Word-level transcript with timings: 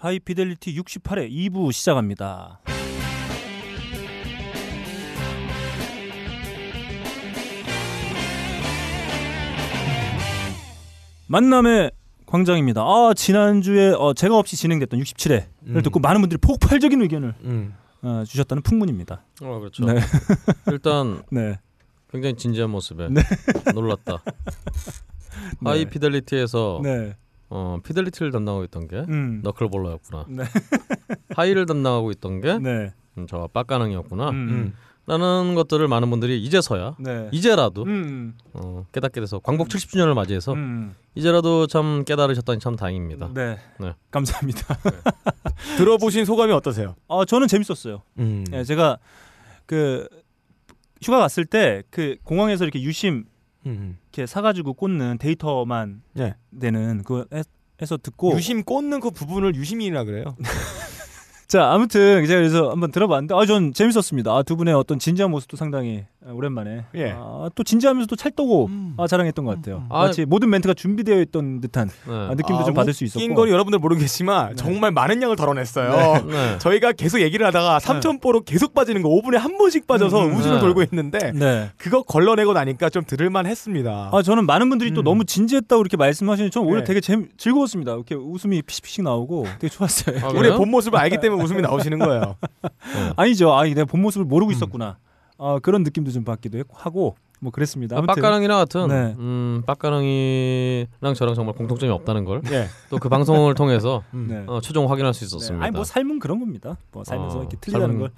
하이피델리티 0.00 0.74
68회 0.80 1.30
2부 1.30 1.72
시작합니다. 1.72 2.60
만남의 11.26 11.90
광장입니다. 12.24 12.80
아 12.80 13.12
지난주에 13.14 13.90
어, 13.90 14.14
제가 14.14 14.38
없이 14.38 14.56
진행됐던 14.56 14.98
67회를 15.00 15.44
음. 15.66 15.82
듣고 15.82 16.00
많은 16.00 16.22
분들이 16.22 16.38
폭발적인 16.38 17.02
의견을 17.02 17.34
음. 17.42 17.74
어, 18.00 18.24
주셨다는 18.26 18.62
풍문입니다. 18.62 19.22
어 19.42 19.58
그렇죠. 19.58 19.84
네. 19.84 20.00
일단 20.72 21.22
네. 21.30 21.58
굉장히 22.10 22.36
진지한 22.36 22.70
모습에 22.70 23.08
네. 23.10 23.20
놀랐다. 23.74 24.22
네. 25.60 25.70
하이 25.70 25.84
피델리티에서 25.84 26.80
네. 26.82 27.16
어, 27.50 27.78
피델리티를 27.84 28.30
담당하고 28.30 28.64
있던 28.64 28.88
게 28.88 29.04
음. 29.08 29.40
너클볼러였구나. 29.42 30.26
네. 30.28 30.44
하이를 31.36 31.66
담당하고 31.66 32.10
있던 32.12 32.40
게 32.40 32.58
네. 32.58 32.92
음, 33.18 33.26
저와 33.26 33.48
빡가능이었구나. 33.48 34.30
음. 34.30 34.34
음. 34.34 34.74
라는 35.06 35.56
것들을 35.56 35.88
많은 35.88 36.08
분들이 36.10 36.40
이제서야 36.40 36.94
네. 37.00 37.28
이제라도 37.32 37.82
음. 37.82 38.36
어, 38.52 38.86
깨닫게 38.92 39.20
돼서 39.20 39.40
광복 39.40 39.68
70주년을 39.68 40.14
맞이해서 40.14 40.52
음. 40.52 40.94
이제라도 41.16 41.66
참 41.66 42.04
깨달으셨다니 42.04 42.60
참 42.60 42.76
다행입니다. 42.76 43.30
네. 43.34 43.58
네. 43.80 43.94
감사합니다. 44.12 44.76
들어보신 45.78 46.24
소감이 46.24 46.52
어떠세요? 46.52 46.94
아 47.08 47.24
저는 47.26 47.48
재밌었어요. 47.48 48.02
음. 48.20 48.44
예, 48.52 48.62
제가 48.62 48.98
그 49.66 50.06
휴가 51.02 51.18
갔을 51.18 51.44
때 51.44 51.82
그 51.90 52.16
공항에서 52.22 52.62
이렇게 52.64 52.80
유심 52.80 53.24
음. 53.66 53.98
이렇게 54.12 54.26
사가지고 54.26 54.74
꽂는 54.74 55.18
데이터만 55.18 56.02
네. 56.14 56.34
되는 56.60 57.02
그거 57.04 57.24
해- 57.32 57.42
해서 57.80 57.96
듣고 57.96 58.34
유심 58.36 58.64
꽂는 58.64 59.00
그 59.00 59.10
부분을 59.10 59.54
유심이라 59.54 60.04
그래요. 60.04 60.36
자 61.48 61.72
아무튼 61.72 62.24
제가 62.26 62.38
그래서 62.40 62.70
한번 62.70 62.92
들어봤는데 62.92 63.34
아 63.34 63.44
전 63.46 63.72
재밌었습니다. 63.72 64.30
아, 64.32 64.42
두 64.42 64.56
분의 64.56 64.74
어떤 64.74 64.98
진지한 64.98 65.30
모습도 65.30 65.56
상당히 65.56 66.04
오랜만에 66.26 66.84
예. 66.96 67.14
아, 67.16 67.48
또 67.54 67.64
진지하면서도 67.64 68.14
찰떡고 68.14 68.66
음. 68.66 68.94
아, 68.98 69.06
자랑했던 69.06 69.44
것 69.44 69.56
같아요. 69.56 69.86
아, 69.88 70.06
마치 70.06 70.26
모든 70.26 70.50
멘트가 70.50 70.74
준비되어 70.74 71.18
있던 71.22 71.62
듯한 71.62 71.88
네. 71.88 72.12
아, 72.12 72.34
느낌도 72.36 72.64
좀 72.64 72.74
받을 72.74 72.92
수 72.92 73.04
있었고 73.04 73.20
낀 73.20 73.34
거는 73.34 73.50
여러분들 73.50 73.78
모르겠지만 73.78 74.50
네. 74.50 74.54
정말 74.56 74.90
많은 74.92 75.22
양을 75.22 75.36
덜어냈어요. 75.36 76.26
네. 76.26 76.58
저희가 76.60 76.92
계속 76.92 77.20
얘기를 77.20 77.46
하다가 77.46 77.78
3,000보로 77.78 78.44
계속 78.44 78.74
빠지는 78.74 79.00
거 79.00 79.08
5분에 79.08 79.36
한 79.36 79.56
번씩 79.56 79.86
빠져서 79.86 80.26
음, 80.26 80.36
우주를 80.36 80.56
네. 80.56 80.60
돌고 80.60 80.82
있는데 80.82 81.32
네. 81.32 81.70
그거 81.78 82.02
걸러내고 82.02 82.52
나니까 82.52 82.90
좀 82.90 83.02
들을만 83.06 83.46
했습니다. 83.46 84.10
아 84.12 84.22
저는 84.22 84.44
많은 84.44 84.68
분들이 84.68 84.92
또 84.92 85.00
음. 85.00 85.04
너무 85.04 85.24
진지했다고 85.24 85.80
이렇게 85.80 85.96
말씀하시니 85.96 86.50
저는 86.50 86.68
오히려 86.68 86.80
네. 86.80 86.84
되게 86.84 87.00
재, 87.00 87.16
즐거웠습니다. 87.38 87.94
이렇게 87.94 88.14
웃음이 88.14 88.60
피식피식 88.60 89.04
나오고 89.04 89.46
되게 89.58 89.68
좋았어요. 89.68 90.18
아, 90.22 90.28
우리의? 90.28 90.56
본 90.58 90.70
모습을 90.70 90.98
알기 90.98 91.18
때문에 91.18 91.42
웃음이 91.42 91.62
나오시는 91.62 91.98
거예요. 91.98 92.36
아니죠. 93.16 93.54
아, 93.54 93.64
내가 93.64 93.86
본 93.86 94.02
모습을 94.02 94.26
모르고 94.26 94.50
음. 94.50 94.52
있었구나. 94.52 94.98
아, 95.40 95.58
그런 95.58 95.82
느낌도 95.82 96.10
좀 96.10 96.22
받기도 96.24 96.62
하고 96.70 97.16
뭐 97.40 97.50
그랬습니다. 97.50 97.96
아무튼 97.96 98.14
빡가능이랑 98.14 98.58
같은 98.58 98.88
네. 98.88 99.14
음, 99.18 99.62
빡가능이랑 99.66 101.14
저랑 101.14 101.34
정말 101.34 101.54
공통점이 101.54 101.90
없다는 101.90 102.24
걸또 102.24 102.52
예. 102.54 102.68
그 103.00 103.08
방송을 103.08 103.54
통해서 103.54 104.02
음. 104.14 104.26
네. 104.28 104.44
어, 104.46 104.60
최종 104.60 104.90
확인할 104.90 105.14
수 105.14 105.20
네. 105.20 105.26
있었습니다. 105.26 105.64
아니 105.64 105.72
뭐 105.74 105.82
삶은 105.84 106.18
그런 106.18 106.38
겁니다. 106.38 106.76
뭐 106.92 107.02
살면서 107.02 107.38
어, 107.38 107.40
이렇게 107.40 107.56
틀리다는 107.60 107.98
걸 107.98 108.10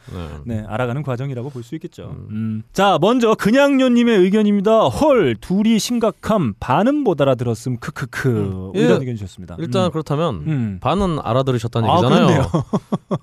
네. 0.45 0.57
네, 0.57 0.65
알아가는 0.69 1.03
과정이라고 1.03 1.51
볼 1.51 1.63
수 1.63 1.77
있겠죠. 1.77 2.11
음. 2.11 2.27
음. 2.31 2.63
자, 2.73 2.99
먼저 3.01 3.35
그냥요님의 3.37 4.19
의견입니다. 4.19 4.89
헐, 4.89 5.37
둘이 5.41 5.79
심각함, 5.79 6.55
반은 6.59 6.97
못 6.97 7.21
알아들었음, 7.21 7.77
크크크 7.77 8.29
음. 8.29 8.73
이런 8.75 8.91
예. 8.91 8.99
의견 8.99 9.15
주셨습니다. 9.15 9.55
일단 9.61 9.85
음. 9.87 9.91
그렇다면 9.93 10.35
음. 10.49 10.79
반은 10.81 11.21
알아들으셨다는 11.23 11.89
아, 11.89 11.99
얘기잖아요. 11.99 12.51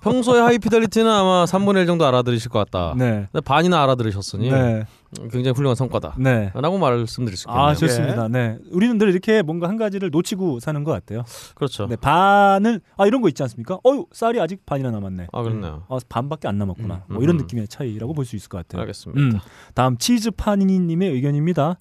평소에 0.02 0.40
하이피델리티는 0.40 1.12
아마 1.12 1.44
3분의 1.44 1.80
1 1.82 1.86
정도 1.88 2.06
알아들으실 2.06 2.50
것 2.50 2.60
같다. 2.60 2.94
네, 2.98 3.28
반이나 3.44 3.84
알아들으셨으니 3.84 4.50
네, 4.50 4.86
굉장히 5.32 5.52
훌륭한 5.56 5.76
성과다. 5.76 6.16
네. 6.20 6.52
라고 6.54 6.78
말씀드릴 6.78 7.36
수 7.38 7.44
있겠네요. 7.48 7.66
아, 7.66 7.74
좋습니다. 7.74 8.28
네, 8.28 8.58
우리는 8.72 8.98
늘 8.98 9.10
이렇게 9.10 9.42
뭔가 9.42 9.68
한 9.68 9.76
가지를 9.78 10.12
놓치고 10.12 10.60
사는 10.60 10.84
것 10.84 10.92
같아요. 10.92 11.24
그렇죠. 11.56 11.88
네, 11.88 11.96
반을 11.96 12.82
아 12.98 13.08
이런 13.08 13.22
거 13.22 13.28
있지 13.28 13.42
않습니까? 13.44 13.80
어유 13.86 14.06
쌀이 14.12 14.40
아직 14.40 14.66
반이나 14.66 14.92
남았네. 14.92 15.28
아 15.32 15.42
그렇네요. 15.42 15.84
아, 15.90 15.98
반밖에 16.10 16.48
안 16.48 16.58
남았구나. 16.60 17.04
음, 17.10 17.14
뭐 17.14 17.24
이런 17.24 17.36
음. 17.38 17.42
느낌의 17.42 17.68
차이라고 17.68 18.14
볼 18.14 18.26
수 18.26 18.36
있을 18.36 18.50
것 18.50 18.60
같아요. 18.60 18.82
알겠습니다. 18.82 19.20
음, 19.38 19.40
다음 19.74 19.98
치즈파니님의 19.98 21.10
의견입니다. 21.12 21.80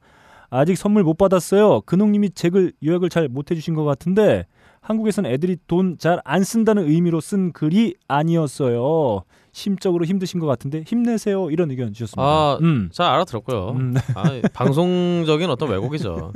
아직 0.51 0.77
선물 0.77 1.03
못 1.03 1.19
받았어요. 1.19 1.83
근홍 1.83 2.13
님이 2.13 2.31
책을 2.31 2.73
요약을 2.83 3.11
잘 3.11 3.29
못 3.29 3.51
해 3.51 3.55
주신 3.55 3.75
것 3.75 3.85
같은데 3.85 4.47
한국에서는 4.81 5.31
애들이 5.31 5.59
돈 5.67 5.99
잘 5.99 6.23
안 6.25 6.43
쓴다는 6.43 6.89
의미로 6.89 7.21
쓴 7.21 7.53
글이 7.53 7.97
아니었어요. 8.09 9.25
심적으로 9.59 10.05
힘드신 10.05 10.39
것 10.39 10.47
같은데 10.47 10.85
힘내세요. 10.87 11.51
이런 11.51 11.71
의견 11.71 11.93
주셨습니다. 11.93 12.23
아, 12.23 12.59
음. 12.63 12.91
잘 12.93 13.11
알아들었고요. 13.11 13.71
음. 13.71 13.95
아, 14.15 14.41
방송적인 14.55 15.51
어떤 15.51 15.71
왜곡이죠. 15.71 16.33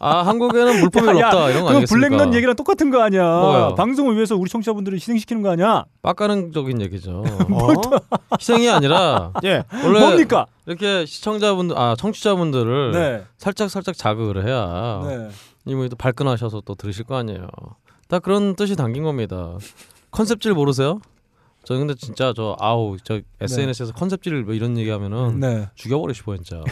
아 0.00 0.26
한국에는 0.26 0.80
물품이 0.80 1.20
야, 1.20 1.28
없다 1.28 1.50
이런 1.50 1.62
거 1.62 1.70
아니겠습니까? 1.70 2.08
블랙런 2.08 2.34
얘기랑 2.34 2.56
똑같은 2.56 2.90
거 2.90 3.00
아니야. 3.00 3.22
뭐가요? 3.22 3.74
방송을 3.76 4.16
위해서 4.16 4.34
우리 4.34 4.50
청취자분들을 4.50 4.96
희생시키는 4.98 5.42
거 5.42 5.50
아니야? 5.50 5.84
빡가능적인 6.02 6.80
얘기죠. 6.82 7.22
어? 7.52 7.72
희생이 8.40 8.68
아니라 8.68 9.32
예. 9.44 9.62
원래 9.84 10.00
뭡니까? 10.00 10.46
이렇게 10.66 11.06
시청자분들 11.06 11.78
아 11.78 11.94
청취자분들을 11.96 12.90
네. 12.92 13.22
살짝 13.38 13.70
살짝 13.70 13.96
자극을 13.96 14.44
해야 14.44 15.00
네. 15.06 15.28
이분이 15.66 15.90
또 15.90 15.96
발끈하셔서 15.96 16.62
또 16.64 16.74
들으실 16.74 17.04
거 17.04 17.16
아니에요. 17.16 17.46
다 18.08 18.18
그런 18.18 18.56
뜻이 18.56 18.74
담긴 18.74 19.04
겁니다. 19.04 19.56
컨셉질 20.10 20.54
모르세요? 20.54 21.00
저 21.64 21.74
근데 21.74 21.94
진짜 21.94 22.32
저 22.36 22.56
아우 22.60 22.96
저 23.02 23.20
SNS에서 23.40 23.92
컨셉질 23.92 24.44
뭐 24.44 24.54
이런 24.54 24.76
얘기하면은 24.78 25.40
네. 25.40 25.68
죽여버리고 25.74 26.12
싶어 26.12 26.36
진짜. 26.36 26.58
와. 26.58 26.64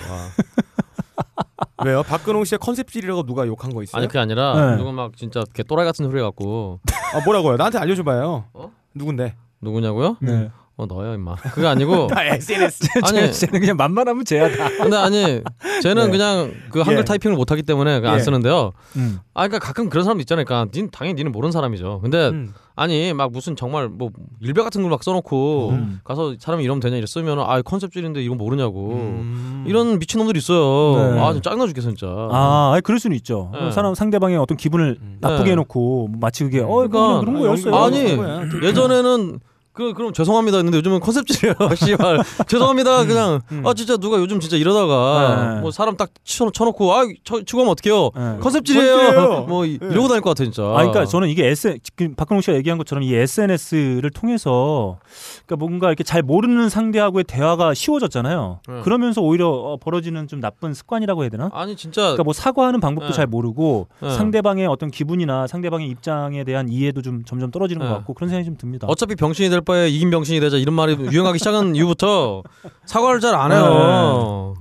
왜요? 1.84 2.02
박근홍 2.02 2.44
씨의 2.44 2.58
컨셉질이라고 2.58 3.24
누가 3.24 3.46
욕한 3.46 3.72
거 3.72 3.82
있어요? 3.82 3.98
아니 3.98 4.06
그게 4.06 4.18
아니라 4.18 4.70
네. 4.72 4.76
누구 4.76 4.92
막 4.92 5.16
진짜 5.16 5.44
개 5.52 5.62
또라이 5.62 5.84
같은 5.84 6.04
소리 6.08 6.20
갖고 6.20 6.80
아 7.14 7.24
뭐라고요? 7.24 7.56
나한테 7.56 7.78
알려줘봐요. 7.78 8.44
어? 8.52 8.72
누군데? 8.94 9.34
누구냐고요? 9.60 10.16
네. 10.20 10.50
어 10.82 10.86
너야 10.86 11.14
임마. 11.14 11.36
그게 11.36 11.66
아니고 11.66 12.08
아 12.14 12.24
SNS. 12.24 12.88
아니 13.04 13.32
쟤는 13.32 13.60
그냥 13.60 13.76
만만하면 13.76 14.24
쟤야 14.24 14.54
다. 14.56 14.68
근데 14.68 14.96
아니 14.96 15.40
쟤는 15.82 16.06
네. 16.06 16.10
그냥 16.10 16.52
그 16.70 16.80
한글 16.80 17.00
예. 17.00 17.04
타이핑을 17.04 17.36
못하기 17.36 17.62
때문에 17.62 18.00
그냥 18.00 18.14
안 18.14 18.20
예. 18.20 18.22
쓰는데요. 18.24 18.72
음. 18.96 19.20
아 19.34 19.46
그러니까 19.46 19.58
가끔 19.66 19.88
그런 19.88 20.04
사람도 20.04 20.20
있잖아요. 20.22 20.44
그러니까 20.44 20.70
닌 20.72 20.88
당연히 20.90 21.14
니는 21.18 21.32
모르는 21.32 21.52
사람이죠. 21.52 22.00
근데 22.02 22.28
음. 22.28 22.52
아니 22.74 23.12
막 23.12 23.30
무슨 23.32 23.54
정말 23.54 23.88
뭐 23.88 24.10
일배 24.40 24.62
같은 24.62 24.82
걸 24.82 24.92
막 24.92 25.02
써놓고 25.02 25.70
음. 25.70 26.00
가서 26.04 26.34
사람이 26.38 26.62
이러면 26.64 26.80
되냐 26.80 26.96
이래 26.96 27.06
쓰면 27.06 27.38
아 27.40 27.62
컨셉질인데 27.62 28.22
이건 28.22 28.36
모르냐고 28.38 28.92
음. 28.94 29.64
이런 29.66 29.98
미친 29.98 30.18
놈들 30.18 30.36
이 30.36 30.38
있어요. 30.38 31.12
네. 31.14 31.20
아 31.20 31.32
진짜 31.32 31.50
짜증나 31.50 31.66
죽겠어 31.68 31.88
진짜. 31.88 32.06
아, 32.08 32.72
아니, 32.74 32.82
그럴 32.82 32.98
수는 32.98 33.16
있죠. 33.18 33.50
네. 33.54 33.70
사람 33.70 33.94
상대방의 33.94 34.36
어떤 34.38 34.56
기분을 34.56 34.98
음. 35.00 35.18
나쁘게 35.20 35.44
네. 35.44 35.50
해놓고 35.52 36.08
뭐 36.08 36.18
마치 36.20 36.44
그게 36.44 36.60
어 36.60 36.66
그러니까 36.66 37.20
그런 37.20 37.38
거였어요. 37.38 37.74
아니. 37.74 38.18
예전에는 38.62 39.40
그 39.72 39.94
그럼 39.94 40.12
죄송합니다 40.12 40.58
했는데 40.58 40.78
요즘은 40.78 41.00
컨셉질이에요. 41.00 41.54
씨발 41.76 42.18
죄송합니다 42.46 43.06
그냥 43.06 43.40
음. 43.50 43.62
아 43.66 43.72
진짜 43.72 43.96
누가 43.96 44.18
요즘 44.18 44.38
진짜 44.38 44.56
이러다가 44.56 45.54
네. 45.54 45.60
뭐 45.60 45.70
사람 45.70 45.96
딱 45.96 46.10
쳐, 46.24 46.50
쳐놓고 46.50 46.92
아 46.92 46.98
하면 47.00 47.68
어떡해요. 47.68 48.10
네. 48.14 48.38
컨셉질이에요. 48.40 48.96
컨셉질이에요. 48.96 49.46
뭐 49.48 49.64
이, 49.64 49.78
네. 49.78 49.86
이러고 49.86 50.08
다닐 50.08 50.20
것 50.20 50.30
같아 50.30 50.44
진짜. 50.44 50.62
아, 50.62 50.74
그러니까 50.74 51.06
저는 51.06 51.28
이게 51.28 51.46
S, 51.46 51.78
박근홍 52.16 52.42
씨가 52.42 52.56
얘기한 52.56 52.76
것처럼 52.78 53.02
이 53.02 53.14
SNS를 53.14 54.10
통해서 54.10 54.98
그러니까 55.46 55.56
뭔가 55.56 55.88
이렇게 55.88 56.04
잘 56.04 56.22
모르는 56.22 56.68
상대하고의 56.68 57.24
대화가 57.24 57.72
쉬워졌잖아요. 57.72 58.60
네. 58.68 58.80
그러면서 58.82 59.22
오히려 59.22 59.48
어, 59.48 59.76
벌어지는 59.78 60.28
좀 60.28 60.40
나쁜 60.40 60.74
습관이라고 60.74 61.22
해야 61.22 61.30
되나? 61.30 61.50
아니 61.54 61.76
진짜 61.76 62.02
그러니까 62.02 62.24
뭐 62.24 62.32
사과하는 62.32 62.80
방법도 62.80 63.10
네. 63.10 63.16
잘 63.16 63.26
모르고 63.26 63.88
네. 64.00 64.10
상대방의 64.16 64.66
어떤 64.66 64.90
기분이나 64.90 65.46
상대방의 65.46 65.88
입장에 65.88 66.44
대한 66.44 66.68
이해도 66.68 67.00
좀 67.00 67.24
점점 67.24 67.50
떨어지는 67.50 67.82
네. 67.84 67.88
것 67.88 67.96
같고 67.98 68.14
그런 68.14 68.28
생각이 68.28 68.44
좀 68.44 68.56
듭니다. 68.56 68.86
어차피 68.88 69.14
병신이 69.14 69.48
될 69.62 69.64
바에 69.64 69.88
이긴 69.88 70.10
병신이 70.10 70.40
되자 70.40 70.56
이런 70.56 70.74
말이 70.74 70.96
유행하기 70.98 71.38
시작한 71.38 71.74
이후부터 71.76 72.42
사과를 72.86 73.20
잘 73.20 73.34
안 73.34 73.52
해요. 73.52 74.54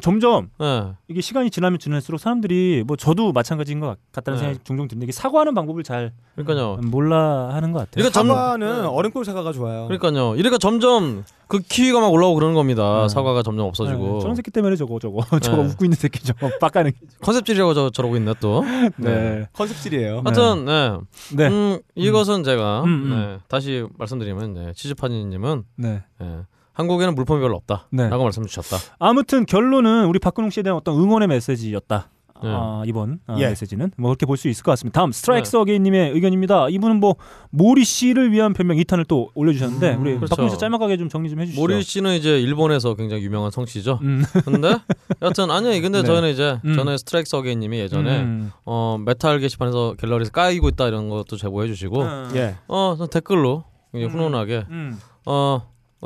점점 0.00 0.50
네. 0.58 0.92
이게 1.08 1.20
시간이 1.20 1.50
지나면 1.50 1.78
지날수록 1.78 2.20
사람들이 2.20 2.84
뭐 2.86 2.96
저도 2.96 3.32
마찬가지인 3.32 3.80
것 3.80 3.96
같다는 4.12 4.36
네. 4.36 4.40
생각이 4.44 4.64
종종 4.64 4.88
드는데 4.88 5.04
이게 5.04 5.12
사과하는 5.12 5.54
방법을 5.54 5.82
잘 5.84 6.12
그러니까요. 6.34 6.78
몰라 6.82 7.48
하는 7.54 7.72
것 7.72 7.78
같아요. 7.78 7.92
그러니까 7.94 8.12
점- 8.12 8.28
사과는 8.28 8.82
네. 8.82 8.86
어른꼴 8.88 9.24
사과가 9.24 9.52
좋아요. 9.52 9.86
그러니까요. 9.88 10.34
이러니까 10.36 10.58
점점 10.58 11.24
그 11.48 11.60
키위가 11.60 12.00
막 12.00 12.08
올라오고 12.12 12.34
그러는 12.34 12.54
겁니다. 12.54 13.02
네. 13.02 13.08
사과가 13.08 13.42
점점 13.42 13.66
없어지고. 13.66 14.14
네, 14.14 14.20
저런 14.20 14.34
새끼 14.34 14.50
때문에 14.50 14.76
저거 14.76 14.98
저거 14.98 15.20
저거 15.40 15.62
네. 15.62 15.68
웃고 15.70 15.84
있는 15.84 15.96
새끼 15.96 16.22
저거 16.24 16.50
빡가는 16.60 16.92
컨셉질이라고 17.22 17.72
저, 17.74 17.90
저러고 17.90 18.16
있네 18.16 18.34
또. 18.40 18.64
네. 18.98 19.46
컨셉질이에요. 19.52 20.22
하여튼 20.24 20.64
네. 20.66 20.96
네. 21.36 21.46
음, 21.48 21.78
이것은 21.94 22.42
제가 22.44 22.82
음, 22.82 22.86
음. 22.88 23.10
네, 23.10 23.38
다시 23.48 23.86
말씀드리면 23.98 24.54
네, 24.54 24.72
치즈파니님은 24.74 25.62
네. 25.76 26.02
네, 26.18 26.38
한국에는 26.76 27.14
물품이 27.14 27.40
별로 27.40 27.56
없다라고 27.56 27.86
네. 27.90 28.08
말씀 28.08 28.44
주셨다. 28.46 28.76
아무튼 28.98 29.46
결론은 29.46 30.06
우리 30.06 30.18
박근홍 30.18 30.50
씨에 30.50 30.62
대한 30.62 30.76
어떤 30.76 30.94
응원의 30.96 31.26
메시지였다. 31.28 32.10
아, 32.42 32.82
이번 32.84 33.18
아, 33.26 33.36
예. 33.38 33.46
메시지는 33.48 33.92
뭐 33.96 34.10
그렇게 34.10 34.26
볼 34.26 34.36
수 34.36 34.48
있을 34.48 34.62
것 34.62 34.72
같습니다. 34.72 35.00
다음 35.00 35.10
스트라이크 35.10 35.56
어게인님의 35.56 36.10
의견입니다. 36.10 36.68
이분은 36.68 37.00
뭐 37.00 37.16
모리 37.48 37.82
씨를 37.82 38.30
위한 38.30 38.52
별명 38.52 38.76
2탄을 38.76 39.08
또 39.08 39.30
올려주셨는데 39.34 39.94
음, 39.94 40.02
우리 40.02 40.14
그렇죠. 40.16 40.28
박근혜 40.36 40.50
씨 40.50 40.58
짤막하게 40.58 40.98
좀 40.98 41.08
정리 41.08 41.30
좀 41.30 41.40
해주시죠. 41.40 41.58
모리 41.58 41.82
씨는 41.82 42.14
이제 42.14 42.38
일본에서 42.38 42.94
굉장히 42.94 43.22
유명한 43.22 43.50
성씨죠. 43.50 44.00
음. 44.02 44.22
근데 44.44 44.76
여튼 45.22 45.50
아니요. 45.50 45.80
근데 45.80 46.02
네. 46.02 46.06
저는 46.06 46.28
이제 46.30 46.60
음. 46.66 46.74
전에 46.74 46.98
스트라이크 46.98 47.26
서게님이 47.26 47.78
예전에 47.78 48.20
음. 48.20 48.52
어 48.66 48.98
메탈 49.02 49.38
게시판에서 49.40 49.94
갤러리에서 49.98 50.30
까이고 50.30 50.68
있다 50.68 50.88
이런 50.88 51.08
것도 51.08 51.38
제보해 51.38 51.68
주시고 51.68 52.02
음. 52.02 52.32
예. 52.34 52.56
어저 52.66 53.06
댓글로 53.06 53.64
굉장히 53.92 54.12
음. 54.12 54.18
훈훈하게 54.18 54.64
음. 54.68 54.98
어 55.24 55.62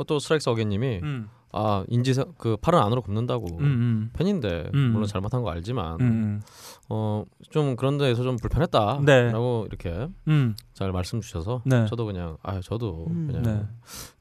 또 0.07 0.19
스트라이크 0.19 0.43
서게님이 0.43 0.99
음. 1.03 1.29
아 1.53 1.83
인지 1.89 2.13
그 2.37 2.55
팔은 2.57 2.79
안으로 2.79 3.01
굽는다고 3.01 3.57
음. 3.59 3.63
음. 3.63 4.09
팬인데 4.13 4.71
음. 4.73 4.91
물론 4.93 5.07
잘못한 5.07 5.41
거 5.41 5.51
알지만 5.51 5.99
음. 5.99 6.41
어좀 6.87 7.75
그런 7.75 7.97
데에서 7.97 8.23
좀 8.23 8.37
불편했다라고 8.37 9.03
네. 9.05 9.67
이렇게 9.67 10.07
음. 10.27 10.55
잘 10.73 10.91
말씀 10.93 11.19
주셔서 11.19 11.61
네. 11.65 11.85
저도 11.87 12.05
그냥 12.05 12.37
아 12.41 12.61
저도 12.61 13.07
음. 13.09 13.27
그냥 13.27 13.43
네. 13.43 13.65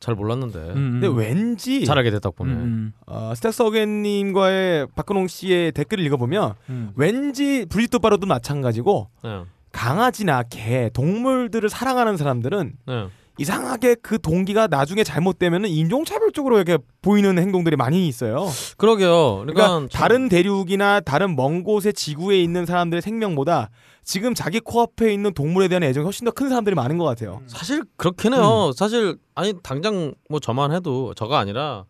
잘 0.00 0.14
몰랐는데 0.16 0.58
음. 0.58 1.00
근데 1.00 1.06
왠지 1.06 1.84
잘하게 1.84 2.10
됐다 2.10 2.30
보네. 2.30 2.52
음. 2.52 2.92
어, 3.06 3.32
스택스 3.36 3.62
어겐님과의 3.62 4.88
박근홍 4.96 5.28
씨의 5.28 5.72
댓글을 5.72 6.04
읽어보면 6.06 6.54
음. 6.68 6.92
왠지 6.96 7.64
브리또 7.66 8.00
바로도 8.00 8.26
마찬가지고 8.26 9.08
네. 9.22 9.44
강아지나 9.72 10.42
개, 10.44 10.90
동물들을 10.92 11.68
사랑하는 11.68 12.16
사람들은 12.16 12.72
네. 12.86 13.08
이상하게 13.40 13.96
그 14.02 14.20
동기가 14.20 14.66
나중에 14.66 15.02
잘못되면 15.02 15.64
인종차별적으로 15.64 16.56
이렇게 16.56 16.76
보이는 17.00 17.38
행동들이 17.38 17.74
많이 17.76 18.06
있어요. 18.06 18.46
그러게요. 18.76 19.38
그러니까, 19.40 19.52
그러니까 19.68 19.68
참- 19.78 19.88
다른 19.88 20.28
대륙이나 20.28 21.00
다른 21.00 21.36
먼 21.36 21.62
곳의 21.64 21.94
지구에 21.94 22.38
있는 22.40 22.66
사람들의 22.66 23.00
생명보다 23.00 23.70
지금 24.04 24.34
자기 24.34 24.60
코앞에 24.60 25.12
있는 25.12 25.32
동물에 25.32 25.68
대한 25.68 25.82
애정이 25.82 26.04
훨씬 26.04 26.24
더 26.26 26.32
큰 26.32 26.48
사람들이 26.48 26.74
많은 26.74 26.98
것 26.98 27.04
같아요. 27.04 27.40
사실 27.46 27.82
그렇긴 27.96 28.34
해요. 28.34 28.72
사실 28.76 29.16
아니 29.34 29.54
당장 29.62 30.14
뭐 30.28 30.38
저만 30.40 30.72
해도 30.72 31.14
저가 31.14 31.38
아니라 31.38 31.84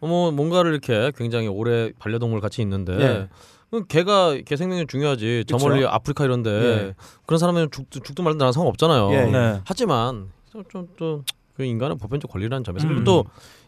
뭐 0.00 0.30
뭔가를 0.30 0.72
이렇게 0.72 1.10
굉장히 1.16 1.48
오래 1.48 1.90
반려동물 1.98 2.40
같이 2.40 2.60
있는데 2.62 2.92
예. 3.00 3.28
그 3.70 3.84
걔가 3.86 4.36
걔 4.44 4.56
생명이 4.56 4.86
중요하지. 4.86 5.44
저 5.48 5.56
그쵸. 5.56 5.68
멀리 5.68 5.84
아프리카 5.86 6.24
이런데 6.24 6.50
예. 6.50 6.94
그런 7.26 7.38
사람은 7.38 7.70
죽, 7.72 7.90
죽든 7.90 8.22
말든 8.22 8.38
나랑 8.38 8.52
상관없잖아요. 8.52 9.10
예, 9.12 9.16
예. 9.16 9.30
네. 9.30 9.60
하지만 9.64 10.28
좀또 10.68 11.24
그 11.54 11.64
인간은 11.64 11.98
보편적 11.98 12.30
권리라는 12.30 12.64
점에서 12.64 12.86
음. 12.86 12.94
그리고 12.94 13.04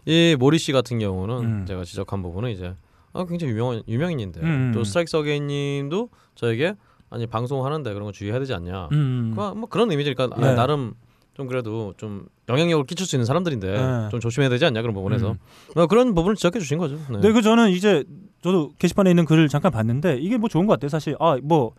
또이 0.06 0.36
모리 0.36 0.58
씨 0.58 0.72
같은 0.72 0.98
경우는 0.98 1.38
음. 1.38 1.66
제가 1.66 1.84
지적한 1.84 2.22
부분은 2.22 2.50
이제 2.50 2.74
아, 3.12 3.24
굉장히 3.24 3.52
유명한 3.52 3.82
유명인인데 3.88 4.40
음. 4.40 4.72
또 4.74 4.84
스트라이크 4.84 5.10
서게인님도 5.10 6.10
저에게 6.34 6.74
아니 7.08 7.26
방송하는데 7.26 7.92
그런 7.92 8.06
거 8.06 8.12
주의해야 8.12 8.38
되지 8.38 8.52
않냐. 8.54 8.88
음. 8.92 9.32
그, 9.34 9.40
뭐 9.40 9.68
그런 9.68 9.90
의미니까 9.90 10.28
아, 10.32 10.40
네. 10.40 10.54
나름 10.54 10.94
좀 11.34 11.46
그래도 11.46 11.94
좀 11.96 12.26
영향력을 12.48 12.84
끼칠 12.86 13.06
수 13.06 13.14
있는 13.16 13.24
사람들인데 13.26 13.72
네. 13.72 14.08
좀 14.10 14.20
조심해야 14.20 14.48
되지 14.48 14.64
않냐 14.64 14.82
그런 14.82 14.94
부분에서 14.94 15.32
음. 15.32 15.38
어, 15.76 15.86
그런 15.86 16.14
부분을 16.14 16.34
지적해 16.34 16.58
주신 16.58 16.78
거죠. 16.78 16.98
네. 17.10 17.20
네, 17.20 17.32
그 17.32 17.42
저는 17.42 17.70
이제 17.70 18.04
저도 18.42 18.72
게시판에 18.78 19.10
있는 19.10 19.24
글을 19.24 19.48
잠깐 19.48 19.70
봤는데 19.70 20.18
이게 20.18 20.36
뭐 20.36 20.48
좋은 20.48 20.66
것 20.66 20.72
같아요. 20.74 20.88
사실 20.88 21.14
아뭐 21.20 21.74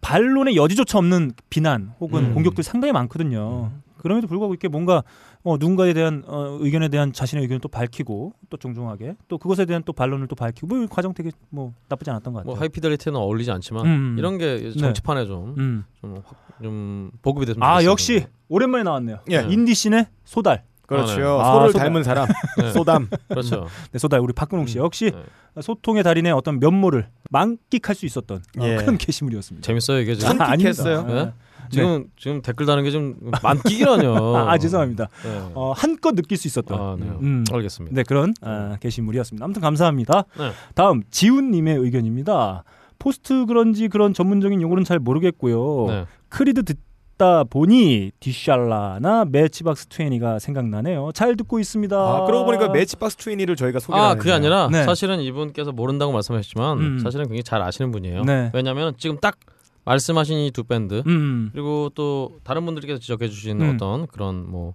반론의 0.00 0.56
여지조차 0.56 0.98
없는 0.98 1.32
비난 1.48 1.94
혹은 2.00 2.24
음. 2.24 2.34
공격들 2.34 2.64
상당히 2.64 2.92
많거든요. 2.92 3.70
그럼에도 4.02 4.26
불구하고 4.26 4.52
이렇게 4.52 4.68
뭔가 4.68 5.02
어, 5.44 5.56
누군가에 5.56 5.92
대한 5.94 6.22
어, 6.26 6.58
의견에 6.60 6.88
대한 6.88 7.12
자신의 7.12 7.42
의견을 7.42 7.60
또 7.60 7.68
밝히고 7.68 8.32
또 8.50 8.56
정중하게 8.56 9.16
또 9.28 9.38
그것에 9.38 9.64
대한 9.64 9.82
또 9.84 9.92
반론을 9.92 10.26
또 10.28 10.34
밝히고 10.36 10.66
뭐이 10.66 10.86
과정 10.90 11.14
되게 11.14 11.30
뭐 11.50 11.72
나쁘지 11.88 12.10
않았던 12.10 12.32
것 12.32 12.40
같아요. 12.40 12.52
뭐 12.52 12.60
하이피델리티는 12.60 13.16
어울리지 13.18 13.50
않지만 13.52 13.86
음. 13.86 14.16
이런 14.18 14.38
게 14.38 14.70
정치판에 14.72 15.26
좀, 15.26 15.54
음. 15.58 15.84
좀, 16.00 16.16
확- 16.24 16.36
좀 16.62 17.10
보급이 17.22 17.46
됐으면 17.46 17.66
아. 17.68 17.82
역시 17.84 18.26
오랜만에 18.48 18.84
나왔네요. 18.84 19.20
예. 19.30 19.46
인디 19.48 19.74
씬의 19.74 20.06
소달. 20.24 20.64
그렇죠. 20.86 21.40
아, 21.40 21.54
소를 21.54 21.72
소담. 21.72 21.86
닮은 21.86 22.02
사람, 22.02 22.28
네. 22.60 22.70
소담. 22.72 23.08
그렇죠. 23.28 23.66
네, 23.92 23.98
소달 23.98 24.20
우리 24.20 24.34
박근홍 24.34 24.66
씨 24.66 24.78
음. 24.78 24.84
역시 24.84 25.10
네. 25.10 25.62
소통의 25.62 26.02
달인의 26.02 26.32
어떤 26.32 26.58
면모를 26.60 27.08
만끽할 27.30 27.94
수 27.94 28.04
있었던 28.04 28.42
어, 28.58 28.62
예. 28.66 28.76
그런 28.76 28.98
게시물이었습니다. 28.98 29.64
재밌어요 29.64 30.00
이게 30.00 30.14
지금. 30.16 30.36
선- 30.36 30.40
아닙니다. 30.42 30.72
선택했어요. 30.74 31.32
아, 31.62 31.68
네? 31.68 31.68
지금 31.70 32.04
지금 32.16 32.42
댓글 32.42 32.66
다는 32.66 32.84
게 32.84 32.90
좀 32.90 33.14
만끼기라뇨. 33.42 34.36
아, 34.36 34.52
아, 34.52 34.58
죄송합니다. 34.58 35.08
네. 35.24 35.42
어, 35.54 35.72
한껏 35.76 36.14
느낄 36.14 36.36
수 36.36 36.46
있었던 36.48 36.78
아, 36.80 36.96
네. 36.98 37.06
음. 37.22 37.44
알겠습니다. 37.50 37.94
네 37.94 38.02
그런 38.02 38.34
아, 38.42 38.76
게시물이었습니다. 38.80 39.44
아무튼 39.44 39.62
감사합니다. 39.62 40.24
네. 40.38 40.50
다음 40.74 41.02
지훈님의 41.10 41.76
의견입니다. 41.76 42.64
post 42.98 43.46
grunge 43.46 43.88
그런 43.88 44.14
전문적인 44.14 44.60
용어는 44.62 44.84
잘 44.84 44.98
모르겠고요. 44.98 45.86
네. 45.88 46.04
Creed 46.28 46.62
듣다 46.64 47.44
보니 47.44 48.12
Dishwalla나 48.20 49.24
Matchbox 49.24 49.88
20가 49.88 50.38
생각나네요. 50.38 51.10
잘 51.14 51.36
듣고 51.36 51.58
있습니다. 51.58 51.96
아, 51.96 52.24
그러고 52.26 52.44
보니까 52.44 52.68
Matchbox 52.68 53.16
Twenty를 53.16 53.56
저희가 53.56 53.78
소개를 53.80 54.04
아안 54.04 54.18
그게. 54.18 54.32
아니라 54.32 54.68
네. 54.70 54.84
사실은 54.84 55.20
이분께서 55.20 55.72
모른다고 55.72 56.12
말씀하셨지만 56.12 56.78
음. 56.78 56.98
사실은 57.00 57.24
굉장히 57.24 57.42
잘 57.42 57.62
아시는 57.62 57.90
분이에요. 57.90 58.22
네. 58.22 58.50
왜냐하면 58.54 58.94
지금 58.98 59.18
딱 59.20 59.36
말씀하신 59.84 60.38
이 60.38 60.50
두 60.52 60.64
밴드 60.64 61.02
음. 61.06 61.50
그리고 61.52 61.90
또 61.94 62.38
다른 62.44 62.64
분들께서 62.64 62.98
지적해 63.00 63.28
주신 63.28 63.60
음. 63.60 63.74
어떤 63.74 64.06
그런 64.06 64.48
뭐 64.50 64.74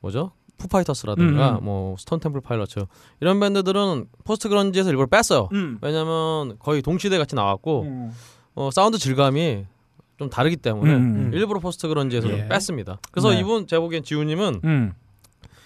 뭐죠? 0.00 0.32
Foo 0.58 0.73
Fighters라든가 0.73 1.50
음, 1.52 1.56
음. 1.56 1.64
뭐 1.64 1.96
Stone 1.98 2.20
Temple 2.20 2.40
Pilots 2.40 2.80
이런 3.20 3.40
밴드들은 3.40 4.06
post 4.24 4.48
grunge에서 4.48 4.90
일부러 4.90 5.06
뺐어요. 5.08 5.48
음. 5.52 5.78
왜냐면 5.80 6.56
거의 6.58 6.82
동시대 6.82 7.18
같이 7.18 7.34
나왔고 7.34 7.82
음. 7.82 8.12
어, 8.54 8.70
사운드 8.70 8.98
질감이 8.98 9.64
좀 10.18 10.30
다르기 10.30 10.56
때문에 10.56 10.94
음. 10.94 11.30
일부러 11.34 11.58
post 11.58 11.88
grunge에서 11.88 12.28
좀 12.28 12.38
예. 12.38 12.46
뺐습니다. 12.48 12.98
그래서 13.10 13.30
네. 13.30 13.40
이분 13.40 13.66
제가 13.66 13.80
보기엔 13.80 14.04
지우님은 14.04 14.60
음. 14.64 14.92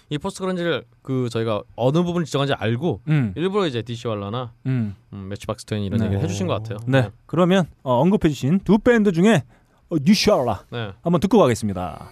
이 0.09 0.17
post 0.17 0.41
grunge를 0.41 0.85
그 1.01 1.29
저희가 1.29 1.63
어느 1.75 2.01
부분을 2.03 2.25
지적한지 2.25 2.53
알고 2.53 3.01
음. 3.09 3.33
일부러 3.35 3.67
이제 3.67 3.81
Dishwalla나 3.81 4.53
음. 4.65 4.95
음, 5.13 5.27
Matchbox 5.29 5.65
Twenty 5.65 5.83
이런 5.83 5.99
네. 5.99 6.05
얘기를 6.05 6.23
해주신 6.23 6.47
것 6.47 6.53
같아요. 6.53 6.77
네. 6.87 7.09
그러면 7.25 7.65
어, 7.83 7.99
언급해주신 8.01 8.61
두 8.63 8.77
밴드 8.77 9.11
중에 9.11 9.43
어, 9.89 9.95
Dishwalla 10.01 10.65
네. 10.71 10.91
한번 11.01 11.19
듣고 11.19 11.37
가겠습니다. 11.39 12.09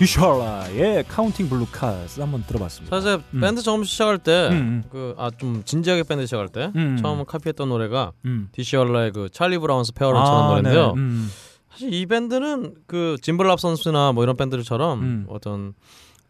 네, 0.00 0.04
Dishwalla의 0.04 1.04
Counting 1.04 1.50
Blue 1.50 1.66
Cars 1.70 2.20
한번 2.20 2.42
들어봤습니다. 2.46 2.96
사실 2.96 3.22
음. 3.34 3.40
밴드 3.40 3.60
처음 3.60 3.84
시작할 3.84 4.16
때 4.16 4.48
음, 4.50 4.82
그아 4.90 5.30
좀 5.36 5.62
진지하게 5.62 6.04
밴드 6.04 6.24
시작할 6.24 6.48
때 6.48 6.72
음. 6.74 6.96
처음 6.96 7.22
카피했던 7.26 7.68
노래가 7.68 8.12
음. 8.24 8.48
왈라의 8.74 9.12
그 9.12 9.28
Charlie 9.30 9.58
Brown's 9.58 9.92
Parents란 9.92 10.42
아, 10.42 10.48
노래인데요. 10.48 10.94
네. 10.94 11.00
음. 11.00 11.30
사실 11.70 11.92
이 11.92 12.06
밴드는 12.06 12.76
그 12.86 13.16
짐블랍 13.20 13.60
선수나 13.60 14.12
뭐 14.12 14.24
이런 14.24 14.36
밴드들처럼 14.36 15.00
음. 15.02 15.26
어떤 15.28 15.74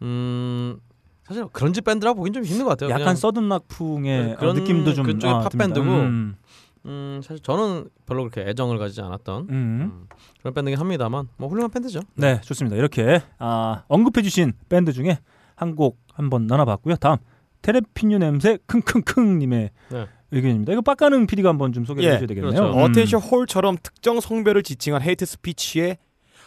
음 0.01 0.77
사실 1.25 1.45
그런지 1.53 1.79
밴드라 1.79 2.13
보긴 2.13 2.33
좀 2.33 2.43
힘든 2.43 2.65
것 2.65 2.71
같아요. 2.71 2.89
약간 2.89 3.15
Southern 3.15 3.64
rock풍의 3.64 4.25
네, 4.25 4.35
그런 4.37 4.57
어, 4.57 4.59
느낌도 4.59 4.93
좀 4.93 5.05
그쪽의 5.05 5.33
아, 5.33 5.39
팝 5.39 5.49
듭니다. 5.49 5.73
밴드고 5.73 5.95
음. 5.95 6.35
음 6.87 7.21
사실 7.23 7.41
저는 7.41 7.87
별로 8.05 8.27
그렇게 8.27 8.49
애정을 8.49 8.77
가지지 8.79 9.01
않았던 9.01 9.47
음. 9.49 10.07
음, 10.41 10.43
그런 10.43 10.53
밴드긴 10.53 10.79
합니다만 10.79 11.27
뭐 11.37 11.49
훌륭한 11.49 11.69
밴드죠. 11.71 12.01
네, 12.15 12.41
좋습니다. 12.41 12.75
이렇게 12.77 13.21
아, 13.39 13.83
언급해주신 13.87 14.53
밴드 14.69 14.91
중에 14.91 15.19
한 15.55 15.75
곡 15.75 15.99
한번 16.13 16.47
나눠봤고요. 16.47 16.95
다음 16.95 17.17
테레피뉴 17.61 18.17
냄새 18.17 18.57
킁킁킁님의 18.67 19.69
네. 19.91 20.07
의견입니다. 20.31 20.73
이거 20.73 20.81
빡가는 20.81 21.27
PD가 21.27 21.49
한번 21.49 21.71
좀 21.73 21.85
소개해 21.85 22.07
예, 22.07 22.11
주셔야 22.13 22.27
되겠네요. 22.27 22.51
그렇죠. 22.53 22.77
음. 22.77 22.83
attention 22.83 23.21
whore처럼 23.21 23.77
특정 23.83 24.19
성별을 24.19 24.63
지칭한 24.63 25.01
hate 25.03 25.25
speech의 25.25 25.97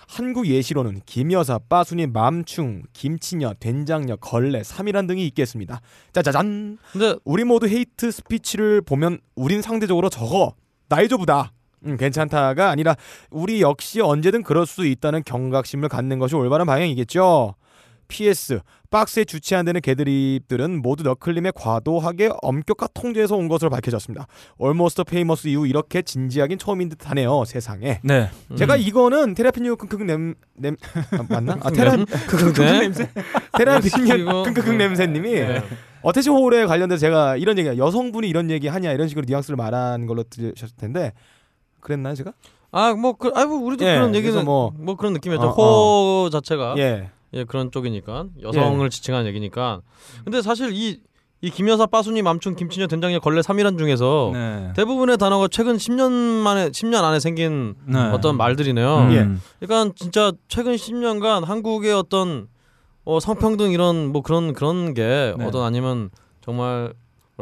한국 0.08 0.46
예시로는 0.48 1.00
김여사, 1.06 1.60
빠순이, 1.68 2.08
맘충, 2.08 2.82
김치녀, 2.92 3.54
된장녀, 3.60 4.16
걸레, 4.16 4.62
삼일한 4.62 5.06
등이 5.06 5.24
있겠습니다. 5.28 5.80
짜자잔. 6.12 6.78
근데 6.92 7.14
우리 7.24 7.44
모두 7.44 7.66
hate 7.68 8.10
speech를 8.10 8.80
보면 8.82 9.18
우린 9.34 9.62
상대적으로 9.62 10.08
적어 10.10 10.54
나이조부다. 10.88 11.52
음, 11.86 11.96
괜찮다가 11.96 12.70
아니라 12.70 12.94
우리 13.30 13.60
역시 13.60 14.00
언제든 14.00 14.42
그럴 14.42 14.66
수 14.66 14.86
있다는 14.86 15.22
경각심을 15.24 15.88
갖는 15.88 16.18
것이 16.18 16.34
올바른 16.34 16.66
방향이겠죠. 16.66 17.54
PS 18.06 18.60
박스에 18.90 19.24
주체 19.24 19.54
안 19.56 19.64
되는 19.64 19.80
개드립들은 19.80 20.82
모두 20.82 21.02
너클님의 21.04 21.52
과도하게 21.56 22.30
엄격한 22.42 22.88
통제에서 22.94 23.34
온 23.34 23.48
것으로 23.48 23.70
밝혀졌습니다. 23.70 24.26
Almost 24.58 25.04
Famous 25.04 25.48
이후 25.48 25.66
이렇게 25.66 26.02
진지하긴 26.02 26.58
처음인 26.58 26.90
듯하네요 26.90 27.44
세상에. 27.46 28.00
네. 28.04 28.28
음. 28.50 28.56
제가 28.56 28.76
이거는 28.76 29.34
테라피뉴 29.34 29.76
킁킁 29.76 30.06
냄냄 30.06 30.76
아, 31.12 31.24
맞나? 31.28 31.56
아 31.62 31.70
테라 31.70 31.96
네. 32.56 32.80
냄새 32.80 33.10
테라피뉴 33.56 34.06
그리고- 34.06 34.42
킁킁 34.44 34.76
냄새님이 34.78 35.32
네. 35.32 35.62
어태치 36.02 36.28
호울에 36.28 36.66
관련돼서 36.66 37.00
제가 37.00 37.36
이런 37.38 37.56
얘기 37.58 37.66
여성분이 37.76 38.28
이런 38.28 38.50
얘기 38.50 38.68
하냐 38.68 38.92
이런 38.92 39.08
식으로 39.08 39.24
뉘앙스를 39.26 39.56
말한 39.56 40.04
걸로 40.06 40.22
들으셨을 40.24 40.76
텐데 40.76 41.14
그랬나요 41.84 42.14
제가? 42.16 42.32
아 42.72 42.92
뭐 42.94 43.12
그, 43.12 43.30
아뭐 43.32 43.58
우리도 43.58 43.84
예, 43.84 43.94
그런 43.94 44.14
얘기는 44.16 44.44
뭐- 44.44 44.72
뭐, 44.76 44.96
그런 44.96 45.12
느낌이었죠. 45.12 45.46
어, 45.46 45.52
호 46.24 46.30
자체가 46.30 46.74
예. 46.78 47.10
예 47.32 47.44
그런 47.44 47.70
쪽이니까 47.70 48.26
여성을 48.42 48.90
지칭하는 48.90 49.28
얘기니까. 49.28 49.80
근데 50.24 50.42
사실 50.42 50.72
이 50.72 51.00
이 51.40 51.50
김여사 51.50 51.84
빠순이 51.84 52.22
맘충 52.22 52.56
김치녀 52.56 52.86
된장녀 52.86 53.20
걸레 53.20 53.42
삼일한 53.42 53.76
중에서 53.76 54.30
네. 54.32 54.72
대부분의 54.76 55.18
단어가 55.18 55.46
최근 55.46 55.76
10년 55.76 56.10
만에 56.10 56.70
10년 56.70 57.04
안에 57.04 57.20
생긴 57.20 57.74
네. 57.84 57.98
어떤 57.98 58.38
말들이네요. 58.38 58.96
음. 59.00 59.12
예. 59.12 59.66
그러니까 59.66 59.92
진짜 59.94 60.32
최근 60.48 60.74
10년간 60.74 61.44
한국의 61.44 61.92
어떤 61.92 62.48
어, 63.04 63.20
성평등 63.20 63.72
이런 63.72 64.10
뭐 64.10 64.22
그런 64.22 64.54
그런 64.54 64.94
게 64.94 65.34
네. 65.36 65.44
어떤 65.44 65.64
아니면 65.64 66.08
정말 66.40 66.94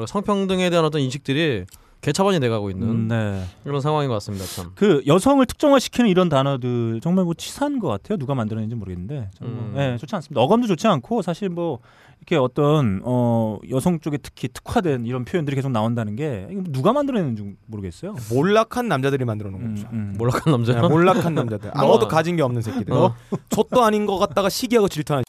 성평등에 0.04 0.68
대한 0.70 0.84
어떤 0.84 1.00
인식들이 1.00 1.64
개차반이 2.02 2.40
돼가고 2.40 2.68
있는 2.68 2.88
음, 2.88 3.08
네. 3.08 3.44
이런 3.64 3.80
상황인 3.80 4.08
것 4.08 4.14
같습니다. 4.14 4.44
참. 4.44 4.72
그 4.74 5.02
여성을 5.06 5.44
특정화시키는 5.46 6.10
이런 6.10 6.28
단어들 6.28 7.00
정말 7.00 7.24
뭐 7.24 7.32
치사한 7.32 7.78
것 7.78 7.86
같아요. 7.88 8.18
누가 8.18 8.34
만들었는지 8.34 8.74
모르겠는데 8.74 9.30
정말 9.38 9.56
음. 9.56 9.74
예, 9.76 9.96
좋지 9.98 10.14
않습니다. 10.16 10.40
어감도 10.40 10.66
좋지 10.66 10.88
않고 10.88 11.22
사실 11.22 11.48
뭐 11.48 11.78
이렇게 12.18 12.36
어떤 12.36 13.00
어 13.04 13.58
여성 13.70 14.00
쪽에 14.00 14.18
특히 14.18 14.48
특화된 14.48 15.06
이런 15.06 15.24
표현들이 15.24 15.54
계속 15.54 15.70
나온다는 15.70 16.16
게 16.16 16.48
누가 16.70 16.92
만들어냈는지 16.92 17.54
모르겠어요. 17.66 18.16
몰락한 18.32 18.88
남자들이 18.88 19.24
만들어 19.24 19.50
놓은 19.50 19.62
음, 19.62 19.74
거죠. 19.76 19.88
음. 19.92 20.14
몰락한 20.18 20.52
남자. 20.52 20.80
네, 20.80 20.88
몰락한 20.88 21.34
남자들. 21.34 21.70
아무것도 21.74 22.06
어. 22.06 22.08
가진 22.08 22.34
게 22.34 22.42
없는 22.42 22.62
새끼들. 22.62 22.92
어. 22.92 23.14
족도 23.48 23.84
아닌 23.84 24.06
것 24.06 24.18
같다가 24.18 24.48
시기하고 24.48 24.88
질투하는. 24.88 25.22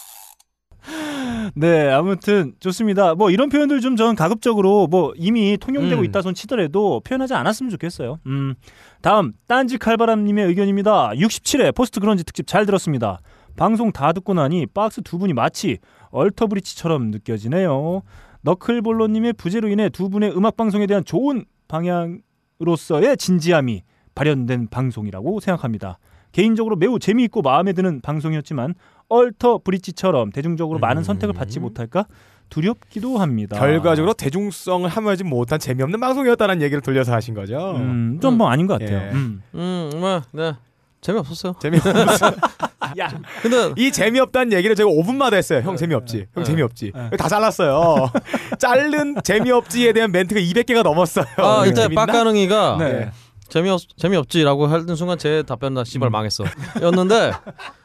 네, 1.55 1.89
아무튼 1.89 2.53
좋습니다. 2.59 3.15
뭐 3.15 3.29
이런 3.31 3.50
표현들 3.50 3.81
좀 3.81 3.95
저는 3.95 4.15
가급적으로 4.15 4.88
뭐 4.88 5.13
이미 5.15 5.57
통용되고 5.57 6.01
음. 6.01 6.05
있다 6.05 6.21
손 6.21 6.33
치더라도 6.33 7.01
표현하지 7.01 7.33
않았으면 7.33 7.69
좋겠어요. 7.69 8.19
음. 8.25 8.55
다음 9.01 9.33
딴지 9.47 9.77
칼바람님의 9.77 10.47
의견입니다. 10.47 11.12
67회 11.12 11.75
포스트 11.75 12.00
그런지 12.00 12.23
특집 12.23 12.47
잘 12.47 12.65
들었습니다. 12.65 13.19
방송 13.55 13.91
다 13.91 14.13
듣고 14.13 14.33
나니 14.33 14.65
박스 14.65 15.01
두 15.01 15.17
분이 15.17 15.33
마치 15.33 15.77
얼터브리치처럼 16.12 17.12
느껴지네요. 17.12 18.01
너클볼로님의 18.41 19.33
부재로 19.33 19.69
인해 19.69 19.89
두 19.89 20.09
분의 20.09 20.35
음악 20.35 20.57
방송에 20.57 20.85
대한 20.85 21.03
좋은 21.03 21.45
방향으로서의 21.67 23.17
진지함이 23.17 23.83
발현된 24.15 24.67
방송이라고 24.69 25.39
생각합니다. 25.39 25.97
개인적으로 26.31 26.75
매우 26.75 27.00
재미있고 27.00 27.41
마음에 27.41 27.73
드는 27.73 28.01
방송이었지만 28.01 28.73
얼터 29.10 29.60
브릿지처럼 29.60 30.31
대중적으로 30.31 30.79
많은 30.79 31.01
음. 31.01 31.03
선택을 31.03 31.33
받지 31.33 31.60
못할까 31.60 32.05
두렵기도 32.50 33.17
합니다. 33.17 33.57
결과적으로 33.57 34.13
대중성을 34.13 34.88
함유하지 34.88 35.24
못한 35.24 35.60
재미없는 35.60 36.00
방송이었다는 36.00 36.62
얘기를 36.62 36.81
돌려서 36.81 37.13
하신 37.13 37.33
거죠. 37.33 37.75
음, 37.77 38.19
좀뭐 38.22 38.48
아닌 38.48 38.67
것 38.67 38.79
같아요. 38.79 39.07
예. 39.07 39.12
음. 39.12 39.41
음, 39.55 39.89
뭐, 39.95 40.22
네. 40.31 40.53
재미없었어요. 41.01 41.55
재미없. 41.60 41.83
야, 43.00 43.22
근데 43.41 43.74
이 43.75 43.91
재미없다는 43.91 44.53
얘기를 44.53 44.75
제가 44.75 44.89
5분마다 44.89 45.33
했어요. 45.33 45.62
형 45.63 45.72
네. 45.74 45.77
재미없지. 45.77 46.17
형 46.33 46.43
네. 46.43 46.43
재미없지. 46.43 46.91
네. 46.95 47.17
다 47.17 47.27
잘랐어요. 47.27 48.10
자른 48.60 49.15
재미없지에 49.22 49.93
대한 49.93 50.12
멘트가 50.12 50.39
200개가 50.39 50.83
넘었어요. 50.83 51.25
아, 51.38 51.65
이때? 51.65 51.88
빡가능이가 51.88 52.77
네. 52.79 53.12
재미없 53.50 53.81
재미없지라고 53.98 54.67
하는 54.67 54.95
순간 54.95 55.17
제 55.17 55.43
답변 55.43 55.74
다 55.74 55.83
씨발 55.83 56.10
음. 56.10 56.12
망했어. 56.12 56.43
였는데 56.81 57.31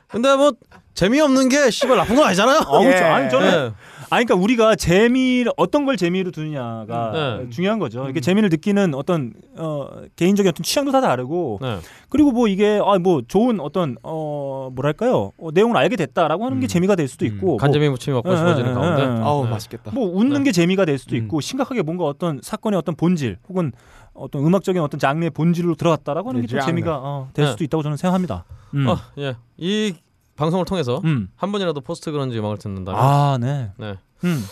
근데 0.08 0.34
뭐 0.36 0.52
재미없는 0.94 1.48
게 1.48 1.70
씨발 1.70 1.96
나쁜 1.96 2.16
거 2.16 2.24
아니잖아요. 2.24 2.60
어, 2.66 2.80
그렇죠. 2.80 3.04
예. 3.04 3.08
아니 3.08 3.30
저는 3.30 3.50
네. 3.50 3.72
아니 4.10 4.24
그러니까 4.24 4.42
우리가 4.42 4.74
재미 4.74 5.44
어떤 5.58 5.84
걸 5.84 5.98
재미로 5.98 6.30
두느냐가 6.30 7.12
네. 7.42 7.50
중요한 7.50 7.78
거죠. 7.78 8.04
이렇게 8.04 8.20
음. 8.20 8.22
재미를 8.22 8.48
느끼는 8.48 8.94
어떤 8.94 9.34
어, 9.56 9.86
개인적인 10.16 10.48
어떤 10.48 10.62
취향도 10.64 10.92
다 10.92 11.02
다르고 11.02 11.58
네. 11.60 11.78
그리고 12.08 12.32
뭐 12.32 12.48
이게 12.48 12.80
아 12.82 12.98
뭐 12.98 13.20
좋은 13.28 13.60
어떤 13.60 13.96
어 14.02 14.70
뭐랄까요 14.74 15.32
어, 15.38 15.50
내용을 15.52 15.76
알게 15.76 15.96
됐다라고 15.96 16.46
하는 16.46 16.58
게 16.58 16.66
음. 16.66 16.68
재미가 16.68 16.96
될 16.96 17.06
수도 17.06 17.26
음. 17.26 17.32
있고 17.34 17.56
간장미 17.58 17.88
무침이 17.90 18.14
먹고 18.14 18.32
예, 18.32 18.36
싶어지는 18.36 18.70
예, 18.70 18.74
가운데. 18.74 19.02
예, 19.02 19.06
예. 19.06 19.10
아우 19.22 19.44
네. 19.44 19.50
맛있겠다. 19.50 19.90
뭐 19.92 20.08
웃는 20.08 20.38
네. 20.38 20.44
게 20.44 20.52
재미가 20.52 20.86
될 20.86 20.98
수도 20.98 21.14
음. 21.16 21.22
있고 21.22 21.40
심각하게 21.42 21.82
뭔가 21.82 22.04
어떤 22.04 22.40
사건의 22.42 22.78
어떤 22.78 22.96
본질 22.96 23.36
혹은 23.50 23.72
어떤 24.14 24.44
음악적인 24.44 24.80
어떤 24.82 24.98
장르의 24.98 25.30
본질로 25.30 25.74
들어갔다라고 25.74 26.30
하는 26.30 26.40
게좀 26.40 26.58
장르. 26.60 26.70
재미가 26.72 26.96
어, 26.96 27.28
될 27.34 27.44
네. 27.44 27.50
수도 27.50 27.62
있다고 27.62 27.82
저는 27.82 27.98
생각합니다. 27.98 28.44
음. 28.74 28.86
어, 28.88 28.96
예. 29.18 29.36
이 29.56 29.94
방송을 30.36 30.64
통해서 30.64 31.00
음. 31.04 31.28
한 31.36 31.50
번이라도 31.52 31.80
post 31.80 32.10
grunge 32.12 32.38
음악을 32.38 32.58
듣는다면 32.58 33.00
아, 33.00 33.38
네. 33.40 33.70
네. 33.76 33.96
음. 34.24 34.44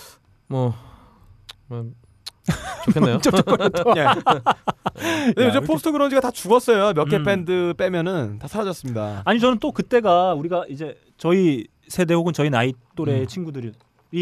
뭐, 0.49 0.75
뭐 1.69 1.85
좋겠네요. 2.87 3.19
예. 3.97 4.05
근데 4.05 4.05
야, 4.05 4.15
요즘 5.37 5.43
이렇게- 5.43 5.61
post 5.67 5.93
grunge가 5.93 6.21
다 6.21 6.31
죽었어요. 6.31 6.93
몇 6.95 7.09
개 7.09 7.17
음. 7.17 7.25
밴드 7.25 7.75
빼면은 7.77 8.39
다 8.39 8.49
사라졌습니다. 8.49 9.23
아니 9.25 9.41
저는 9.41 9.59
또 9.59 9.73
그때가 9.73 10.35
우리가 10.35 10.65
이제 10.69 10.97
저희 11.19 11.67
세대 11.89 12.15
혹은 12.15 12.33
저희 12.33 12.51
나이 12.51 12.73
또래 12.97 13.21
음. 13.21 13.27
친구들이 13.27 13.73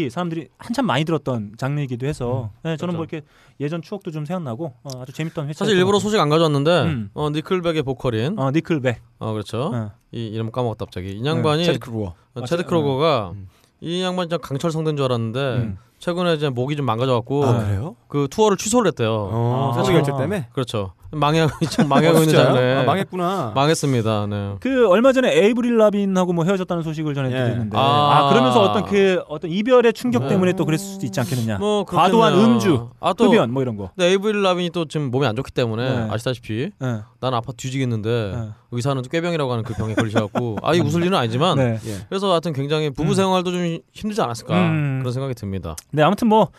사람들이 0.09 0.47
한참 0.57 0.85
많이 0.85 1.05
들었던 1.05 1.53
장르이기도 1.57 2.05
해서 2.05 2.51
네, 2.63 2.77
저는 2.77 2.95
뭐 2.95 3.05
이렇게 3.05 3.25
예전 3.59 3.81
추억도 3.81 4.11
좀 4.11 4.25
생각나고 4.25 4.73
어, 4.83 5.01
아주 5.01 5.11
재밌던 5.13 5.47
회차. 5.47 5.65
사실 5.65 5.77
일부러 5.77 5.99
소식 5.99 6.19
안 6.19 6.29
가져왔는데 6.29 6.83
음. 6.83 7.09
어, 7.13 7.29
Nickelback의 7.29 7.83
보컬인 7.83 8.37
어, 8.37 8.45
어 8.45 8.51
Nickelback. 8.51 9.01
그렇죠. 9.19 9.71
어. 9.73 9.91
이 10.11 10.27
이름 10.27 10.51
까먹었다 10.51 10.85
갑자기. 10.85 11.09
이 11.11 11.25
양반이 11.25 11.65
Chad 11.65 11.79
Kroeger. 11.79 12.07
어, 12.07 12.15
아, 12.35 12.45
Chad 12.45 12.63
Cha- 12.63 12.67
Kroeger가 12.67 13.31
음. 13.35 13.47
이 13.81 14.01
양반이 14.01 14.29
좀 14.29 14.39
강철 14.41 14.71
성대인 14.71 14.95
줄 14.97 15.05
알았는데 15.05 15.39
음. 15.57 15.77
최근에 16.05 16.35
이제 16.35 16.49
목이 16.49 16.75
좀 16.75 16.85
망가져갖고 16.85 17.45
아 17.45 17.65
그래요? 17.65 17.95
그 18.07 18.27
투어를 18.29 18.57
취소를 18.57 18.89
했대요. 18.89 19.27
어, 19.31 19.73
아. 19.75 19.81
결절 19.81 20.11
때문에. 20.11 20.49
그렇죠. 20.53 20.93
망하고 21.11 21.65
좀 21.65 21.87
망하고 21.87 22.17
어, 22.17 22.21
있는? 22.21 22.35
장르. 22.35 22.59
아, 22.59 22.83
망했구나. 22.83 23.53
망했습니다. 23.55 24.27
네. 24.27 24.55
그 24.59 24.87
얼마 24.89 25.13
전에 25.13 25.33
Avril 25.33 25.77
Lavigne하고 25.77 26.33
뭐 26.33 26.45
헤어졌다는 26.45 26.83
소식을 26.83 27.15
전해드렸는데 27.15 27.77
예. 27.77 27.81
아, 27.81 27.83
아. 28.25 28.29
그러면서 28.29 28.61
어떤 28.61 28.85
그 28.85 29.23
어떤 29.27 29.49
이별의 29.49 29.93
충격 29.93 30.23
네. 30.23 30.29
때문에 30.29 30.53
또 30.53 30.65
그랬을 30.65 30.85
수도 30.85 31.05
있지 31.05 31.19
않겠느냐. 31.19 31.57
뭐 31.57 31.85
과도한 31.85 32.33
그렇겠네요. 32.33 32.55
음주, 32.55 32.89
아, 32.99 33.13
또 33.13 33.31
흡연 33.31 33.51
뭐 33.51 33.61
이런 33.61 33.75
거. 33.77 33.91
근데 33.95 34.11
Avril 34.11 34.43
Lavigne이 34.43 34.69
또 34.71 34.85
지금 34.85 35.09
몸이 35.09 35.25
안 35.25 35.35
좋기 35.35 35.51
때문에 35.51 35.89
네. 35.89 36.07
아시다시피 36.11 36.71
예. 36.81 37.01
난 37.21 37.33
아파 37.33 37.51
뒤지겠는데 37.55 38.09
예. 38.35 38.49
의사는 38.71 39.01
또 39.01 39.09
꾀병이라고 39.09 39.51
하는 39.51 39.63
그 39.63 39.73
병에 39.73 39.93
걸리셔갖고 39.93 40.57
아이 40.61 40.79
웃을 40.81 41.01
일은 41.03 41.17
아니지만 41.17 41.57
네. 41.57 41.79
예. 41.85 41.97
그래서 42.09 42.31
하여튼 42.31 42.51
굉장히 42.51 42.89
부부 42.89 43.11
음. 43.11 43.15
생활도 43.15 43.51
좀 43.51 43.79
힘들지 43.93 44.21
않았을까 44.21 44.53
음. 44.53 44.99
그런 44.99 45.13
생각이 45.13 45.33
듭니다. 45.35 45.75
네 45.95 46.03
아무튼 46.03 46.27
뭐 46.27 46.49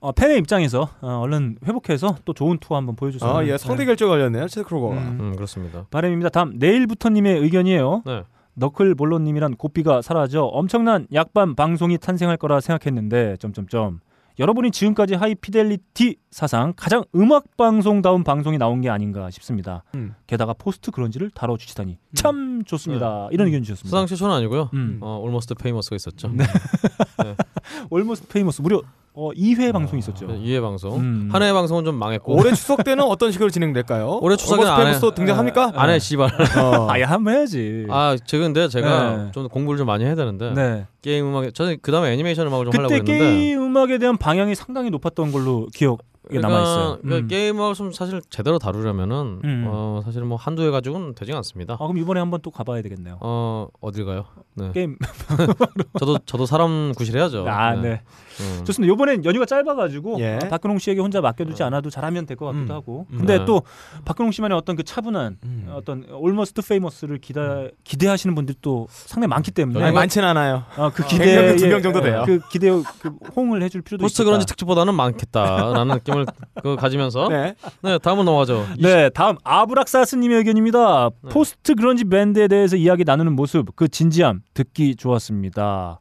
어, 0.00 0.12
팬의 0.12 0.38
입장에서 0.38 0.88
어, 1.00 1.20
얼른 1.22 1.58
회복해서 1.66 2.16
또 2.24 2.32
좋은 2.32 2.58
투어 2.58 2.76
한번 2.76 2.94
보여주세요. 2.94 3.28
아, 3.28 3.44
예, 3.44 3.58
성대 3.58 3.84
결절 3.84 4.06
걸렸네요. 4.06 4.46
Chad 4.46 4.66
Kroeger가. 4.66 4.96
음. 4.96 5.18
음 5.20 5.36
그렇습니다. 5.36 5.86
바람입니다. 5.90 6.28
다음 6.28 6.52
내일부터님의 6.56 7.38
의견이에요. 7.40 8.02
네. 8.06 8.22
너클볼러님이란 8.54 9.56
고삐가 9.56 10.02
사라져 10.02 10.42
엄청난 10.42 11.06
약빤 11.12 11.54
방송이 11.54 11.98
탄생할 11.98 12.36
거라 12.36 12.60
생각했는데 12.60 13.36
점점점 13.38 14.00
여러분이 14.38 14.70
지금까지 14.70 15.14
하이피델리티 15.14 16.16
사상 16.30 16.74
가장 16.76 17.04
음악 17.14 17.56
방송다운 17.56 18.22
방송이 18.22 18.58
나온 18.58 18.80
게 18.82 18.90
아닌가 18.90 19.30
싶습니다. 19.30 19.82
음. 19.94 20.14
게다가 20.26 20.52
post 20.52 20.90
grunge를 20.90 21.30
다뤄 21.30 21.56
주시다니 21.56 21.98
참 22.14 22.62
좋습니다. 22.64 23.28
이런 23.30 23.46
의견 23.46 23.62
주셨습니다. 23.62 23.88
사상 23.88 24.06
최초는 24.06 24.34
아니고요. 24.34 24.68
음. 24.74 24.98
어 25.00 25.18
Almost 25.22 25.54
Famous가 25.54 25.96
있었죠. 25.96 26.28
네. 26.34 26.44
Almost 27.90 28.28
Famous 28.28 28.62
무려 28.62 28.82
어, 29.14 29.30
2회 29.32 29.72
방송 29.72 29.96
이 29.96 29.98
있었죠. 29.98 30.26
네, 30.28 30.34
2회 30.38 30.60
방송. 30.62 30.94
음. 31.00 31.28
한 31.32 31.42
해 31.42 31.52
방송은 31.52 31.84
좀 31.84 31.96
망했고 31.96 32.36
올해 32.36 32.52
추석 32.54 32.84
때는 32.84 33.02
어떤 33.02 33.32
식으로 33.32 33.50
진행될까요? 33.50 34.18
올해 34.22 34.36
추석에는 34.36 34.70
안 34.70 34.80
해. 34.82 34.84
페이스 34.92 35.12
등장합니까? 35.12 35.72
안 35.74 35.90
해 35.90 35.98
씨발. 35.98 36.30
어. 36.58 36.86
아예 36.92 37.02
한번 37.02 37.34
해야지. 37.34 37.86
아 37.90 38.16
근데 38.30 38.68
제가 38.68 39.16
네. 39.16 39.30
좀 39.32 39.48
공부를 39.48 39.78
좀 39.78 39.86
많이 39.88 40.04
해야 40.04 40.14
되는데 40.14 40.52
네. 40.54 40.86
게임 41.02 41.26
음악 41.26 41.52
저는 41.52 41.78
그 41.82 41.90
다음에 41.90 42.12
애니메이션 42.12 42.46
음악을 42.46 42.66
좀 42.66 42.72
하려고 42.74 42.94
그때 42.94 43.12
했는데 43.12 43.30
게임 43.30 43.60
음악에 43.62 43.98
대한 43.98 44.16
반향이 44.16 44.54
상당히 44.54 44.90
높았던 44.90 45.32
걸로 45.32 45.66
기억. 45.74 45.98
그러니까, 46.28 46.48
남아 46.48 46.62
있어요. 46.62 46.98
그러니까 47.02 47.24
음. 47.24 47.28
게임을 47.28 47.74
좀 47.74 47.92
사실 47.92 48.20
제대로 48.30 48.58
다루려면은 48.58 49.40
음. 49.44 49.64
어 49.68 50.00
사실 50.04 50.22
뭐 50.24 50.36
한두 50.36 50.62
해 50.62 50.70
가지고는 50.70 51.14
되지 51.14 51.32
않습니다. 51.32 51.74
아 51.74 51.78
그럼 51.78 51.98
이번에 51.98 52.20
한번 52.20 52.40
또 52.42 52.50
가봐야 52.50 52.82
되겠네요. 52.82 53.18
어 53.20 53.66
어딜 53.80 54.04
가요? 54.04 54.24
네. 54.54 54.70
게임 54.72 54.96
저도 55.98 56.18
저도 56.26 56.46
사람 56.46 56.92
구실해야죠. 56.96 57.46
아 57.48 57.74
네. 57.74 58.02
음. 58.40 58.64
좋습니다. 58.64 58.92
이번엔 58.92 59.24
연휴가 59.24 59.44
짧아가지고 59.46 60.16
예. 60.20 60.38
아, 60.42 60.48
박근홍 60.48 60.78
씨에게 60.78 61.00
혼자 61.00 61.20
맡겨두지 61.20 61.62
않아도 61.64 61.90
잘하면 61.90 62.24
될 62.26 62.36
것 62.36 62.46
같기도 62.46 62.72
음. 62.72 62.76
하고. 62.76 63.06
음. 63.10 63.18
근데 63.18 63.38
네. 63.38 63.44
또 63.44 63.62
박근홍 64.04 64.30
씨만의 64.30 64.56
어떤 64.56 64.76
그 64.76 64.84
차분한 64.84 65.38
음. 65.42 65.68
어떤 65.74 66.04
Almost 66.10 66.62
Famous를 66.62 67.18
기다 67.18 67.64
기대하시는 67.82 68.32
분들이 68.34 68.56
또 68.62 68.86
상당히 68.90 69.28
많기 69.30 69.50
때문에 69.50 69.82
아니, 69.84 69.92
많지는 69.94 70.28
않아요. 70.28 70.62
아, 70.76 70.90
그백 70.90 71.08
기대에 71.08 71.46
명, 71.48 71.56
두명 71.56 71.82
정도 71.82 72.00
돼요. 72.00 72.22
그 72.26 72.38
기대 72.50 72.68
그 72.70 73.10
호응을 73.36 73.62
해줄 73.62 73.82
필요도 73.82 74.02
post. 74.04 74.24
grunge 74.24 74.46
특집보다는 74.46 74.94
많겠다라는 74.94 75.96
느낌을 75.96 76.17
그 76.62 76.76
가지면서 76.76 77.28
네. 77.28 77.54
네. 77.82 77.98
다음으로 77.98 78.24
넘어가죠. 78.24 78.66
네, 78.80 79.08
다음 79.10 79.36
아브락사스님의 79.44 80.38
의견입니다. 80.38 81.10
네. 81.22 81.30
post 81.30 81.74
grunge 81.74 82.04
밴드에 82.04 82.48
대해서 82.48 82.76
이야기 82.76 83.04
나누는 83.04 83.34
모습, 83.34 83.74
그 83.76 83.88
진지함 83.88 84.42
듣기 84.54 84.96
좋았습니다. 84.96 86.00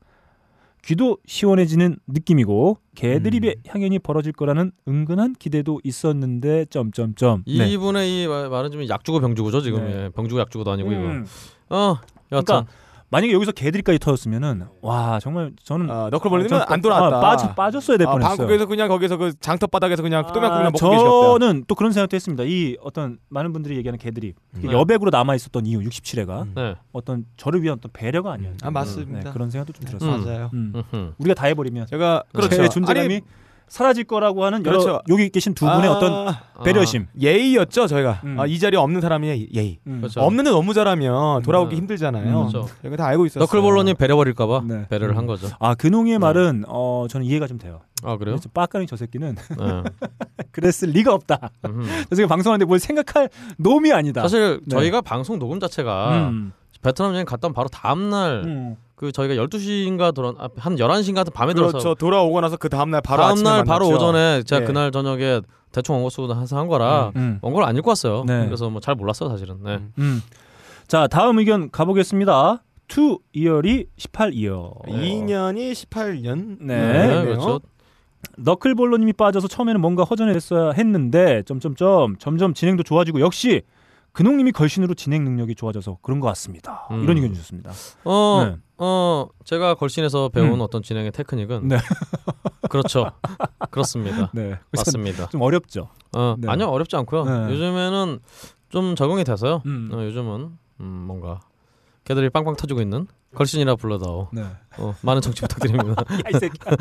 귀도 0.85 1.17
시원해지는 1.25 1.97
느낌이고 2.07 2.77
개드립의 2.95 3.55
음. 3.57 3.61
향연이 3.67 3.99
벌어질 3.99 4.31
거라는 4.31 4.71
은근한 4.87 5.35
기대도 5.37 5.81
있었는데 5.83 6.65
점점점. 6.69 7.43
네. 7.45 7.67
이분의 7.69 8.23
이 8.23 8.27
말- 8.27 8.49
말은 8.49 8.71
좀 8.71 8.87
약주고 8.87 9.19
병주고죠 9.19 9.61
지금 9.61 9.85
네. 9.85 10.05
예, 10.05 10.09
병주고 10.15 10.39
약주고도 10.39 10.71
아니고 10.71 10.89
음. 10.89 11.25
이거. 11.69 11.75
어 11.75 11.97
여튼 12.31 12.45
그러니까 12.45 12.71
만약에 13.09 13.31
여기서 13.31 13.53
개드립까지 13.53 13.99
터졌으면은 13.99 14.65
와 14.81 15.17
정말 15.21 15.53
저는 15.63 15.89
어, 15.89 16.09
너클볼리는 16.09 16.49
전- 16.49 16.61
안 16.67 16.81
돌아왔다. 16.81 17.17
아, 17.17 17.19
빠져 17.21 17.53
빠졌어야 17.55 17.97
될 17.97 18.05
아, 18.07 18.11
뻔했어요. 18.11 18.35
방콕에서 18.37 18.65
그냥 18.65 18.89
거기서 18.89 19.15
그 19.15 19.31
장터 19.39 19.67
바닥에서 19.67 20.03
그냥 20.03 20.23
똠양꿍이나 20.27 20.71
먹고 20.71 20.89
계셨다. 20.89 21.09
저는 21.39 21.63
또 21.67 21.75
그런 21.75 21.93
생각도 21.93 22.15
했습니다. 22.15 22.43
이 22.43 22.75
어떤 22.81 23.17
많은 23.29 23.53
분들이 23.53 23.77
얘기하는 23.77 23.97
개드립 23.97 24.35
음. 24.55 24.71
여백으로 24.71 25.09
남아 25.09 25.35
있었던 25.35 25.65
이유 25.65 25.79
67회가 25.79 26.41
음. 26.43 26.51
네. 26.55 26.75
어떤 26.91 27.25
저를 27.37 27.63
위한 27.63 27.77
어떤 27.77 27.89
배려가 27.93 28.33
아니었나. 28.33 28.57
아 28.63 28.71
맞습니다. 28.71 29.23
네, 29.23 29.31
그런 29.31 29.49
생각도 29.49 29.71
좀 29.71 29.85
들었어요. 29.85 30.15
음. 30.15 30.23
맞아요. 30.25 30.49
음. 30.93 31.13
우리가 31.17 31.33
다 31.33 31.47
해버리면 31.47 31.87
제가 31.87 32.23
제 32.33 32.47
그렇죠. 32.49 32.67
존재감이 32.69 32.99
아니, 33.15 33.21
사라질 33.67 34.05
거라고 34.05 34.45
하는 34.45 34.65
여러 34.65 34.79
그렇죠. 34.79 35.01
여기 35.09 35.29
계신 35.29 35.53
두 35.53 35.65
분의 35.65 35.89
아, 35.89 35.93
어떤 35.93 36.35
배려심. 36.63 37.07
예의였죠 37.19 37.87
저희가. 37.87 38.21
음. 38.23 38.39
아, 38.39 38.45
이 38.45 38.57
자리에 38.59 38.79
없는 38.79 39.01
사람이 39.01 39.49
예의. 39.53 39.79
음. 39.87 39.97
그렇죠. 39.99 40.21
없는데 40.21 40.51
너무 40.51 40.73
잘하면 40.73 41.41
돌아오기 41.43 41.75
음. 41.75 41.77
힘들잖아요. 41.77 42.25
음. 42.27 42.47
그렇죠. 42.49 42.69
저희가 42.81 42.97
다 42.97 43.05
알고 43.07 43.25
있었어요. 43.25 43.41
너클볼러님 43.43 43.95
배려버릴까봐 43.97 44.61
네. 44.65 44.87
배려를 44.89 45.15
음. 45.15 45.17
한 45.17 45.25
거죠. 45.25 45.47
아 45.59 45.75
근홍이의 45.75 46.15
네. 46.15 46.19
말은 46.19 46.63
어 46.67 47.07
저는 47.09 47.25
이해가 47.25 47.47
좀 47.47 47.57
돼요. 47.57 47.81
아 48.03 48.15
그래요? 48.17 48.37
빡가는 48.53 48.87
저 48.87 48.95
새끼는 48.95 49.35
네. 49.35 49.83
그랬을 50.51 50.89
리가 50.91 51.13
없다. 51.13 51.49
음흠. 51.65 51.87
저 52.09 52.15
새끼 52.15 52.27
방송하는데 52.27 52.65
뭘 52.65 52.79
생각할 52.79 53.29
놈이 53.57 53.91
아니다. 53.91 54.21
사실 54.21 54.61
네. 54.65 54.75
저희가 54.75 55.01
방송 55.01 55.39
녹음 55.39 55.59
자체가 55.59 56.29
음. 56.29 56.53
베트남 56.81 57.13
여행 57.13 57.25
갔다 57.25 57.47
온 57.47 57.53
바로 57.53 57.67
다음 57.67 58.09
날 58.09 58.43
음. 58.45 58.77
그 58.97 59.11
저희가 59.11 59.35
12시인가 59.35 60.11
돌아 60.13 60.33
아, 60.39 60.49
한 60.57 60.75
11시인가 60.75 61.31
밤에 61.31 61.53
그렇죠. 61.53 61.69
들어서 61.69 61.93
돌아오고 61.93 62.41
나서 62.41 62.57
그 62.57 62.67
다음 62.67 62.89
날 62.89 62.99
바로 63.01 63.21
다음 63.21 63.31
아침에 63.33 63.49
날 63.49 63.63
바로 63.63 63.85
만났죠. 63.85 64.05
오전에 64.07 64.43
제가 64.43 64.63
예. 64.63 64.65
그날 64.65 64.91
저녁에 64.91 65.41
대충 65.71 65.93
원고 65.95 66.09
쓰고 66.09 66.33
항상 66.33 66.57
한 66.57 66.67
거라 66.67 67.11
음. 67.15 67.37
원고를 67.43 67.67
안 67.67 67.77
읽고 67.77 67.89
왔어요. 67.89 68.23
네. 68.25 68.45
그래서 68.45 68.71
뭐 68.71 68.79
잘 68.81 68.95
몰랐어 68.95 69.29
사실은. 69.29 69.57
네. 69.63 69.75
음. 69.75 69.93
음. 69.99 70.21
자 70.87 71.05
다음 71.07 71.37
의견 71.37 71.69
가보겠습니다. 71.69 72.63
투 72.87 73.19
이열이 73.33 73.85
18이열. 73.97 74.87
2년이 74.87 75.73
18년. 75.73 76.57
네. 76.61 77.07
네, 77.07 77.21
그렇죠. 77.23 77.59
너클볼러님이 78.37 79.13
빠져서 79.13 79.47
처음에는 79.47 79.79
뭔가 79.79 80.05
허전했어야 80.05 80.71
했는데 80.71 81.43
점점점 81.45 82.15
점점 82.17 82.55
진행도 82.55 82.81
좋아지고 82.81 83.19
역시 83.19 83.61
근홍님이 84.17 84.51
걸신으로 84.51 84.95
진행 84.95 85.23
능력이 85.25 85.53
좋아져서 85.53 85.99
그런 86.01 86.19
것 86.19 86.25
같습니다. 86.29 86.87
음. 86.89 87.03
이런 87.03 87.17
의견 87.17 87.35
주셨습니다. 87.35 87.71
어, 88.03 88.45
네. 88.45 88.57
어, 88.79 89.27
제가 89.45 89.75
걸신에서 89.75 90.29
배운 90.29 90.53
음. 90.55 90.61
어떤 90.61 90.81
진행의 90.81 91.11
테크닉은 91.11 91.67
네. 91.67 91.77
그렇죠. 92.67 93.11
그렇습니다. 93.69 94.31
네, 94.33 94.57
맞습니다. 94.71 95.27
좀 95.27 95.43
어렵죠. 95.43 95.89
어, 96.15 96.35
네. 96.39 96.47
아니요 96.49 96.67
어렵지 96.69 96.95
않고요. 96.95 97.25
네. 97.25 97.53
요즘에는 97.53 98.19
좀 98.69 98.95
적응이 98.95 99.23
돼서요. 99.23 99.61
음. 99.67 99.91
어, 99.93 100.03
요즘은 100.03 100.49
음, 100.79 100.85
뭔가 100.85 101.39
걔들이 102.03 102.31
빵빵 102.31 102.55
터지고 102.55 102.81
있는 102.81 103.05
걸신이라 103.35 103.75
불러다오. 103.75 104.29
네. 104.33 104.41
어, 104.79 104.95
많은 105.01 105.21
청취 105.21 105.41
부탁드립니다. 105.41 105.93
야이 106.25 106.39
새끼야. 106.39 106.75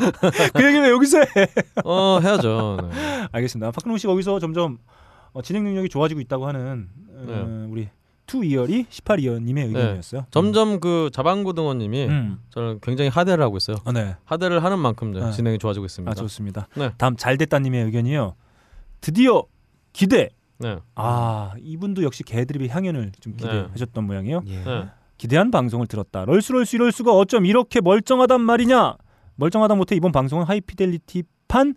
그 0.55 0.65
얘기 0.65 0.79
왜 0.79 0.89
여기서 0.89 1.19
해? 1.19 1.47
어, 1.85 2.19
해야죠. 2.19 2.77
네. 2.81 3.27
알겠습니다. 3.31 3.69
박근홍 3.69 3.99
씨가 3.99 4.11
여기서 4.13 4.39
점점 4.39 4.79
어, 5.33 5.43
진행 5.43 5.63
능력이 5.65 5.89
좋아지고 5.89 6.19
있다고 6.21 6.47
하는 6.47 6.89
어, 7.17 7.25
네. 7.25 7.67
우리 7.69 7.89
투 8.25 8.43
이열이 8.43 8.85
18이열님의 8.89 9.67
의견이었어요. 9.67 10.25
점점 10.31 10.79
그 10.79 11.09
자방고등어님이 11.13 12.05
음. 12.07 12.39
저는 12.49 12.79
굉장히 12.81 13.09
하대를 13.09 13.43
하고 13.43 13.57
있어요. 13.57 13.77
어, 13.85 13.91
네. 13.91 14.15
하대를 14.25 14.63
하는 14.63 14.79
만큼 14.79 15.13
네. 15.13 15.31
진행이 15.31 15.57
좋아지고 15.57 15.85
있습니다. 15.85 16.11
아 16.11 16.13
좋습니다. 16.13 16.67
네. 16.75 16.91
다음 16.97 17.15
잘됐다님의 17.15 17.85
의견이요. 17.85 18.35
드디어 19.01 19.43
기대. 19.93 20.29
네. 20.59 20.77
아 20.95 21.53
이분도 21.59 22.03
역시 22.03 22.23
개드립의 22.23 22.69
향연을 22.69 23.13
좀 23.19 23.35
기대하셨던 23.37 24.03
모양이에요. 24.03 24.41
예. 24.47 24.63
네. 24.63 24.85
기대한 25.17 25.49
방송을 25.49 25.87
들었다. 25.87 26.25
럴수 26.25 26.53
럴수 26.53 26.75
이럴 26.75 26.91
수가 26.91 27.13
어쩜 27.13 27.45
이렇게 27.45 27.79
멀쩡하단 27.81 28.41
말이냐. 28.41 28.95
멀쩡하다 29.35 29.75
못해 29.75 29.95
이번 29.95 30.11
방송은 30.11 30.45
하이피델리티판 30.45 31.75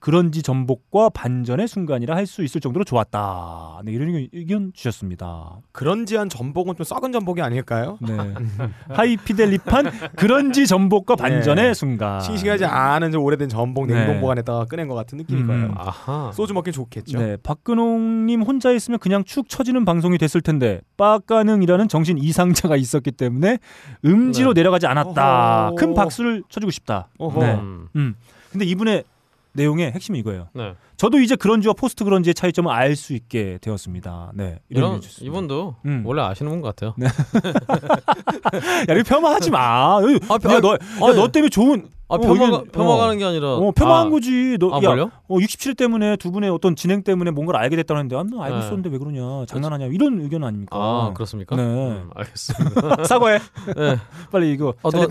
그런지 0.00 0.42
전복과 0.42 1.08
반전의 1.10 1.66
순간이라 1.66 2.14
할 2.14 2.26
수 2.28 2.44
있을 2.44 2.60
정도로 2.60 2.84
좋았다. 2.84 3.80
네, 3.84 3.92
이런 3.92 4.28
의견- 4.32 4.70
주셨습니다. 4.74 5.56
그런지한 5.72 6.28
전복은 6.28 6.76
좀 6.76 6.84
썩은 6.84 7.10
전복이 7.10 7.40
아닐까요? 7.42 7.98
네. 8.00 8.14
하이피델리판 8.94 9.86
그런지 10.14 10.66
전복과 10.66 11.16
반전의 11.16 11.64
네. 11.68 11.74
순간. 11.74 12.20
싱싱하지 12.20 12.64
않은 12.66 13.12
좀 13.12 13.24
오래된 13.24 13.48
전복 13.48 13.86
네. 13.86 13.94
냉동 13.94 14.20
보관에다가 14.20 14.66
꺼낸 14.66 14.88
것 14.88 14.94
같은 14.94 15.18
느낌일 15.18 15.42
음. 15.42 15.46
거예요. 15.46 15.74
아하. 15.76 16.30
소주 16.32 16.52
먹긴 16.54 16.72
좋겠죠. 16.74 17.18
네, 17.18 17.36
박근홍님 17.42 18.42
혼자 18.42 18.70
있으면 18.72 18.98
그냥 18.98 19.24
축 19.24 19.48
처지는 19.48 19.84
방송이 19.84 20.18
됐을 20.18 20.40
텐데 20.42 20.80
빠가능이라는 20.96 21.88
정신 21.88 22.18
이상자가 22.18 22.76
있었기 22.76 23.12
때문에 23.12 23.58
음지로 24.04 24.52
네. 24.54 24.60
내려가지 24.60 24.86
않았다. 24.86 25.68
어허. 25.68 25.74
큰 25.76 25.94
박수를 25.94 26.42
쳐주고 26.48 26.70
싶다. 26.70 27.08
어허. 27.18 27.40
네. 27.40 27.54
음. 27.54 27.88
음. 27.96 28.14
근데 28.52 28.64
이분의 28.66 29.04
내용의 29.52 29.92
핵심이 29.92 30.18
이거예요. 30.18 30.48
네. 30.54 30.74
저도 30.98 31.20
이제 31.20 31.36
grunge와 31.36 31.74
post 31.74 32.04
grunge의 32.04 32.34
차이점을 32.34 32.70
알 32.70 32.96
수 32.96 33.14
있게 33.14 33.58
되었습니다. 33.62 34.32
네, 34.34 34.58
이런. 34.68 35.00
이분도 35.20 35.76
음. 35.86 36.02
원래 36.04 36.22
아시는 36.22 36.50
분 36.50 36.60
같아요. 36.60 36.94
야, 38.88 38.94
이거 38.94 39.02
폄하하지 39.04 39.50
마. 39.50 40.00
여기, 40.02 40.18
아, 40.28 40.34
야, 40.52 40.60
너, 40.60 40.72
야, 40.74 40.78
아니, 41.06 41.14
너 41.16 41.28
때문에 41.28 41.48
좋은 41.50 41.86
아, 42.10 42.14
어, 42.14 42.18
폄하가 42.18 42.44
의견- 42.46 42.68
폄하가는 42.72 43.18
게 43.18 43.24
아니라 43.26 43.56
어, 43.56 43.70
폄하한 43.70 44.06
아, 44.06 44.10
거지. 44.10 44.56
너, 44.58 44.70
아, 44.72 44.76
야, 44.82 44.88
뭘요? 44.88 45.10
어, 45.28 45.36
67회 45.36 45.76
때문에 45.76 46.16
두 46.16 46.30
분의 46.32 46.48
어떤 46.48 46.74
진행 46.74 47.02
때문에 47.02 47.30
뭔가를 47.32 47.60
알게 47.60 47.76
됐다는데, 47.76 48.16
아, 48.16 48.22
너 48.22 48.40
알고 48.42 48.56
네. 48.56 48.64
있었는데 48.64 48.88
왜 48.88 48.96
그러냐, 48.98 49.44
장난하냐, 49.46 49.86
이런 49.86 50.18
의견 50.22 50.42
아닙니까? 50.42 50.74
아, 50.74 51.12
그렇습니까? 51.12 51.54
네. 51.56 51.62
음, 51.62 52.08
알겠습니다. 52.14 53.04
사과해. 53.04 53.38
네. 53.76 53.98
빨리 54.32 54.52
이거 54.52 54.72
어, 54.82 54.90
너-. 54.90 55.06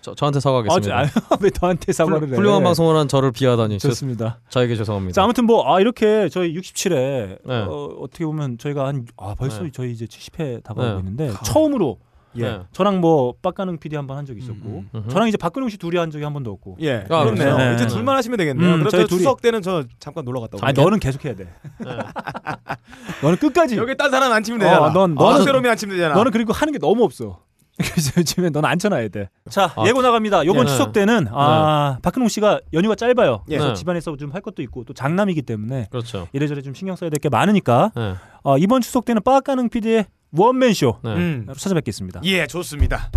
저, 0.00 0.14
저한테 0.14 0.38
사과하겠습니다. 0.38 0.96
아, 0.96 1.06
저- 1.06 1.20
아, 1.34 1.38
왜 1.40 1.50
너한테 1.60 1.92
사과를 1.92 2.28
해? 2.28 2.36
훌륭한 2.36 2.62
방송을 2.62 2.94
한 2.96 3.08
저를 3.08 3.32
비하다니 3.32 3.78
저, 3.80 3.88
좋습니다. 3.88 4.38
저에게 4.48 4.76
죄송합니다. 4.76 5.17
자, 5.18 5.24
아무튼 5.24 5.46
뭐, 5.46 5.74
아, 5.74 5.80
이렇게 5.80 6.28
저희 6.28 6.54
67회, 6.54 7.38
네. 7.44 7.54
어, 7.66 7.88
어떻게 8.00 8.24
보면 8.24 8.56
저희가 8.56 8.86
한, 8.86 9.04
아, 9.16 9.34
벌써 9.36 9.64
네. 9.64 9.70
저희 9.72 9.90
이제 9.90 10.06
70회 10.06 10.62
다가오고 10.62 10.92
네. 10.92 10.98
있는데, 11.00 11.28
가- 11.30 11.42
처음으로, 11.42 11.98
예. 12.36 12.42
네. 12.42 12.60
저랑 12.70 13.00
뭐, 13.00 13.34
빡가능 13.42 13.78
PD 13.78 13.96
한 13.96 14.06
번 14.06 14.16
한 14.16 14.24
적이 14.26 14.42
있었고, 14.42 14.68
음, 14.68 14.88
음. 14.94 15.04
저랑 15.08 15.26
이제 15.26 15.36
박근홍 15.36 15.70
씨 15.70 15.76
둘이 15.76 15.96
한 15.98 16.12
적이 16.12 16.22
한 16.22 16.32
번도 16.34 16.52
없고. 16.52 16.76
예. 16.82 17.04
아, 17.10 17.24
그렇네요. 17.24 17.56
그렇죠. 17.56 17.74
이제 17.74 17.86
네. 17.88 17.92
둘만 17.92 18.16
하시면 18.16 18.36
되겠네요. 18.36 18.74
음, 18.76 18.84
둘이- 18.84 19.08
추석 19.08 19.42
때는 19.42 19.60
저 19.60 19.82
잠깐 19.98 20.24
놀러 20.24 20.38
갔다 20.38 20.56
올게요. 20.56 20.68
아니, 20.68 20.80
너는 20.80 21.00
계속 21.00 21.24
해야 21.24 21.34
돼. 21.34 21.48
네. 21.80 21.86
너는 23.22 23.38
끝까지. 23.38 23.76
여기 23.76 23.96
딴 23.96 24.12
사람 24.12 24.30
안 24.30 24.44
치면 24.44 24.60
되잖아. 24.60 24.78
어, 24.86 24.90
넌- 24.92 25.16
너는 25.16 25.40
너는- 25.40 25.44
세롬이 25.44 25.68
안 25.68 25.76
치면 25.76 25.96
되잖아. 25.96 26.14
너는 26.14 26.30
그리고 26.30 26.52
하는 26.52 26.72
게 26.72 26.78
너무 26.78 27.02
없어. 27.02 27.40
그래서 27.92 28.12
요즘에 28.16 28.50
넌 28.50 28.64
앉혀놔야 28.64 29.08
돼. 29.08 29.28
자, 29.48 29.72
아, 29.76 29.86
예고 29.86 30.02
나갑니다. 30.02 30.44
요번 30.46 30.66
네. 30.66 30.72
추석 30.72 30.92
때는 30.92 31.28
아, 31.30 31.98
박근홍 32.02 32.28
씨가 32.28 32.60
연휴가 32.72 32.94
짧아요. 32.96 33.44
예. 33.48 33.56
그래서 33.56 33.68
네. 33.68 33.74
집안에서 33.74 34.16
좀 34.16 34.32
할 34.32 34.40
것도 34.42 34.62
있고 34.62 34.84
또 34.84 34.92
장남이기 34.92 35.42
때문에 35.42 35.86
그렇죠. 35.90 36.26
이래저래 36.32 36.60
좀 36.62 36.74
신경 36.74 36.96
써야 36.96 37.08
될 37.10 37.18
게 37.20 37.28
많으니까 37.28 37.92
네. 37.96 38.14
어, 38.42 38.58
이번 38.58 38.80
추석 38.82 39.04
때는 39.04 39.22
빠까능 39.22 39.68
PD의 39.68 40.06
원맨 40.32 40.74
쇼 40.74 40.98
네. 41.02 41.14
음. 41.14 41.46
찾아뵙겠습니다. 41.56 42.20
예, 42.24 42.46
좋습니다. 42.46 43.10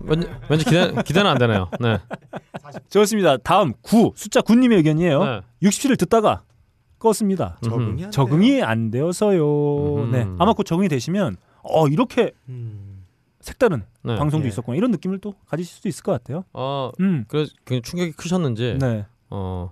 왠지, 0.00 0.26
왠지 0.48 0.64
기대 0.64 0.92
기대는 1.04 1.30
안 1.30 1.36
되네요. 1.38 1.68
네. 1.78 1.98
좋습니다. 2.88 3.36
다음 3.38 3.72
9 3.82 4.12
숫자 4.16 4.40
9님의 4.40 4.76
의견이에요. 4.78 5.24
네. 5.24 5.40
67을 5.62 5.98
듣다가 5.98 6.42
껐습니다. 6.98 7.54
적응이 7.62 8.04
안 8.04 8.10
적응이 8.10 8.62
안 8.62 8.90
되어서요. 8.90 9.96
음. 10.04 10.10
네. 10.10 10.26
아마 10.38 10.52
곧 10.52 10.64
적응이 10.64 10.88
되시면 10.88 11.36
어 11.62 11.86
이렇게. 11.88 12.32
음. 12.48 12.89
색다른 13.40 13.82
네. 14.02 14.16
방송도 14.16 14.44
예. 14.46 14.48
있었구나 14.48 14.76
이런 14.76 14.90
느낌을 14.90 15.18
또 15.18 15.34
가지실 15.46 15.80
수 15.80 15.88
있을 15.88 16.02
것 16.02 16.12
같아요. 16.12 16.44
어, 16.52 16.90
음. 17.00 17.24
그래 17.28 17.46
굉장히 17.64 17.82
충격이 17.82 18.12
크셨는지 18.12 18.76
네. 18.80 19.06
어 19.30 19.70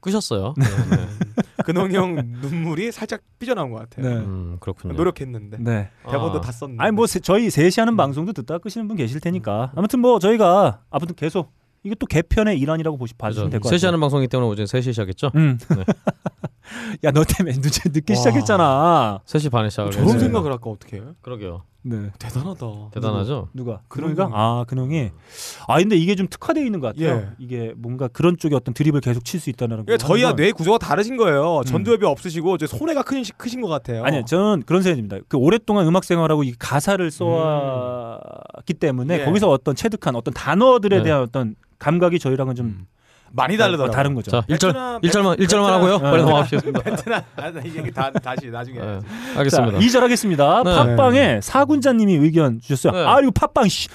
끄셨어요. 0.00 0.54
네. 0.56 0.64
네. 0.64 1.06
근홍이 1.64 1.94
형 1.94 2.14
눈물이 2.40 2.90
살짝 2.92 3.20
삐져나온 3.38 3.70
것 3.70 3.78
같아요. 3.88 4.08
네. 4.08 4.16
음, 4.24 4.56
그렇군요. 4.60 4.94
노력했는데 4.94 5.58
네. 5.60 5.90
대본도 6.10 6.38
아. 6.38 6.40
다 6.40 6.50
썼는데. 6.52 6.82
아니 6.82 6.92
뭐 6.92 7.06
세- 7.06 7.20
저희 7.20 7.50
셋이 7.50 7.72
하는 7.78 7.96
방송도 7.96 8.32
듣다가 8.32 8.58
끄시는 8.58 8.88
분 8.88 8.96
계실 8.96 9.20
테니까 9.20 9.72
아무튼 9.76 10.00
뭐 10.00 10.18
저희가 10.18 10.82
아무튼 10.90 11.14
계속 11.14 11.52
이게 11.84 11.94
또 11.96 12.06
개편의 12.06 12.58
일환이라고 12.60 12.96
보시 12.96 13.14
봐주시면 13.14 13.50
될 13.50 13.60
것 13.60 13.68
같아요. 13.68 13.76
3시 13.78 13.86
하는 13.86 13.98
방송이기 14.00 14.28
때문에 14.28 14.48
오전 14.50 14.66
3시에 14.66 14.92
시작했죠? 14.92 15.30
음. 15.34 15.58
네. 15.76 15.84
야 17.04 17.10
너 17.12 17.24
때문에 17.24 17.56
늦게, 17.58 17.88
늦게 17.90 18.12
와. 18.14 18.16
시작했잖아. 18.16 19.20
3시 19.26 19.50
반에 19.50 19.68
시작을 19.70 19.90
저런 19.92 20.06
했어요. 20.08 20.20
생각을 20.20 20.50
할까 20.52 20.70
어떻게 20.70 20.96
해요? 20.98 21.14
그러게요. 21.20 21.62
네. 21.84 22.10
대단하다. 22.18 22.66
대단하죠? 22.92 23.48
누가? 23.52 23.80
근홍이. 23.88 24.14
근홍이가? 24.14 24.30
아 24.38 24.64
근홍이. 24.68 25.10
아 25.66 25.78
근데 25.78 25.96
이게 25.96 26.14
좀 26.14 26.28
특화되어 26.28 26.64
있는 26.64 26.78
것 26.80 26.94
같아요. 26.94 27.16
예. 27.16 27.28
이게 27.38 27.72
뭔가 27.76 28.06
그런 28.08 28.36
쪽에 28.38 28.54
어떤 28.54 28.72
드립을 28.72 29.00
계속 29.00 29.24
칠 29.24 29.40
수 29.40 29.50
있다는 29.50 29.78
거. 29.78 29.82
그러니까 29.84 30.06
저희와 30.06 30.34
뇌 30.36 30.52
구조가 30.52 30.78
다르신 30.78 31.16
거예요. 31.16 31.58
음. 31.58 31.64
전두엽이 31.64 32.04
없으시고 32.04 32.54
이제 32.54 32.66
손해가 32.68 33.02
큰, 33.02 33.22
크신 33.36 33.60
것 33.60 33.68
같아요. 33.68 34.04
아니요, 34.04 34.24
저는 34.24 34.62
그런 34.64 34.82
생각입니다. 34.82 35.18
그 35.28 35.36
오랫동안 35.36 35.86
음악 35.88 36.04
생활하고 36.04 36.44
이 36.44 36.52
가사를 36.58 37.10
써왔기 37.10 38.74
때문에 38.74 39.20
예. 39.20 39.24
거기서 39.24 39.50
어떤 39.50 39.74
체득한 39.74 40.14
어떤 40.16 40.32
단어들에 40.34 40.98
네. 40.98 41.02
대한 41.02 41.22
어떤 41.22 41.56
감각이 41.78 42.18
저희랑은 42.18 42.54
좀 42.54 42.66
음. 42.66 42.86
많이 43.34 43.56
다르더라고요. 43.56 43.90
어, 43.92 43.94
다른 43.94 44.14
거죠. 44.14 44.30
자, 44.30 44.40
1절 44.48 44.72
베트남- 44.72 45.00
1절만 45.00 45.38
1절만 45.40 45.66
하고요. 45.66 45.98
네. 45.98 46.02
빨리 46.10 46.22
넘어갑시다. 46.22 46.62
베트남 46.82 47.22
아, 47.36 47.50
나 47.50 47.60
이게 47.64 47.90
다 47.90 48.10
다시 48.10 48.48
나중에. 48.50 48.78
네. 48.78 49.00
알겠습니다. 49.36 49.78
자, 49.78 49.86
2절 49.86 50.00
하겠습니다. 50.00 50.62
네. 50.64 50.74
팟빵에 50.76 51.40
사군자님이 51.42 52.14
의견 52.16 52.60
주셨어요. 52.60 52.92
네. 52.92 53.06
아, 53.08 53.20
이거 53.20 53.30
팟빵 53.30 53.68
씨. 53.68 53.88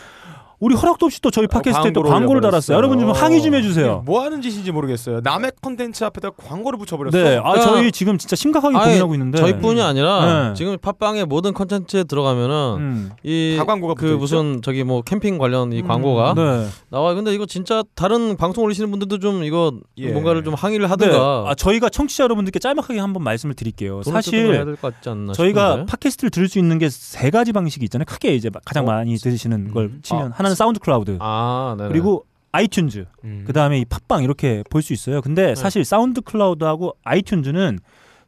우리 0.59 0.73
허락도 0.73 1.05
없이 1.05 1.21
또 1.21 1.29
저희 1.29 1.45
팟캐스트에 1.45 1.91
또 1.91 2.01
광고를. 2.01 2.41
달았어요. 2.41 2.75
여러분 2.77 2.99
좀 2.99 3.11
항의 3.11 3.43
좀 3.43 3.53
해주세요. 3.53 4.01
뭐 4.05 4.23
하는 4.23 4.41
짓인지 4.41 4.71
모르겠어요. 4.71 5.21
남의 5.23 5.51
컨텐츠 5.61 6.03
앞에다 6.05 6.31
광고를 6.31 6.79
붙여버렸어. 6.79 7.11
네, 7.11 7.37
아 7.37 7.43
그러니까- 7.51 7.61
저희 7.65 7.91
지금 7.91 8.17
진짜 8.17 8.35
심각하게 8.35 8.75
아니, 8.75 8.85
고민하고 8.85 9.13
있는데. 9.13 9.37
저희뿐이 9.37 9.81
아니라 9.81 10.47
네. 10.49 10.53
지금 10.55 10.75
팟빵의 10.79 11.25
모든 11.25 11.53
컨텐츠에 11.53 12.05
들어가면은 12.05 12.75
음. 12.79 13.11
이다 13.23 13.65
광고가 13.65 13.93
그 13.93 14.17
붙어있죠? 14.17 14.17
무슨 14.19 14.61
저기 14.63 14.83
뭐 14.83 15.01
캠핑 15.03 15.37
관련 15.37 15.71
이 15.73 15.83
광고가 15.83 16.33
네. 16.35 16.67
나와. 16.89 17.11
요 17.11 17.15
근데 17.15 17.33
이거 17.35 17.45
진짜 17.45 17.83
다른 17.93 18.35
방송 18.35 18.63
올리시는 18.63 18.89
분들도 18.89 19.19
좀 19.19 19.43
이거 19.43 19.71
예. 19.97 20.11
뭔가를 20.11 20.43
좀 20.43 20.55
항의를 20.55 20.85
네. 20.85 20.89
하든가. 20.89 21.45
아, 21.49 21.53
저희가 21.55 21.89
청취자 21.89 22.23
여러분들께 22.23 22.57
짤막하게 22.59 22.99
한번 22.99 23.23
말씀을 23.23 23.53
드릴게요. 23.53 24.01
사실 24.03 24.51
될것 24.51 24.79
같지 24.81 25.09
않나 25.09 25.33
저희가 25.33 25.71
싶은데. 25.73 25.91
팟캐스트를 25.91 26.29
들을 26.31 26.47
수 26.49 26.57
있는 26.57 26.79
게 26.79 26.87
세 26.89 27.29
가지 27.29 27.51
방식이 27.53 27.83
있잖아요. 27.85 28.05
크게 28.05 28.33
이제 28.33 28.49
가장 28.65 28.83
어? 28.85 28.87
많이 28.91 29.15
들으시는 29.17 29.71
걸 29.71 29.85
음. 29.85 29.99
치면 30.01 30.27
아, 30.27 30.31
하나 30.35 30.46
는 30.47 30.55
SoundCloud 30.55 31.17
아, 31.19 31.75
네. 31.77 31.87
그리고 31.87 32.25
iTunes 32.51 33.05
음. 33.23 33.43
그다음에 33.45 33.79
이 33.79 33.85
팟빵 33.85 34.23
이렇게 34.23 34.63
볼 34.69 34.81
수 34.81 34.93
있어요. 34.93 35.21
근데 35.21 35.53
사실 35.55 35.83
SoundCloud하고 35.85 36.95
iTunes는 37.05 37.79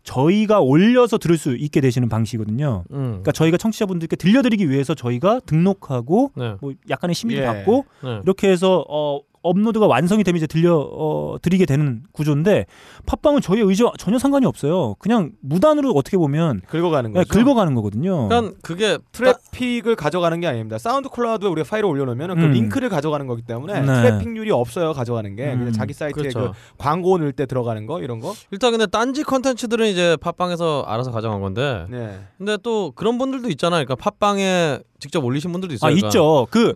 저희가 0.04 0.60
올려서 0.62 1.18
들을 1.18 1.38
수 1.38 1.56
있게 1.56 1.82
되시는 1.82 2.10
방식이거든요. 2.10 2.84
음. 2.92 2.98
그러니까 3.10 3.32
저희가 3.32 3.58
청취자분들께 3.58 4.16
들려드리기 4.16 4.70
위해서 4.70 4.94
저희가 4.94 5.42
등록하고 5.46 6.32
네. 6.36 6.56
뭐 6.62 6.74
약간의 6.90 7.14
심의를 7.14 7.44
예. 7.44 7.48
받고 7.48 7.86
네. 8.04 8.20
이렇게 8.24 8.50
해서 8.50 8.86
어 8.90 9.20
업로드가 9.42 9.88
완성이 9.88 10.24
되면 10.24 10.38
이제 10.38 10.48
들려 10.48 10.78
어, 10.78 11.38
드리게 11.42 11.66
되는 11.66 12.04
구조인데 12.12 12.66
팟빵은 13.06 13.42
저희의 13.42 13.66
의지와 13.66 13.94
전혀 13.98 14.20
상관이 14.20 14.46
없어요. 14.46 14.96
그냥 15.00 15.32
무단으로 15.42 15.92
어떻게 15.92 16.18
보면 16.18 16.62
긁어가는 16.68 17.12
그냥 17.14 17.26
거죠. 17.26 17.40
긁어가는 17.40 17.74
거거든요. 17.76 18.28
그러니까 18.28 18.58
그게 18.62 18.98
트래픽을 19.12 19.96
가져가는 19.96 20.40
게 20.40 20.48
아닙니다. 20.48 20.78
SoundCloud에 20.78 21.48
우리가 21.50 21.68
파일을 21.70 21.90
올려놓으면 21.90 22.36
그 22.36 22.44
음. 22.44 22.52
링크를 22.52 22.90
가져가는 22.90 23.26
거기 23.28 23.42
때문에 23.42 23.82
네. 23.82 23.86
트래픽률이 23.86 24.52
없어요. 24.52 24.94
가져가는 24.94 25.36
게 25.36 25.54
음. 25.54 25.60
그냥 25.60 25.74
자기 25.74 25.94
사이트에 25.94 26.30
그렇죠. 26.30 26.52
그 26.52 26.58
광고 26.78 27.18
넣을 27.18 27.32
때 27.32 27.46
들어가는 27.46 27.86
거 27.86 28.02
이런 28.02 28.20
거. 28.20 28.34
일단 28.52 28.72
근데 28.72 28.86
딴지 28.86 29.24
컨텐츠들은 29.24 29.88
이제 29.88 30.18
팟빵에서 30.22 30.84
알아서 30.88 31.12
가져간 31.12 31.42
건데 31.42 31.86
네. 31.90 32.20
근데 32.38 32.58
또 32.62 32.92
그런 32.96 33.18
분들도 33.18 33.50
있잖아요. 33.50 33.86
그러니까 33.86 33.96
팟빵에 33.96 34.80
직접 35.00 35.24
올리신 35.24 35.52
분들도 35.52 35.74
있어요. 35.76 35.88
아 35.88 35.92
그러니까 35.92 36.08
있죠. 36.08 36.48
그 36.52 36.74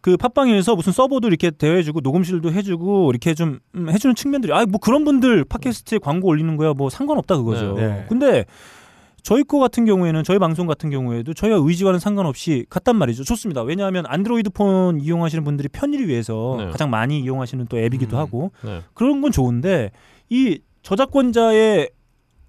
그 0.00 0.16
팟빵에서 0.16 0.76
무슨 0.76 0.92
서버도 0.92 1.28
이렇게 1.28 1.50
대여해주고 1.50 2.00
녹음실도 2.00 2.52
해주고 2.52 3.10
이렇게 3.10 3.34
좀 3.34 3.58
음, 3.74 3.90
해주는 3.90 4.14
측면들이 4.14 4.52
아 4.52 4.64
뭐 4.64 4.78
그런 4.80 5.04
분들 5.04 5.44
팟캐스트에 5.44 5.98
광고 5.98 6.28
올리는 6.28 6.56
거야 6.56 6.72
뭐 6.72 6.88
상관없다 6.90 7.36
그거죠. 7.36 7.74
네, 7.74 7.86
네. 7.88 8.06
근데 8.08 8.44
저희 9.22 9.44
거 9.44 9.58
같은 9.58 9.84
경우에는 9.84 10.24
저희 10.24 10.38
방송 10.38 10.66
같은 10.66 10.88
경우에도 10.88 11.34
저희가 11.34 11.58
의지와는 11.60 11.98
상관없이 12.00 12.64
갔단 12.70 12.96
말이죠. 12.96 13.24
좋습니다. 13.24 13.62
왜냐하면 13.62 14.06
안드로이드 14.06 14.48
폰 14.50 14.98
이용하시는 15.00 15.44
분들이 15.44 15.68
편의를 15.68 16.08
위해서 16.08 16.56
네. 16.58 16.70
가장 16.70 16.88
많이 16.88 17.20
이용하시는 17.20 17.66
또 17.66 17.78
앱이기도 17.78 18.16
음. 18.16 18.18
하고 18.18 18.52
네. 18.64 18.80
그런 18.94 19.20
건 19.20 19.30
좋은데 19.32 19.90
이 20.30 20.60
저작권자의 20.82 21.90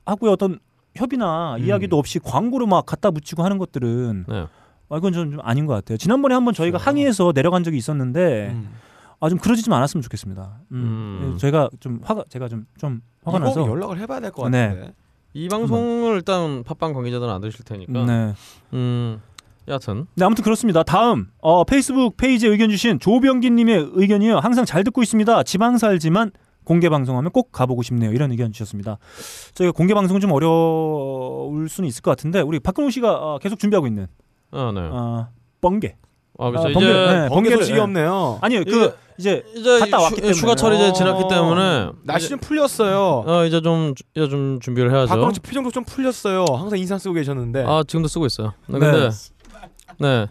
하고의 0.06 0.32
어떤 0.32 0.60
협의나 0.96 1.56
음. 1.56 1.66
이야기도 1.66 1.98
없이 1.98 2.20
광고를 2.20 2.68
막 2.68 2.86
갖다 2.86 3.12
붙이고 3.12 3.44
하는 3.44 3.58
것들은 3.58 4.26
네. 4.30 4.46
아, 4.92 4.98
이건 4.98 5.14
좀, 5.14 5.32
좀 5.32 5.40
아닌 5.44 5.66
것 5.66 5.74
같아요. 5.74 5.98
지난번에 5.98 6.36
한번 6.36 6.54
저희가 6.54 6.78
그렇죠. 6.78 6.90
항의해서 6.90 7.32
내려간 7.34 7.64
적이 7.64 7.78
있었는데 7.78 8.50
음. 8.54 8.70
아 9.20 9.30
좀 9.30 9.38
그러지 9.38 9.62
좀 9.64 9.74
않았으면 9.74 10.02
좋겠습니다. 10.02 10.60
음. 10.72 10.76
음. 11.24 11.32
예, 11.34 11.38
저희가 11.38 11.70
좀 11.80 12.00
화가 12.04 12.26
제가 12.30 12.48
좀 12.48 12.66
좀 12.80 13.02
화가 13.24 13.40
나서 13.40 13.68
연락을 13.68 14.00
해봐야 14.00 14.20
될것 14.20 14.50
네. 14.52 14.68
같은데. 14.68 14.94
이 15.34 15.48
방송을 15.48 16.16
일단 16.16 16.64
팟빵 16.64 16.94
관계자들은 16.94 17.32
안 17.32 17.40
들으실 17.40 17.64
테니까. 17.64 18.06
네. 18.06 18.34
음. 18.74 19.22
여하튼 19.68 20.08
네, 20.16 20.26
아무튼 20.26 20.44
그렇습니다. 20.44 20.82
다음 20.84 21.28
어, 21.40 21.64
페이스북 21.64 22.18
페이지에 22.18 22.50
의견 22.50 22.70
주신 22.72 23.00
조병기님의 23.00 23.92
의견이요. 23.94 24.40
항상 24.40 24.66
잘 24.66 24.84
듣고 24.84 25.04
있습니다. 25.04 25.44
지방 25.44 25.78
살지만 25.78 26.32
공개 26.64 26.90
방송하면 26.90 27.32
꼭 27.32 27.52
가보고 27.52 27.84
싶네요. 27.84 28.12
이런 28.12 28.32
의견 28.32 28.52
주셨습니다. 28.52 28.98
저희가 29.54 29.72
공개 29.72 29.94
방송은 29.94 30.20
좀 30.20 30.32
어려울 30.32 31.70
수는 31.70 31.88
있을 31.88 32.02
것 32.02 32.12
같은데 32.12 32.42
우리 32.42 32.60
박근홍 32.60 32.90
씨가 32.90 33.14
어, 33.14 33.38
계속 33.40 33.60
준비하고 33.60 33.86
있는 33.88 34.08
아, 34.52 34.72
네. 34.74 34.82
어, 34.92 35.28
번개. 35.62 35.96
아, 36.40 36.50
그렇죠. 36.50 36.68
아, 36.68 36.70
이제 36.72 36.80
번개, 36.80 36.94
네, 36.94 37.30
번개 37.30 37.50
소식이 37.52 37.76
네. 37.76 37.80
없네요. 37.82 38.40
아니요, 38.42 38.62
이게- 38.62 38.72
그 38.72 38.96
이제 39.18 39.44
이제 39.56 39.80
갔다 39.80 39.98
휴- 39.98 40.04
왔기 40.04 40.16
때문에. 40.22 40.38
휴가철이 40.40 40.76
이제 40.78 40.94
지났기 40.94 41.24
어, 41.26 41.28
때문에 41.28 41.90
날씨 42.04 42.30
좀 42.30 42.40
풀렸어요. 42.40 43.24
어 43.28 43.46
이제 43.46 43.62
좀 43.62 43.94
이제 44.16 44.28
좀 44.28 44.60
준비를 44.60 44.92
해야죠. 44.92 45.10
박광수 45.10 45.42
표정도 45.42 45.70
좀 45.70 45.84
풀렸어요. 45.84 46.46
항상 46.50 46.80
인상 46.80 46.98
쓰고 46.98 47.14
계셨는데. 47.14 47.64
아 47.68 47.84
지금도 47.86 48.08
쓰고 48.08 48.26
있어요. 48.26 48.54
네, 48.68 48.80
네. 48.80 48.86
근데 48.92 49.10
네. 49.10 49.10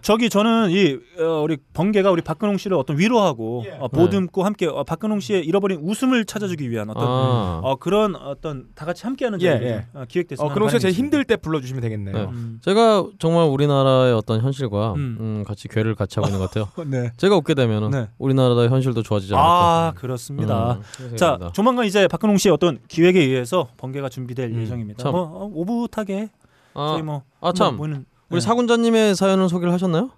저기 0.03 0.29
저는 0.29 0.71
이 0.71 0.99
어, 1.21 1.43
우리 1.43 1.57
번개가 1.73 2.11
우리 2.11 2.23
박근홍 2.23 2.57
씨를 2.59 2.77
어떤 2.77 2.99
위로하고 2.99 3.65
예. 3.67 3.77
어, 3.79 3.89
보듬고 3.89 4.45
함께 4.45 4.67
어, 4.67 4.85
박근홍 4.85 5.21
씨의 5.21 5.45
잃어버린 5.47 5.81
웃음을 5.83 6.25
찾아주기 6.25 6.71
위한 6.71 6.91
어떤 6.91 7.03
아. 7.05 7.61
어, 7.63 7.77
그런 7.77 8.17
어떤 8.17 8.67
다 8.75 8.85
같이 8.85 9.05
함께하는 9.05 9.41
예, 9.43 9.47
예. 9.47 9.87
어, 9.95 10.05
기획됐으면 10.09 10.51
어, 10.51 10.55
그럼 10.55 10.69
하는 10.69 10.79
제일 10.79 10.95
힘들 10.95 11.25
때 11.25 11.37
불러주시면 11.37 11.83
되겠네요. 11.83 12.15
네. 12.15 12.23
있습니다. 12.23 12.61
제가 12.63 13.07
정말 13.19 13.49
우리나라의 13.49 14.13
어떤 14.15 14.41
현실과 14.41 14.95
음. 14.95 15.17
음, 15.21 15.45
같이 15.47 15.69
괴를 15.69 15.95
같이 15.95 16.19
하고 16.19 16.29
있는 16.29 16.41
것 16.41 16.51
같아요. 16.51 16.69
음. 16.79 16.91
네. 16.91 17.13
제가 17.17 17.37
웃게 17.37 17.55
되면은 17.55 17.91
네. 17.91 18.09
우리나라의 18.19 18.69
현실도 18.69 19.03
좋아지지 19.03 19.35
않을까. 19.35 19.49
아 19.51 19.93
그렇습니다. 19.97 20.79
음, 21.01 21.17
자. 21.17 21.39
조만간 21.53 21.87
이제 21.87 22.09
박근홍 22.09 22.37
씨의 22.39 22.53
어떤 22.53 22.79
기획에 22.89 23.21
의해서 23.21 23.69
번개가 23.77 24.09
준비될 24.09 24.51
음, 24.51 24.63
예정입니다. 24.63 25.03
참. 25.03 25.13
뭐 25.13 25.23
어, 25.23 25.51
오붓하게 25.53 26.29
아, 26.75 26.93
저희 26.93 27.03
뭐 27.03 27.23
아, 27.41 27.53
참. 27.53 27.77
보이는 27.77 28.05
우리 28.31 28.41
네. 28.41 28.47
사군자님의 28.47 29.15
사연을 29.15 29.49
소개를 29.49 29.73
하셨나요? 29.73 30.11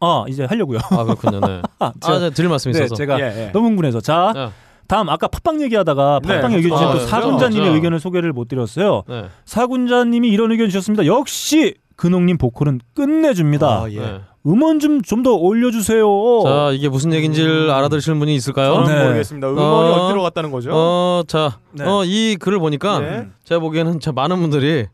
아 0.00 0.24
이제 0.28 0.44
하려고요. 0.44 0.78
아 0.90 1.04
그렇군요. 1.04 1.40
네. 1.40 1.62
아, 1.78 1.92
아, 2.02 2.18
네, 2.18 2.30
드릴 2.30 2.48
말씀이 2.48 2.72
네, 2.72 2.80
있어서. 2.80 2.94
제가 2.96 3.20
예, 3.20 3.24
예. 3.46 3.52
너무 3.52 3.68
흥분해서 3.68 4.00
자 4.00 4.32
네. 4.34 4.48
다음 4.88 5.08
아까 5.08 5.28
팟빵 5.28 5.60
얘기하다가 5.62 6.20
네. 6.24 6.34
팟빵 6.40 6.52
얘기해 6.54 6.70
주신 6.70 6.86
아, 6.86 6.92
또 6.92 6.98
네. 6.98 7.06
사군자님의 7.06 7.62
그렇죠. 7.62 7.76
의견을 7.76 8.00
소개를 8.00 8.32
못 8.32 8.48
드렸어요. 8.48 9.04
네. 9.08 9.24
사군자님이 9.44 10.28
이런 10.28 10.50
의견 10.52 10.68
주셨습니다. 10.68 11.06
역시 11.06 11.74
근홍님 11.96 12.38
보컬은 12.38 12.80
끝내줍니다. 12.94 13.66
아, 13.82 13.90
예. 13.90 14.00
네. 14.00 14.20
음원 14.46 14.80
좀 14.80 15.02
좀 15.02 15.22
더 15.22 15.34
올려주세요. 15.34 16.06
자 16.44 16.70
이게 16.72 16.88
무슨 16.88 17.12
얘기인지를 17.12 17.70
알아들으시는 17.70 18.18
분이 18.18 18.34
있을까요? 18.34 18.72
저는 18.72 18.86
네. 18.98 19.04
모르겠습니다. 19.04 19.50
음원이 19.50 19.90
어. 19.92 19.92
어... 20.06 20.08
디로 20.08 20.22
갔다는 20.22 20.50
거죠? 20.50 20.70
어, 20.72 21.22
자, 21.28 21.58
네. 21.72 21.84
어, 21.84 22.02
이 22.06 22.36
글을 22.40 22.58
보니까 22.58 23.00
네. 23.00 23.28
제가 23.44 23.60
보기에는 23.60 24.00
참 24.00 24.14
많은 24.14 24.40
분들이 24.40 24.86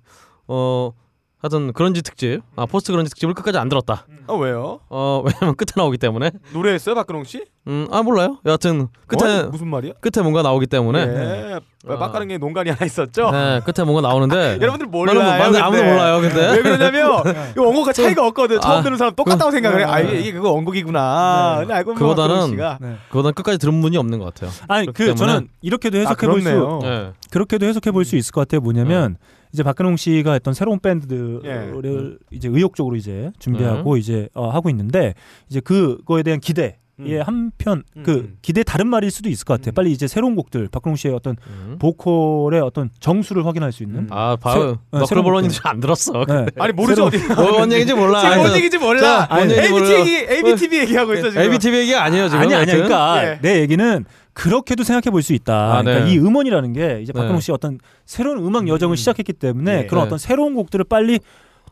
어, 0.48 0.90
하여튼 1.42 1.72
그런지 1.74 2.00
특집, 2.02 2.40
아 2.56 2.64
post 2.64 2.92
grunge 2.92 3.10
특집을 3.10 3.34
끝까지 3.34 3.58
안 3.58 3.68
들었다. 3.68 4.06
아 4.26 4.32
왜요? 4.32 4.80
어, 4.88 5.22
왜냐면 5.26 5.54
끝에 5.54 5.66
나오기 5.76 5.98
때문에. 5.98 6.30
노래했어요, 6.54 6.94
박근홍 6.94 7.24
씨? 7.24 7.44
음, 7.68 7.86
아 7.90 8.02
몰라요. 8.02 8.38
여하튼 8.46 8.88
끝에 9.06 9.40
어? 9.40 9.48
무슨 9.50 9.68
말이야? 9.68 9.92
끝에 10.00 10.22
뭔가 10.22 10.40
나오기 10.42 10.66
때문에. 10.66 10.98
예. 11.00 11.54
아. 11.88 11.96
빡가릉에 11.98 12.38
농간이 12.38 12.70
하나 12.70 12.84
있었죠? 12.84 13.30
네, 13.30 13.60
끝에 13.64 13.84
뭔가 13.84 14.00
나오는데. 14.08 14.58
여러분들 14.62 14.86
몰라요. 14.88 15.14
뭐- 15.14 15.22
나는 15.24 15.62
아무도 15.62 15.82
근데. 15.82 15.92
몰라요, 15.92 16.20
근데. 16.20 16.50
왜 16.52 16.62
그러냐면 16.62 17.22
이 17.56 17.60
원곡과 17.60 17.92
차이가 17.92 18.26
없거든. 18.28 18.60
처음 18.60 18.78
아, 18.78 18.82
듣는 18.82 18.96
사람 18.96 19.14
똑같다고 19.14 19.50
생각을 19.52 19.80
해. 19.80 19.84
아 19.84 20.00
이게, 20.00 20.18
이게 20.20 20.32
그거 20.32 20.50
원곡이구나. 20.52 21.64
네. 21.68 21.74
알고 21.74 21.94
보면 21.94 22.16
그보다는- 22.16 22.78
네. 22.80 22.96
그보다 23.10 23.30
끝까지 23.32 23.58
들은 23.58 23.80
분이 23.82 23.96
없는 23.98 24.18
것 24.18 24.32
같아요. 24.34 24.50
아니 24.68 24.86
그 24.92 25.04
때문에- 25.12 25.16
저는 25.16 25.48
이렇게도 25.60 25.98
해석해 25.98 26.26
볼수 26.26 26.44
그렇네요. 26.48 26.78
네. 26.82 27.12
그렇게도 27.30 27.66
해석해 27.66 27.90
볼 27.90 28.04
수 28.06 28.16
있을 28.16 28.32
것 28.32 28.40
같아요. 28.40 28.60
뭐냐면 28.62 29.16
이제 29.56 29.62
박근홍 29.62 29.96
씨가 29.96 30.34
했던 30.34 30.52
새로운 30.52 30.78
밴드를 30.80 32.18
이제 32.30 32.46
의욕적으로 32.46 32.94
이제 32.96 33.30
준비하고 33.38 33.96
이제 33.96 34.28
어, 34.34 34.50
하고 34.50 34.68
있는데 34.68 35.14
이제 35.48 35.60
그거에 35.60 36.22
대한 36.22 36.40
기대 36.40 36.76
예, 37.04 37.20
한편 37.20 37.82
음, 37.96 38.02
그 38.04 38.12
음. 38.12 38.36
기대 38.42 38.62
다른 38.62 38.86
말일 38.86 39.10
수도 39.10 39.28
있을 39.30 39.44
것 39.44 39.54
같아요. 39.54 39.72
음. 39.72 39.74
빨리 39.74 39.92
이제 39.92 40.06
새로운 40.06 40.34
곡들 40.34 40.68
박근홍 40.68 40.96
씨의 40.96 41.14
어떤 41.14 41.36
음. 41.46 41.76
보컬의 41.78 42.60
어떤 42.60 42.90
정수를 43.00 43.44
확인할 43.46 43.72
수 43.72 43.82
있는 43.82 44.00
음. 44.00 44.06
아, 44.10 44.36
새- 44.38 44.40
바로 44.42 44.78
어, 44.92 45.02
곡들. 45.02 45.48
안 45.64 45.80
들었어. 45.80 46.24
네. 46.26 46.46
아니 46.58 46.72
모르죠 46.72 47.10
뭔 47.34 47.72
얘기인지 47.72 47.94
몰라. 47.94 48.20
지금 48.20 48.36
뭔 48.38 48.54
얘기인지 48.56 48.78
몰라 48.78 49.26
자, 49.26 49.34
뭔 49.34 49.50
얘기인지 49.50 49.70
몰라. 49.72 49.86
ABT 49.88 49.94
얘기 49.94 50.32
ABTV 50.32 50.78
얘기하고 50.80 51.14
있어 51.14 51.30
지금 51.30 51.42
ABTV 51.42 51.78
얘기 51.80 51.94
아니에요 51.94 52.28
지금. 52.28 52.40
아니 52.40 52.54
아니 52.54 52.70
하여튼. 52.70 52.88
그러니까 52.88 53.24
예. 53.24 53.38
내 53.42 53.60
얘기는 53.60 54.04
그렇게도 54.36 54.84
생각해 54.84 55.10
볼 55.10 55.22
수 55.22 55.32
있다. 55.32 55.76
아, 55.78 55.82
네. 55.82 55.92
그러니까 55.92 56.10
이 56.12 56.18
음원이라는 56.18 56.72
게 56.74 57.00
이제 57.02 57.12
네. 57.12 57.18
박근홍 57.18 57.40
씨 57.40 57.52
어떤 57.52 57.78
새로운 58.04 58.38
음악 58.38 58.68
여정을 58.68 58.92
음. 58.92 58.96
시작했기 58.96 59.32
때문에 59.32 59.78
예. 59.84 59.86
그런 59.86 60.02
네. 60.02 60.06
어떤 60.06 60.18
새로운 60.18 60.54
곡들을 60.54 60.84
빨리 60.84 61.20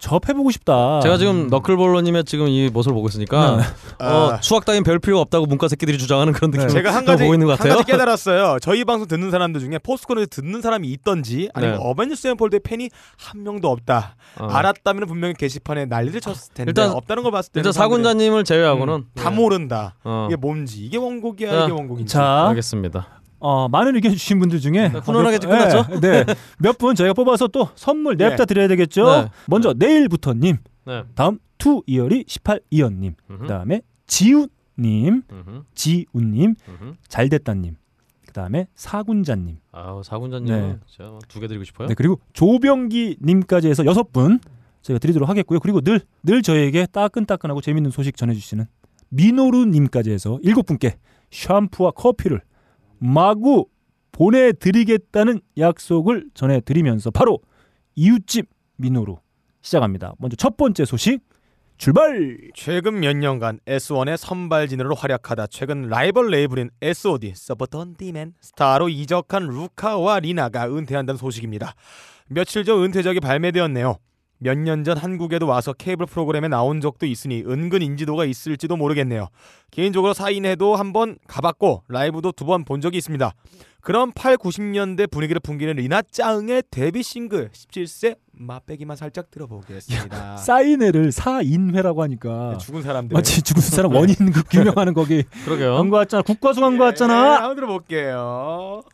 접해보고 0.04 0.50
싶다. 0.50 1.00
제가 1.00 1.16
지금 1.16 1.48
너클볼러님의 1.48 2.24
지금 2.24 2.48
이 2.48 2.68
모습을 2.68 2.94
보고 2.94 3.08
있으니까 3.08 3.56
네. 3.56 4.04
어, 4.06 4.32
아. 4.34 4.38
수학 4.42 4.64
따윈 4.66 4.82
별 4.84 4.98
필요 4.98 5.18
없다고 5.20 5.46
문과 5.46 5.66
새끼들이 5.68 5.96
주장하는 5.96 6.32
그런 6.34 6.50
느낌을 6.50 6.68
제가 6.68 6.94
한 6.94 7.04
가지 7.06 7.22
보고 7.22 7.34
있는 7.34 7.46
것한 7.46 7.58
같아요. 7.58 7.76
가지 7.78 7.90
깨달았어요. 7.90 8.58
저희 8.60 8.84
방송 8.84 9.08
듣는 9.08 9.30
사람들 9.30 9.60
중에 9.62 9.78
포스코너에서 9.78 10.26
듣는 10.30 10.60
사람이 10.60 10.88
있던지 10.88 11.48
아니면 11.54 11.78
네. 11.78 11.80
어벤져스 11.82 12.20
세븐폴드의 12.22 12.60
팬이 12.60 12.90
한 13.16 13.42
명도 13.42 13.70
없다. 13.70 14.16
어. 14.38 14.46
알았다면 14.46 15.06
분명히 15.06 15.32
게시판에 15.34 15.86
난리를 15.86 16.20
쳤을 16.20 16.52
텐데 16.52 16.70
일단- 16.70 16.90
없다는 16.90 17.22
걸 17.22 17.32
봤을 17.32 17.52
때 17.52 17.60
일단 17.60 17.72
사군자님을 17.72 18.44
제외하고는 18.44 18.94
음, 18.94 19.04
다 19.14 19.30
네. 19.30 19.36
모른다. 19.36 19.94
어. 20.04 20.26
이게 20.28 20.36
뭔지 20.36 20.84
이게 20.84 20.98
원곡이야 20.98 21.50
자, 21.50 21.64
이게 21.64 21.72
원곡인지. 21.72 22.12
자, 22.12 22.46
알겠습니다. 22.48 23.06
어, 23.46 23.68
많은 23.68 23.94
의견 23.94 24.12
주신 24.12 24.38
분들 24.38 24.58
중에 24.60 24.88
네, 24.88 24.98
훈훈하게 25.00 25.38
몇- 25.38 25.48
끝났죠? 25.48 26.00
네, 26.00 26.24
네. 26.24 26.34
몇 26.58 26.78
분 26.78 26.94
저희가 26.94 27.12
뽑아서 27.12 27.46
또 27.48 27.68
선물 27.74 28.16
네. 28.16 28.30
냅다 28.30 28.46
드려야 28.46 28.68
되겠죠. 28.68 29.04
네. 29.04 29.28
먼저 29.48 29.74
내일부터님, 29.76 30.56
네. 30.86 31.02
다음 31.14 31.38
투이어리 31.58 32.24
18 32.26 32.60
이연님, 32.70 33.14
음흠. 33.30 33.40
그다음에 33.42 33.82
지훈님, 34.06 35.22
음흠. 35.30 35.62
지훈님, 35.74 36.54
음흠. 36.68 36.94
잘됐다님, 37.08 37.76
그다음에 38.26 38.66
사군자님, 38.74 39.58
아우 39.72 40.02
사군자님 40.02 40.46
네. 40.46 40.76
제가 40.86 41.18
두개 41.28 41.46
드리고 41.46 41.64
싶어요. 41.64 41.88
네, 41.88 41.94
그리고 41.94 42.18
조병기님까지 42.32 43.68
해서 43.68 43.84
여섯 43.84 44.10
분 44.10 44.40
저희가 44.80 44.98
드리도록 45.00 45.28
하겠고요. 45.28 45.60
그리고 45.60 45.80
늘늘 45.82 46.40
저희에게 46.42 46.86
따끈따끈하고 46.86 47.60
재밌는 47.60 47.90
소식 47.90 48.16
전해주시는 48.16 48.64
미노루님까지 49.10 50.10
해서 50.12 50.38
일곱 50.42 50.64
분께 50.66 50.96
샴푸와 51.30 51.90
커피를 51.92 52.40
마구 53.04 53.66
보내드리겠다는 54.12 55.40
약속을 55.58 56.30
전해드리면서 56.32 57.10
바로 57.10 57.38
이웃집 57.96 58.48
미노루 58.76 59.18
시작합니다. 59.60 60.14
먼저 60.18 60.36
첫 60.36 60.56
번째 60.56 60.86
소식 60.86 61.20
출발. 61.76 62.38
최근 62.54 63.00
몇 63.00 63.14
년간 63.14 63.58
S1의 63.66 64.16
선발진으로 64.16 64.94
활약하다 64.94 65.48
최근 65.48 65.88
라이벌 65.88 66.30
레이블인 66.30 66.70
SOD 66.80 67.34
Soft 67.34 67.76
On 67.76 67.96
Demand 67.96 68.34
Star로 68.40 68.88
이적한 68.88 69.48
루카와 69.48 70.20
리나가 70.20 70.66
은퇴한다는 70.66 71.18
소식입니다. 71.18 71.74
며칠 72.28 72.64
전 72.64 72.82
은퇴작이 72.84 73.20
발매되었네요. 73.20 73.98
몇 74.44 74.58
년 74.58 74.84
전 74.84 74.98
한국에도 74.98 75.46
와서 75.46 75.72
케이블 75.72 76.04
프로그램에 76.06 76.48
나온 76.48 76.80
적도 76.82 77.06
있으니 77.06 77.42
은근 77.46 77.80
인지도가 77.80 78.26
있을지도 78.26 78.76
모르겠네요. 78.76 79.28
개인적으로 79.70 80.12
사인회도 80.14 80.76
한번 80.76 81.16
가봤고 81.26 81.84
라이브도 81.88 82.32
두 82.32 82.44
번 82.44 82.64
본 82.64 82.80
적이 82.82 82.98
있습니다. 82.98 83.32
그럼 83.80 84.12
8, 84.14 84.36
90년대 84.38 85.10
분위기를 85.10 85.40
풍기는 85.40 85.74
리나 85.74 86.00
짱의 86.02 86.64
데뷔 86.70 87.02
싱글 87.02 87.50
17세 87.50 88.16
맛배기만 88.32 88.96
살짝 88.96 89.30
들어보겠습니다. 89.30 90.36
사인회를 90.38 91.12
사인회라고 91.12 92.02
하니까 92.02 92.50
네, 92.52 92.58
죽은 92.58 92.82
사람들. 92.82 93.14
마치 93.14 93.40
죽은 93.42 93.62
사람 93.62 93.94
원인 93.94 94.14
그 94.32 94.42
규명하는 94.50 94.92
거기 94.94 95.22
그러게요. 95.44 95.76
간거 95.76 95.96
같잖아. 95.98 96.22
국과수 96.22 96.60
간거 96.60 96.84
예, 96.84 96.88
같잖아. 96.90 97.34
한번 97.42 97.56
들어볼게요.「 97.56 98.93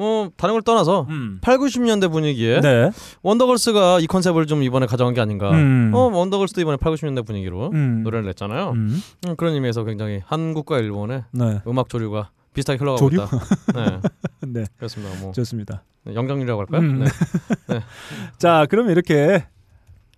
뭐 0.00 0.30
다른 0.38 0.54
걸 0.54 0.62
떠나서 0.62 1.06
음. 1.10 1.38
8, 1.42 1.58
90년대 1.58 2.10
분위기에 2.10 2.62
네. 2.62 2.90
원더걸스가 3.20 4.00
이 4.00 4.06
컨셉을 4.06 4.46
좀 4.46 4.62
이번에 4.62 4.86
가져간 4.86 5.12
게 5.12 5.20
아닌가. 5.20 5.50
음. 5.50 5.90
어, 5.92 6.08
원더걸스도 6.08 6.62
이번에 6.62 6.78
8, 6.78 6.94
90년대 6.94 7.26
분위기로 7.26 7.68
음. 7.74 8.02
노래를 8.02 8.24
냈잖아요. 8.24 8.70
음. 8.70 8.98
음, 9.26 9.36
그런 9.36 9.52
의미에서 9.52 9.84
굉장히 9.84 10.22
한국과 10.24 10.78
일본의 10.78 11.24
네. 11.32 11.60
음악 11.66 11.90
조류가 11.90 12.30
비슷하게 12.54 12.78
흘러가고 12.78 13.10
조류? 13.10 13.22
있다. 13.22 13.38
네, 13.74 14.00
네. 14.60 14.66
그렇습니다. 14.78 15.20
뭐 15.20 15.32
좋습니다. 15.32 15.84
영장류라고 16.06 16.60
할까요? 16.60 16.80
음. 16.80 17.04
네. 17.04 17.80
자, 18.38 18.66
그러면 18.70 18.92
이렇게 18.92 19.44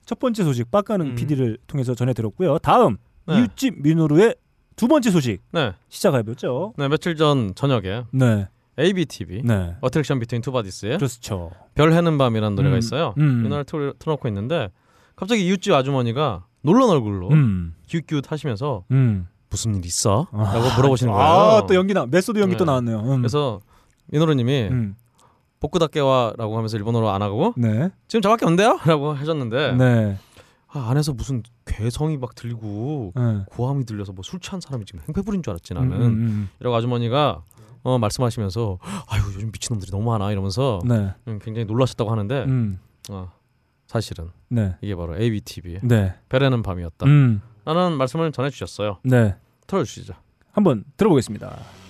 첫 0.07 0.21
번째 0.21 0.45
소식 0.45 0.71
빡가는 0.71 1.07
음. 1.07 1.15
PD를 1.17 1.59
통해서 1.67 1.97
전해 1.97 2.13
들었고요. 2.15 2.59
다음 2.59 2.99
네. 3.27 3.41
이웃집 3.41 3.83
민호루의 3.83 4.37
두 4.77 4.87
번째 4.87 5.11
소식 5.11 5.43
네. 5.51 5.73
시작해 5.89 6.23
보죠. 6.23 6.73
네, 6.79 6.87
며칠 6.87 7.17
전 7.17 7.53
저녁에 7.57 8.05
네. 8.13 8.47
ABTB 8.79 9.43
네. 9.45 9.77
Attraction 9.81 10.19
Between 10.21 10.43
Two 10.43 10.51
Bodies의 10.53 10.97
그렇죠. 10.99 11.51
별 11.75 11.93
해는 11.93 12.17
밤이라는 12.19 12.55
노래가 12.57 12.77
음. 12.77 12.79
있어요. 12.79 13.15
음. 13.19 13.41
이 13.41 13.49
노래를 13.49 13.65
틀, 13.65 13.93
틀어놓고 13.99 14.29
있는데 14.29 14.71
갑자기 15.17 15.47
이웃집 15.47 15.73
아주머니가 15.73 16.47
놀란 16.63 16.89
얼굴로 16.91 17.29
음. 17.31 17.75
기웃기웃 17.87 18.31
하시면서 18.31 18.85
음. 18.91 19.27
무슨 19.51 19.75
일 19.75 19.85
있어? 19.85 20.27
아, 20.33 20.55
라고 20.55 20.75
물어보시는 20.77 21.13
거예요. 21.13 21.27
아, 21.29 21.67
또 21.67 21.75
연기 21.75 21.93
나. 21.93 22.07
메소드 22.07 22.39
연기 22.39 22.53
네. 22.55 22.57
또 22.59 22.65
나왔네요. 22.65 23.01
음. 23.01 23.17
그래서 23.19 23.61
미노루님이 24.07 24.69
음. 24.71 24.95
복구다깨와라고 25.61 26.57
하면서 26.57 26.77
일본어로 26.77 27.11
안 27.11 27.23
하고 27.23 27.53
네. 27.57 27.91
지금 28.09 28.23
저밖에 28.23 28.45
없는데요? 28.47 28.81
라고 28.87 29.13
하셨는데 29.13 29.73
네. 29.73 30.19
아, 30.69 30.89
안에서 30.91 31.13
무슨 31.13 31.43
괴성이 31.67 32.17
막 32.17 32.35
들리고 32.35 33.13
네. 33.15 33.43
고함이 33.47 33.85
들려서 33.85 34.13
뭐 34.13 34.23
술 34.25 34.41
취한 34.41 34.61
사람이 34.61 34.87
지금 34.87 35.01
행패 35.07 35.21
부린 35.23 35.43
줄 35.43 35.51
알았지 35.53 35.75
나는 35.75 35.93
음, 35.93 36.03
음, 36.03 36.49
이러고 36.61 36.75
아주머니가 36.77 37.43
어, 37.83 37.99
말씀하시면서 37.99 38.79
아유 39.09 39.23
요즘 39.35 39.51
미친놈들이 39.53 39.91
너무 39.91 40.11
많아 40.11 40.33
이러면서 40.33 40.81
음. 40.85 40.89
네. 40.89 41.15
음, 41.29 41.39
굉장히 41.43 41.65
놀라셨다고 41.65 42.11
하는데 42.11 42.45
음. 42.45 42.79
어, 43.11 43.31
사실은 43.87 44.31
네. 44.49 44.77
이게 44.81 44.95
바로 44.95 45.17
ABTV의 45.17 45.81
네. 45.83 46.15
별에는 46.29 46.63
밤이었다 46.63 47.07
음. 47.07 47.43
라는 47.65 47.97
말씀을 47.97 48.33
전해주셨어요 48.33 48.99
네. 49.05 49.37
틀어주시죠 49.67 50.15
한번 50.53 50.85
들어보겠습니다. 50.97 51.82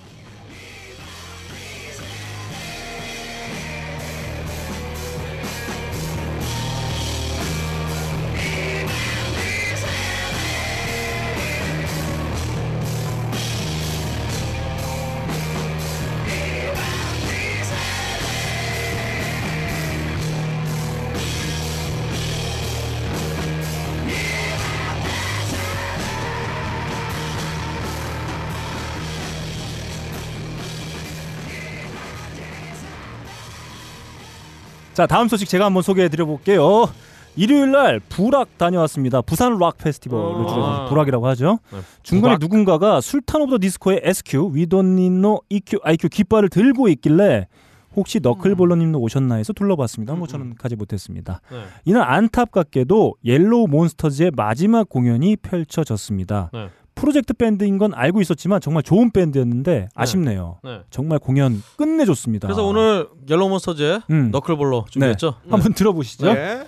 자, 35.02 35.06
다음 35.08 35.26
소식 35.26 35.48
제가 35.48 35.64
한번 35.64 35.82
소개해 35.82 36.08
드려 36.08 36.24
볼게요. 36.26 36.88
일요일 37.34 37.72
날 37.72 37.98
부락 37.98 38.56
다녀왔습니다. 38.56 39.20
부산 39.20 39.58
락 39.58 39.78
페스티벌을 39.78 40.44
어. 40.44 40.46
줄여서 40.46 40.88
부락이라고 40.90 41.26
하죠. 41.26 41.58
네, 41.72 41.78
중간에 42.04 42.36
부락. 42.36 42.40
누군가가 42.40 43.00
Sultan 43.00 43.42
of 43.42 43.50
the 43.50 43.58
Disco의 43.58 44.02
SQ, 44.04 44.50
위도니노 44.52 45.40
EQ, 45.48 45.80
IQ 45.82 46.08
깃발을 46.08 46.50
들고 46.50 46.86
있길래 46.88 47.48
혹시 47.96 48.20
너클볼러님도 48.20 49.00
오셨나 49.00 49.34
해서 49.34 49.52
둘러봤습니다. 49.52 50.14
뭐 50.14 50.28
저는 50.28 50.54
가지 50.54 50.76
못했습니다. 50.76 51.40
네. 51.50 51.64
이날 51.84 52.08
안타깝게도 52.08 53.16
Yellow 53.24 53.66
Monsters의 53.66 54.30
마지막 54.36 54.88
공연이 54.88 55.34
펼쳐졌습니다. 55.34 56.50
네. 56.52 56.68
프로젝트 56.94 57.32
밴드인 57.32 57.78
건 57.78 57.92
알고 57.94 58.20
있었지만 58.20 58.60
정말 58.60 58.82
좋은 58.82 59.10
밴드였는데 59.10 59.88
아쉽네요. 59.94 60.58
네. 60.62 60.80
정말 60.90 61.18
공연 61.18 61.62
끝내줬습니다. 61.76 62.48
그래서 62.48 62.64
오늘 62.64 63.08
옐로우 63.28 63.48
몬스터즈의 63.48 64.02
음. 64.10 64.30
너클볼러 64.30 64.86
준비했죠 64.90 65.34
한번 65.48 65.72
들어보시죠. 65.74 66.28
예. 66.28 66.66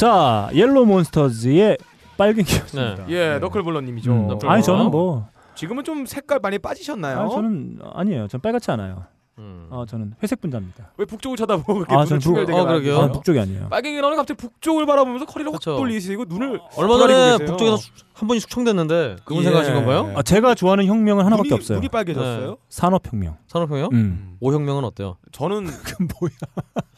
자 0.00 0.48
Yellow 0.54 0.86
Monsters의 0.86 1.76
빨갱이 2.16 2.46
였습니다. 2.62 3.04
예, 3.10 3.38
너클볼러님이죠. 3.38 4.10
음. 4.10 4.26
너클볼러. 4.28 4.50
아니 4.50 4.62
저는 4.62 4.90
뭐 4.90 5.26
지금은 5.54 5.84
좀 5.84 6.06
색깔 6.06 6.38
많이 6.40 6.58
빠지셨나요? 6.58 7.20
아니, 7.20 7.30
저는 7.30 7.78
아니에요. 7.92 8.26
전 8.28 8.40
빨갛지 8.40 8.70
않아요. 8.70 9.04
음. 9.38 9.66
어, 9.68 9.84
저는 9.86 10.14
회색 10.22 10.40
분자입니다. 10.40 10.92
왜 10.96 11.04
북쪽을 11.04 11.36
쳐다보고 11.36 11.74
그렇게 11.74 11.92
아, 11.94 11.98
눈을 11.98 12.06
저는 12.08 12.18
북- 12.20 12.22
충혈되게 12.32 12.58
어, 12.58 12.64
그러게요. 12.64 13.12
북쪽이 13.12 13.38
아니에요. 13.40 13.68
빨갱이라는 13.68 14.16
갑자기 14.16 14.38
북쪽을 14.38 14.86
바라보면서 14.86 15.26
허리를 15.26 15.52
확 15.52 15.58
그쵸. 15.58 15.76
돌리시고 15.76 16.24
눈을 16.28 16.60
얼마 16.78 16.96
전에. 16.98 17.44
북쪽에서 17.44 17.76
수- 17.76 17.90
한 18.20 18.28
번이 18.28 18.38
숙청됐는데 18.40 19.16
그분 19.24 19.38
예. 19.40 19.44
생각하신 19.44 19.74
건가요? 19.74 20.12
아, 20.14 20.22
제가 20.22 20.54
좋아하는 20.54 20.84
혁명은 20.84 21.24
하나밖에 21.24 21.48
눈이, 21.48 21.58
없어요. 21.58 21.78
눈이 21.78 21.88
빨개졌어요? 21.88 22.58
산업혁명. 22.68 23.38
산업형이요? 23.46 23.86
음. 23.92 23.96
음. 23.96 24.36
오혁명은 24.40 24.84
어때요? 24.84 25.16
저는 25.32 25.64
그 25.82 26.02
뭐야? 26.20 26.32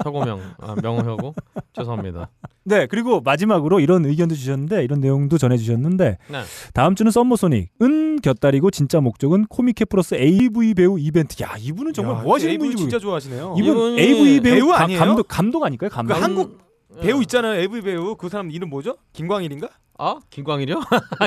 혁오명, 0.02 0.40
아, 0.58 0.74
명호혁오. 0.82 1.32
죄송합니다. 1.74 2.28
네 2.64 2.86
그리고 2.86 3.20
마지막으로 3.20 3.78
이런 3.80 4.04
의견도 4.04 4.34
주셨는데 4.34 4.82
이런 4.84 5.00
내용도 5.00 5.38
전해주셨는데 5.38 6.18
네. 6.28 6.42
다음 6.74 6.94
주는 6.96 7.10
Summer 7.12 7.58
Sonic은 7.58 8.20
곁다리고 8.20 8.70
진짜 8.72 9.00
목적은 9.00 9.46
코미케 9.46 9.84
플러스 9.84 10.14
AV 10.16 10.74
배우 10.74 10.98
이벤트. 10.98 11.40
야 11.42 11.54
이분은 11.58 11.92
정말 11.92 12.16
야, 12.18 12.22
뭐 12.22 12.34
하시는 12.34 12.58
분인지 12.58 12.78
진짜 12.82 12.98
좋아하시네요. 12.98 13.54
이분 13.58 13.98
AV 13.98 14.40
배우, 14.40 14.54
배우 14.56 14.68
가- 14.68 14.82
아니에요? 14.82 14.98
감독 15.00 15.28
감독 15.28 15.64
아닐까요? 15.64 15.88
그 15.90 15.94
감독. 15.96 16.14
한국 16.14 16.58
음, 16.90 17.00
배우 17.00 17.18
예. 17.18 17.20
있잖아요. 17.22 17.60
AV 17.60 17.80
배우 17.82 18.16
그 18.16 18.28
사람 18.28 18.50
이름 18.50 18.70
뭐죠? 18.70 18.96
김광일인가? 19.12 19.68
아 20.04 20.16
김광일이요? 20.30 20.80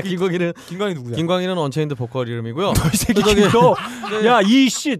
김광일은 0.03 0.53
김광일 0.67 0.95
누구야? 0.95 1.15
김광일은 1.15 1.57
Unchained 1.57 1.95
보컬 1.95 2.27
이름이고요. 2.27 2.73
이 2.93 2.97
새끼 2.97 3.21
저기- 3.21 3.41
너, 3.49 3.73
네. 4.21 4.27
야이 4.27 4.67
씨, 4.69 4.97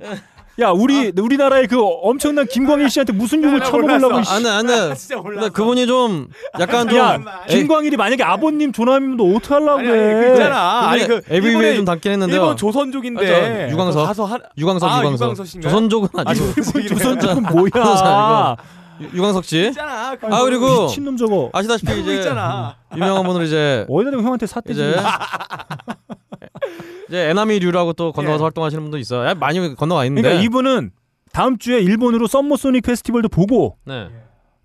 야 0.62 0.70
우리 0.70 1.12
우리나라의 1.20 1.68
그 1.68 1.78
엄청난 1.82 2.46
김광일 2.48 2.90
씨한테 2.90 3.12
무슨 3.12 3.44
욕을 3.44 3.60
나 3.60 3.66
쳐먹으려고? 3.66 4.16
안돼 4.26 4.50
안돼. 4.50 4.96
진짜 4.96 5.18
몰라. 5.18 5.50
그분이 5.50 5.86
좀 5.88 6.28
약간 6.58 6.88
좀 6.88 6.98
야 6.98 7.20
김광일이 7.50 7.98
만약에 7.98 8.24
아버님 8.24 8.72
조남이면 8.72 9.18
너 9.18 9.26
어떻게 9.36 9.54
하려고 9.56 9.80
아니, 9.80 9.90
아니, 9.90 9.98
그래? 9.98 10.22
그 10.28 10.32
있잖아. 10.32 10.80
아니 10.88 11.06
그 11.08 11.22
일본에 11.30 11.76
좀 11.76 11.84
담긴 11.84 12.14
했는데요. 12.14 12.40
일본 12.42 12.56
조선족인데 12.56 13.20
아, 13.66 13.68
저 13.68 13.72
유광석. 13.74 14.02
그 14.04 14.08
가서 14.08 14.24
한 14.26 14.40
유광석 14.58 14.90
아, 14.90 15.00
유광석. 15.00 15.32
유광석? 15.34 15.62
조선족은 15.62 16.10
아, 16.16 16.24
아니고 16.28 16.54
조선족이네. 16.56 16.88
조선족은 16.88 17.44
뭐야? 17.52 18.56
유- 19.02 19.18
유광석 19.18 19.46
씨. 19.46 19.68
있잖아. 19.68 20.16
그아 20.16 20.44
그리고 20.44 20.84
미친놈 20.86 21.18
저거 21.18 21.50
아시다시피 21.54 22.02
이제 22.02 22.16
있잖아. 22.18 22.76
유명한 22.96 23.26
분은 23.26 23.46
이제 23.46 23.86
어디다 23.90 24.12
대고 24.12 24.24
형한테 24.24 24.46
사태 24.48 24.74
이제 24.74 24.96
이제 27.10 27.30
에나미류라고 27.30 27.94
또 27.94 28.12
건너가서 28.12 28.42
예. 28.42 28.46
활동하시는 28.46 28.84
분도 28.84 28.98
있어요. 28.98 29.28
야, 29.30 29.34
많이 29.36 29.76
건너가 29.76 30.06
있는데. 30.06 30.28
그러니까 30.28 30.44
이분은 30.46 30.92
다음 31.32 31.58
주에 31.58 31.80
일본으로 31.80 32.28
Summer 32.28 32.56
Sonic 32.58 32.84
페스티벌도 32.84 33.30
보고 33.30 33.78
네. 33.86 34.08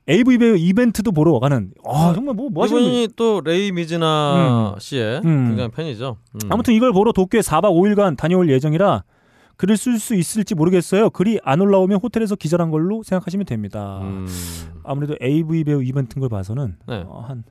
AV 0.09 0.39
배우 0.39 0.57
이벤트도 0.57 1.13
보러 1.13 1.39
가는 1.39 1.71
아 1.87 2.13
정말 2.15 2.35
뭐, 2.35 2.49
뭐 2.51 2.65
하시는 2.65 2.81
이분이 2.83 3.09
또 3.17 3.41
레이 3.45 3.71
미즈나 3.73 4.77
씨의 4.79 5.21
음. 5.25 5.49
굉장히 5.49 5.71
팬이죠. 5.71 6.17
음. 6.35 6.41
아무튼 6.51 6.75
이걸 6.75 6.93
보러 6.93 7.13
도쿄에 7.13 7.41
4박 7.43 7.71
5일간 7.73 8.17
다녀올 8.17 8.49
예정이라 8.51 9.03
글을 9.61 9.77
쓸 9.77 9.99
수 9.99 10.15
있을지 10.15 10.55
모르겠어요. 10.55 11.11
글이 11.11 11.39
안 11.45 11.61
올라오면 11.61 12.01
호텔에서 12.03 12.35
기절한 12.35 12.71
걸로 12.71 13.03
생각하시면 13.03 13.45
됩니다. 13.45 14.01
음. 14.03 14.27
아무래도 14.85 15.17
AV 15.23 15.65
배우 15.65 15.83
이벤트인 15.83 16.21
걸 16.21 16.31
봐서는 16.31 16.77
네. 16.89 17.05
어, 17.07 17.21
한 17.29 17.45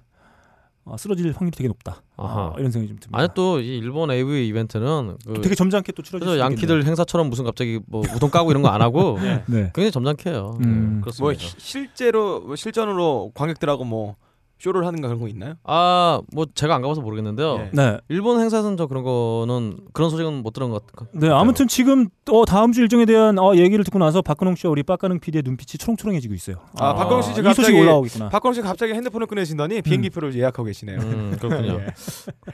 어, 0.85 0.97
쓰러질 0.97 1.31
확률이 1.33 1.51
되게 1.55 1.67
높다. 1.67 2.01
아하. 2.17 2.47
어, 2.47 2.55
이런 2.57 2.71
생각이 2.71 2.87
좀 2.87 2.97
듭니다. 2.99 3.15
아니 3.19 3.29
또 3.35 3.59
이 3.59 3.77
일본 3.77 4.09
AV 4.09 4.47
이벤트는 4.47 5.17
그 5.23 5.41
되게 5.41 5.53
점잖게 5.53 5.91
또 5.91 6.01
그래서 6.09 6.33
수 6.33 6.39
양키들 6.39 6.83
행사처럼 6.83 7.29
무슨 7.29 7.45
갑자기 7.45 7.79
뭐 7.85 8.01
웃통 8.15 8.31
까고 8.31 8.49
이런 8.49 8.63
거 8.63 8.69
안 8.69 8.81
하고 8.81 9.17
있겠네요. 9.17 9.43
네. 9.45 9.71
굉장히 9.75 9.91
점잖게요. 9.91 10.57
음. 10.63 10.93
네, 10.95 11.01
그렇습니다. 11.01 11.21
뭐 11.23 11.33
시- 11.35 11.55
실제로 11.59 12.39
뭐 12.41 12.55
실전으로 12.55 13.33
관객들하고 13.35 13.83
뭐 13.83 14.15
쇼를 14.59 14.85
하는가 14.85 15.07
그런 15.07 15.21
거 15.21 15.27
있나요? 15.29 15.53
아, 15.63 16.21
뭐 16.33 16.45
제가 16.53 16.75
안 16.75 16.81
가봐서 16.81 16.99
모르겠는데요. 17.01 17.55
예. 17.59 17.69
네. 17.73 17.97
일본 18.09 18.39
행사에서는 18.41 18.75
저 18.77 18.87
그런 18.87 19.03
거는 19.03 19.77
그런 19.93 20.09
소식은 20.09 20.43
못 20.43 20.51
들은 20.51 20.69
것 20.69 20.85
같아요. 20.85 21.07
네, 21.13 21.29
아무튼 21.29 21.67
지금 21.67 22.07
어, 22.29 22.45
다음 22.45 22.73
주 22.73 22.81
일정에 22.81 23.05
대한 23.05 23.39
어, 23.39 23.55
얘기를 23.55 23.83
듣고 23.85 23.99
나서 23.99 24.21
박근홍 24.21 24.55
씨와 24.55 24.71
우리 24.71 24.83
빡가능 24.83 25.19
PD의 25.19 25.43
눈빛이 25.45 25.77
초롱초롱해지고 25.79 26.33
있어요. 26.33 26.57
아, 26.77 26.93
박근홍 26.93 27.21
씨이 27.21 27.35
지금 27.35 27.51
소식 27.53 27.61
갑자기- 27.71 27.79
올라오겠구나. 27.79 28.29
박광 28.29 28.53
씨 28.53 28.61
갑자기 28.61 28.93
핸드폰을 28.93 29.27
꺼내신다니 29.27 29.81
비행기표를 29.81 30.35
예약하고 30.35 30.65
계시네요. 30.65 30.99
음, 30.99 31.35
그렇군요. 31.39 31.79
예. 31.79 31.87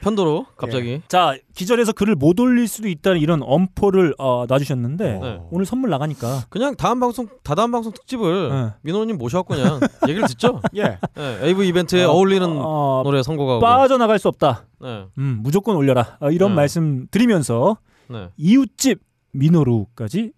편도로 0.00 0.46
갑자기 0.56 1.02
자 1.08 1.34
기절해서 1.54 1.92
글을 1.92 2.14
못 2.14 2.38
올릴 2.38 2.68
수도 2.68 2.88
있다는 2.88 3.20
이런 3.20 3.40
엄포를 3.42 4.14
어, 4.18 4.44
놔주셨는데 4.48 5.18
네. 5.20 5.40
오늘 5.50 5.66
선물 5.66 5.90
나가니까 5.90 6.44
그냥 6.50 6.76
다음 6.76 7.00
방송 7.00 7.26
다다음 7.42 7.72
방송 7.72 7.92
특집을 7.92 8.48
네. 8.50 8.68
민호님 8.82 9.18
모셔갖고 9.18 9.54
그냥 9.54 9.80
얘기를 10.08 10.28
듣죠. 10.28 10.60
예. 10.76 10.98
네, 11.16 11.38
AV 11.42 11.66
이벤트 11.66 11.95
에 11.96 12.04
어, 12.04 12.10
어, 12.10 12.16
울리는 12.16 12.46
어, 12.46 13.02
노래 13.04 13.22
선곡하고. 13.22 13.60
빠져나갈 13.60 14.18
수 14.18 14.28
없다. 14.28 14.66
네, 14.80 15.06
음, 15.18 15.40
무조건 15.42 15.76
올려라. 15.76 16.16
어, 16.20 16.30
이런 16.30 16.50
네. 16.50 16.56
말씀 16.56 17.06
드리면서 17.10 17.78
네. 18.08 18.28
이웃집 18.36 19.00
민호루까지 19.32 20.32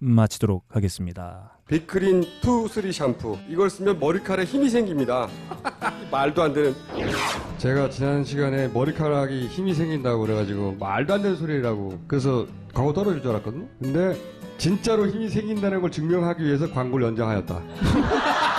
마치도록 0.00 0.64
하겠습니다. 0.68 1.58
Big 1.68 1.89
Green 1.89 2.24
Two 2.40 2.66
Three 2.66 2.92
샴푸 2.92 3.36
이걸 3.48 3.68
쓰면 3.68 4.00
머리카락에 4.00 4.46
힘이 4.48 4.70
생깁니다 4.70 5.28
말도 6.10 6.42
안 6.42 6.54
되는 6.54 6.74
제가 7.58 7.90
지난 7.90 8.24
시간에 8.24 8.68
머리카락이 8.68 9.48
힘이 9.48 9.74
생긴다고 9.74 10.22
그래가지고 10.22 10.76
말도 10.80 11.12
안 11.12 11.22
되는 11.22 11.36
소리라고 11.36 11.98
그래서 12.06 12.46
광고 12.72 12.94
떨어질 12.94 13.20
줄 13.20 13.32
알았거든요 13.32 13.66
근데 13.82 14.18
진짜로 14.56 15.06
힘이 15.06 15.28
생긴다는 15.28 15.82
걸 15.82 15.90
증명하기 15.90 16.42
위해서 16.42 16.72
광고를 16.72 17.06
연장하였다 17.08 17.60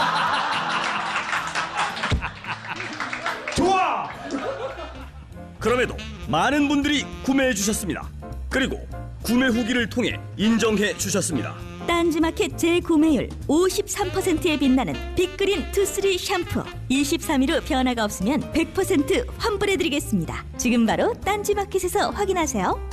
그럼에도 5.60 5.96
많은 6.30 6.68
분들이 6.68 7.04
구매해 7.24 7.54
주셨습니다. 7.54 8.08
그리고 8.50 8.80
구매 9.24 9.48
후기를 9.48 9.90
통해 9.90 10.20
인정해 10.38 10.96
주셨습니다. 10.98 11.54
딴지마켓 11.86 12.58
재구매율 12.58 13.30
53%에 13.48 14.58
빛나는 14.58 14.94
빅그린 15.16 15.72
투쓰리 15.72 16.18
샴푸 16.18 16.64
23일 16.90 17.50
후 17.50 17.62
변화가 17.66 18.04
없으면 18.04 18.42
100% 18.54 19.26
환불해드리겠습니다 19.40 20.46
지금 20.58 20.86
바로 20.86 21.14
딴지마켓에서 21.26 22.12
확인하세요 22.12 22.90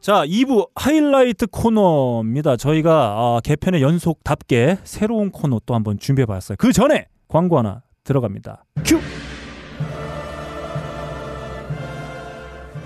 자, 0.00 0.24
2부 0.26 0.68
하이라이트 0.74 1.46
코너입니다. 1.46 2.58
저희가 2.58 2.92
아, 2.92 3.40
개편의 3.42 3.80
연속답게 3.80 4.76
새로운 4.84 5.30
코너 5.30 5.60
또 5.64 5.74
한번 5.74 5.98
준비해 5.98 6.26
봤어요. 6.26 6.56
그 6.58 6.74
전에 6.74 7.06
광고 7.26 7.56
하나 7.56 7.82
들어갑니다. 8.04 8.66
큐! 8.84 9.00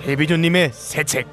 해비존님의 0.09 0.71
새 0.73 1.05
책 1.05 1.27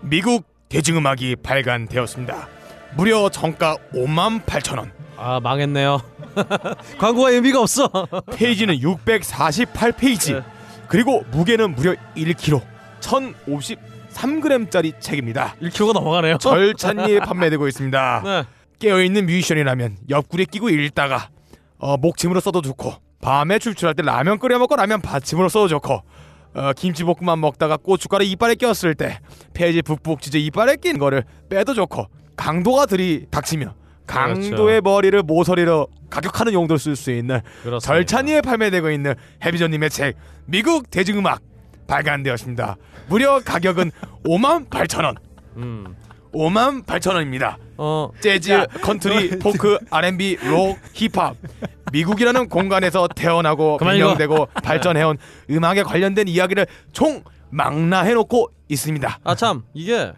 미국 0.00 0.44
대중음악이 0.68 1.36
발간되었습니다. 1.42 2.48
무려 2.96 3.28
정가 3.28 3.76
5만 3.92 4.44
8천 4.44 4.78
원. 4.78 4.92
아 5.16 5.40
망했네요. 5.40 6.00
광고가 6.98 7.30
의미가 7.30 7.60
없어. 7.60 7.88
페이지는 8.36 8.76
648페이지. 8.78 10.34
네. 10.34 10.42
그리고 10.88 11.22
무게는 11.32 11.74
무려 11.74 11.94
1kg. 12.16 12.60
1,053g짜리 13.00 14.98
책입니다. 15.00 15.54
1kg가 15.60 15.92
넘어가네요. 15.92 16.38
절찬리에 16.38 17.20
판매되고 17.26 17.66
있습니다. 17.68 18.22
네. 18.24 18.44
깨어있는 18.78 19.26
뮤지션이라면 19.26 19.96
옆구리에 20.10 20.46
끼고 20.50 20.68
읽다가 20.70 21.28
어, 21.78 21.96
목침으로 21.96 22.40
써도 22.40 22.60
좋고 22.62 22.94
밤에 23.20 23.58
출출할 23.58 23.94
때 23.94 24.02
라면 24.02 24.38
끓여 24.38 24.58
먹고 24.58 24.76
라면 24.76 25.00
받침으로 25.00 25.48
써도 25.48 25.68
좋고 25.68 26.02
어, 26.54 26.72
김치볶음밥 26.72 27.38
먹다가 27.38 27.76
고춧가루 27.76 28.24
이빨에 28.24 28.54
꼈을 28.54 28.94
때 28.94 29.18
페이지 29.52 29.82
북북 29.82 30.22
찢어 30.22 30.38
이빨에 30.38 30.76
낀 30.76 30.98
거를 30.98 31.24
빼도 31.48 31.74
좋고 31.74 32.06
강도가 32.36 32.86
들이 32.86 33.26
닥치며 33.30 33.74
강도의 34.06 34.80
머리를 34.82 35.22
모서리로 35.22 35.88
가격하는 36.10 36.52
용도로 36.52 36.78
쓸 36.78 36.94
수 36.94 37.10
있는 37.10 37.40
그렇습니다. 37.62 37.78
절찬리에 37.80 38.40
판매되고 38.42 38.90
있는 38.90 39.14
해비전님의 39.44 39.90
책 39.90 40.16
미국 40.44 40.90
대중음악 40.90 41.40
발간되었습니다. 41.86 42.76
무려 43.08 43.40
가격은 43.40 43.90
5만 44.24 44.68
8천 44.68 45.04
원. 45.04 45.16
음. 45.56 45.96
5만 46.34 46.84
8천 46.84 47.14
원입니다. 47.14 47.58
어 47.76 48.10
재즈, 48.20 48.66
컨트리, 48.82 49.38
포크, 49.38 49.78
R&B, 49.90 50.36
록, 50.48 50.78
힙합 50.92 51.36
미국이라는 51.92 52.48
공간에서 52.48 53.08
태어나고 53.08 53.76
그만 53.78 53.98
변형되고 53.98 54.48
발전해온 54.62 55.18
음악에 55.50 55.82
관련된 55.82 56.28
이야기를 56.28 56.66
총 56.92 57.22
망라해놓고 57.50 58.48
있습니다. 58.68 59.18
아 59.22 59.34
참 59.34 59.62
이게 59.74 60.12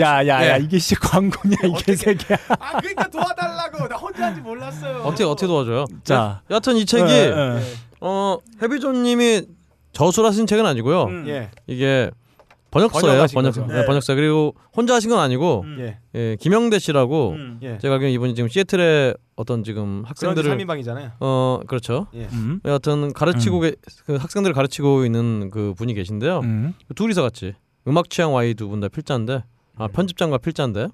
야, 0.00 0.26
야, 0.26 0.26
야, 0.26 0.58
예. 0.58 0.62
이게 0.62 0.78
진짜 0.78 1.00
광고냐, 1.08 1.56
이게 1.78 1.94
새끼야. 1.96 2.36
아 2.48 2.78
그러니까 2.78 3.08
도와달라고 3.08 3.88
나 3.88 3.96
혼자 3.96 4.26
한지 4.26 4.40
몰랐어요. 4.40 4.98
어떻게 5.04 5.24
어떻게 5.24 5.46
도와줘요? 5.46 5.86
자. 6.04 6.42
여하튼 6.50 6.76
이 6.76 6.84
책이 6.84 7.10
예, 7.10 7.16
예. 7.28 7.60
어 8.00 8.38
해비존님이 8.60 9.42
저술하신 9.92 10.46
책은 10.46 10.66
아니고요. 10.66 11.04
음. 11.04 11.24
예. 11.28 11.50
이게 11.66 12.10
번역서예요. 12.72 13.26
번역 13.32 13.54
거죠. 13.54 13.66
네, 13.66 13.84
번역서 13.86 14.14
그리고 14.16 14.56
혼자 14.74 14.94
하신 14.94 15.10
건 15.10 15.20
아니고 15.20 15.64
예. 15.78 15.98
예, 16.14 16.36
김영대 16.40 16.78
씨라고 16.80 17.30
음. 17.32 17.60
예. 17.62 17.78
제가 17.78 17.94
알기로는 17.94 18.14
이분이 18.14 18.34
지금 18.34 18.48
시애틀의 18.48 19.14
어떤 19.36 19.62
지금 19.62 20.02
학생들 20.06 20.44
학생들을 20.44 20.66
3인방이잖아요. 20.66 21.12
어 21.20 21.60
그렇죠. 21.66 22.06
음. 22.14 22.60
여하튼 22.64 23.12
가르치고 23.12 23.60
계, 23.60 23.74
그 24.06 24.16
학생들을 24.16 24.54
가르치고 24.54 25.04
있는 25.04 25.50
그 25.50 25.74
분이 25.76 25.94
계신데요. 25.94 26.40
음. 26.40 26.74
둘이서 26.94 27.22
같이 27.22 27.54
음악 27.86 28.10
취향 28.10 28.32
Y 28.32 28.54
두 28.54 28.68
분 28.68 28.80
다 28.80 28.88
필자인데 28.88 29.44
아 29.76 29.88
편집장과 29.88 30.38
필자인데 30.38 30.88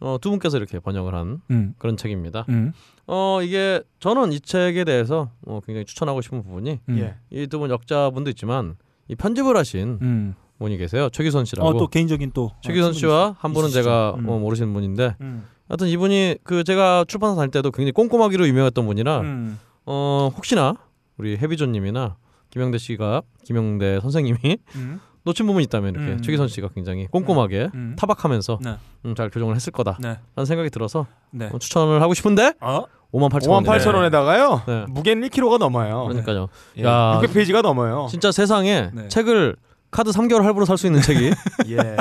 어, 0.00 0.16
두 0.20 0.30
분께서 0.30 0.56
이렇게 0.56 0.80
번역을 0.80 1.14
한 1.14 1.40
음. 1.50 1.74
그런 1.78 1.96
책입니다. 1.96 2.44
음. 2.48 2.72
어 3.06 3.40
이게 3.42 3.80
저는 4.00 4.32
이 4.32 4.40
책에 4.40 4.84
대해서 4.84 5.30
어, 5.46 5.60
굉장히 5.64 5.84
추천하고 5.84 6.20
싶은 6.22 6.42
부분이 6.42 6.80
음. 6.88 6.98
예. 6.98 7.14
이두 7.30 7.58
분 7.60 7.70
역자분도 7.70 8.30
있지만 8.30 8.74
이 9.08 9.14
편집을 9.14 9.56
하신 9.56 9.98
음. 10.02 10.34
분이 10.58 10.76
계세요. 10.76 11.08
최기선 11.10 11.44
씨라고. 11.44 11.68
어, 11.68 11.72
또 11.76 11.86
개인적인 11.88 12.32
또 12.32 12.50
최기선 12.62 12.90
어, 12.90 12.92
씨와 12.92 13.36
한 13.38 13.52
분은 13.52 13.68
있으시죠. 13.68 13.82
제가 13.82 14.14
음. 14.18 14.28
어, 14.28 14.38
모르시는 14.38 14.72
분인데 14.72 15.16
음. 15.20 15.44
하여튼 15.68 15.88
이분이 15.88 16.36
그 16.44 16.64
제가 16.64 17.04
출판사 17.08 17.36
다닐 17.36 17.50
때도 17.50 17.70
굉장히 17.70 17.92
꼼꼼하기로 17.92 18.46
유명했던 18.46 18.86
분이라 18.86 19.20
음. 19.20 19.58
어 19.86 20.30
혹시나 20.36 20.74
우리 21.16 21.36
해비조님이나 21.36 22.16
김영대 22.50 22.78
씨가 22.78 23.22
김영대 23.44 24.00
선생님이 24.00 24.58
음. 24.76 25.00
놓친 25.24 25.46
부분이 25.46 25.64
있다면 25.64 25.94
이렇게 25.94 26.12
음. 26.12 26.22
최기선 26.22 26.48
씨가 26.48 26.68
굉장히 26.74 27.06
꼼꼼하게 27.06 27.70
음. 27.74 27.96
타박하면서 27.96 28.58
네. 28.60 28.76
음, 29.04 29.14
잘 29.14 29.30
교정을 29.30 29.54
했을 29.54 29.72
거다라는 29.72 30.16
네. 30.36 30.44
생각이 30.44 30.68
들어서 30.70 31.06
네. 31.30 31.48
어, 31.52 31.58
추천을 31.58 32.02
하고 32.02 32.12
싶은데 32.12 32.54
어? 32.60 32.84
5만 33.12 33.30
8천 33.30 33.42
5만 33.42 33.50
원. 33.50 33.64
8천 33.64 33.94
원에다가요. 33.94 34.62
네. 34.66 34.84
무게는 34.88 35.28
1kg가 35.28 35.58
넘어요. 35.58 36.04
그러니까요. 36.04 36.48
예. 36.78 36.84
야. 36.84 37.20
600페이지가 37.22 37.62
넘어요. 37.62 38.08
진짜 38.10 38.32
세상에 38.32 38.90
네. 38.92 39.08
책을 39.08 39.56
카드 39.92 40.10
3개월 40.10 40.40
할부로 40.42 40.64
살 40.64 40.76
수 40.78 40.86
있는 40.86 41.00
책이 41.02 41.30
예. 41.70 41.96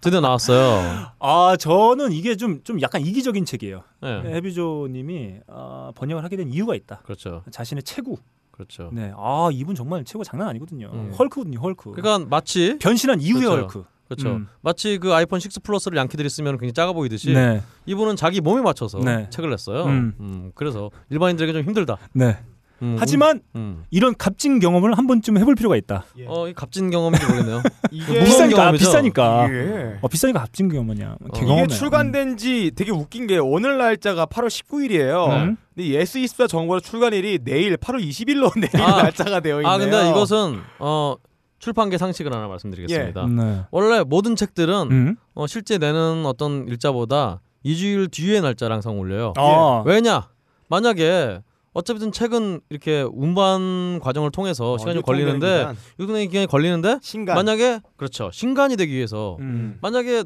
드디어 0.00 0.20
나왔어요. 0.20 1.12
아 1.20 1.56
저는 1.58 2.12
이게 2.12 2.34
좀 2.36 2.62
좀 2.64 2.80
약간 2.82 3.02
이기적인 3.02 3.44
책이에요. 3.44 3.82
네. 4.02 4.22
해비조님이 4.34 5.40
아, 5.46 5.92
번역을 5.94 6.24
하게 6.24 6.36
된 6.36 6.48
이유가 6.50 6.74
있다. 6.74 7.00
그렇죠. 7.04 7.42
자신의 7.50 7.82
체구. 7.84 8.16
그렇죠. 8.50 8.90
네. 8.92 9.12
아 9.16 9.48
이분 9.52 9.74
정말 9.74 10.04
체구 10.04 10.24
장난 10.24 10.48
아니거든요. 10.48 10.90
음. 10.92 11.12
헐크거든요. 11.18 11.58
헐크. 11.60 11.92
그러니까 11.92 12.26
마치 12.28 12.78
변신한 12.80 13.20
이후의 13.20 13.44
그렇죠. 13.46 13.62
헐크. 13.62 13.84
그렇죠. 14.08 14.28
음. 14.30 14.48
마치 14.62 14.98
그 14.98 15.14
아이폰 15.14 15.40
6 15.44 15.62
플러스를 15.62 15.96
양키들이 15.98 16.28
쓰면 16.28 16.54
굉장히 16.54 16.72
작아 16.72 16.92
보이듯이 16.92 17.32
네. 17.32 17.62
이분은 17.86 18.16
자기 18.16 18.40
몸에 18.40 18.60
맞춰서 18.60 18.98
네. 18.98 19.28
책을 19.30 19.50
냈어요. 19.50 19.84
음. 19.84 20.14
음, 20.18 20.52
그래서 20.54 20.90
일반인들에게 21.10 21.52
좀 21.52 21.62
힘들다. 21.62 21.96
네. 22.14 22.38
음, 22.82 22.96
하지만 22.98 23.40
음. 23.54 23.84
이런 23.90 24.14
값진 24.16 24.58
경험을 24.58 24.96
한 24.96 25.06
번쯤 25.06 25.38
해볼 25.38 25.54
필요가 25.54 25.76
있다. 25.76 26.04
예. 26.18 26.24
어, 26.26 26.48
이 26.48 26.54
값진 26.54 26.90
경험인지 26.90 27.26
모르겠네요. 27.26 27.62
이게 27.90 28.06
무서운 28.20 28.24
비싸니까? 28.24 28.72
비싸니까. 28.72 29.48
예. 29.52 29.98
어, 30.00 30.08
비싸니까 30.08 30.40
값진 30.40 30.68
경험이냐. 30.68 31.16
어. 31.20 31.26
이게 31.36 31.66
출간된 31.68 32.36
지 32.36 32.70
되게 32.74 32.90
웃긴 32.90 33.26
게 33.26 33.38
오늘 33.38 33.78
날짜가 33.78 34.26
8월 34.26 34.48
19일이에요. 34.48 35.28
음. 35.30 35.56
근데 35.74 35.88
이 35.88 35.98
S24 35.98 36.48
정보로 36.48 36.80
출간일이 36.80 37.40
내일 37.44 37.76
8월 37.76 38.02
20일로 38.02 38.52
내일 38.60 38.84
아. 38.84 39.02
날짜가 39.02 39.40
되어 39.40 39.56
있네요. 39.56 39.68
아 39.68 39.78
근데 39.78 40.08
이것은 40.10 40.60
어, 40.78 41.16
출판계 41.58 41.98
상식을 41.98 42.32
하나 42.32 42.48
말씀드리겠습니다. 42.48 43.26
네. 43.26 43.60
원래 43.70 44.02
모든 44.02 44.34
책들은 44.34 44.88
음. 44.90 45.16
어, 45.34 45.46
실제 45.46 45.78
내는 45.78 46.24
어떤 46.26 46.66
일자보다 46.68 47.40
2주일 47.64 48.10
뒤에 48.10 48.40
날짜를 48.40 48.72
항상 48.74 48.98
올려요. 48.98 49.34
아. 49.36 49.82
왜냐? 49.84 50.28
만약에 50.68 51.40
어차피든 51.72 52.10
책은 52.12 52.60
이렇게 52.68 53.02
운반 53.12 54.00
과정을 54.00 54.30
통해서 54.32 54.72
어, 54.72 54.78
시간이 54.78 55.02
걸리는데 55.02 55.58
기간, 55.58 55.76
유통의 56.00 56.26
기간이 56.28 56.46
걸리는데 56.46 56.98
신간 57.02 57.36
만약에 57.36 57.80
그렇죠 57.96 58.30
신간이 58.32 58.76
되기 58.76 58.92
위해서 58.92 59.36
음. 59.40 59.78
만약에 59.80 60.24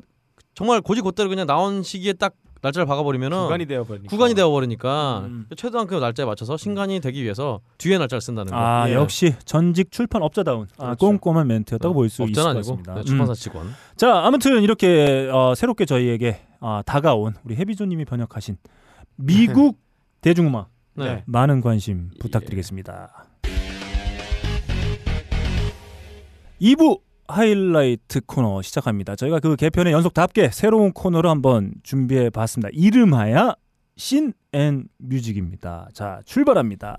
정말 0.55 0.81
고지고대로 0.81 1.29
그냥 1.29 1.47
나온 1.47 1.83
시기에 1.83 2.15
딱 2.15 2.35
날짜를 2.63 2.87
박아버리면은 2.87 3.43
구간이 3.43 3.67
되어 3.67 3.85
버리니까. 3.85 4.09
구간이 4.09 4.35
되어버리니까 4.35 5.25
음. 5.27 5.47
최대한 5.55 5.87
그 5.87 5.97
날짜에 5.97 6.25
맞춰서 6.25 6.57
신간이 6.57 7.01
되기 7.01 7.23
위해서 7.23 7.61
뒤에 7.77 7.99
날짜를 7.99 8.23
쓴다는 8.23 8.53
거. 8.53 8.57
아 8.59 8.89
예. 8.89 8.95
역시 8.95 9.35
전직 9.45 9.91
출판 9.91 10.23
업자다운 10.23 10.67
아, 10.79 10.95
그렇죠. 10.95 11.07
꼼꼼한 11.07 11.47
멘트였다고 11.47 11.93
볼 11.93 12.09
수 12.09 12.23
있을 12.23 12.33
것 12.33 12.41
아니고 12.49 12.59
같습니다. 12.61 12.95
네, 12.95 13.01
음. 13.01 13.05
출판사 13.05 13.35
직원. 13.35 13.69
자 13.97 14.21
아무튼 14.25 14.63
이렇게 14.63 15.29
어, 15.31 15.53
새롭게 15.55 15.85
저희에게 15.85 16.41
어, 16.61 16.81
다가온 16.87 17.35
우리 17.45 17.55
해비조님이 17.57 18.07
번역하신 18.07 18.57
미국 19.17 19.77
대중음악 20.23 20.71
네. 20.97 21.05
네. 21.05 21.23
많은 21.27 21.61
관심 21.61 22.11
부탁드리겠습니다. 22.21 23.27
2부 26.61 27.01
하이라이트 27.27 28.21
코너 28.27 28.63
시작합니다. 28.63 29.17
저희가 29.17 29.41
그 29.41 29.57
개편의 29.57 29.93
연속답게 29.93 30.51
새로운 30.51 30.93
코너를 30.93 31.29
한번 31.31 31.73
준비해 31.83 32.31
봤습니다. 32.31 32.69
이름하야 32.73 33.55
신앤 33.97 34.89
뮤직입니다. 34.99 35.89
자, 35.93 36.21
출발합니다. 36.25 36.99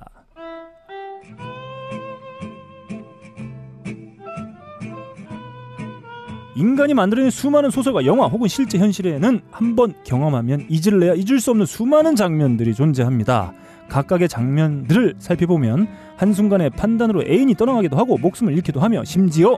인간이 6.56 6.94
만들어낸 6.94 7.30
수많은 7.32 7.70
소설과 7.70 8.06
영화 8.06 8.28
혹은 8.28 8.48
실제 8.48 8.78
현실에는 8.78 9.42
한번 9.52 9.94
경험하면 10.06 10.68
잊을래야 10.70 11.14
잊을 11.16 11.42
수 11.42 11.52
없는 11.52 11.66
수많은 11.66 12.16
장면들이 12.16 12.74
존재합니다. 12.74 13.54
각각의 13.90 14.28
장면들을 14.28 15.16
살펴보면 15.20 15.88
한순간의 16.18 16.72
판단으로 16.72 17.24
애인이 17.24 17.56
떠나가기도 17.56 17.98
하고 17.98 18.18
목숨을 18.18 18.54
잃기도 18.54 18.80
하며 18.80 19.04
심지어 19.04 19.58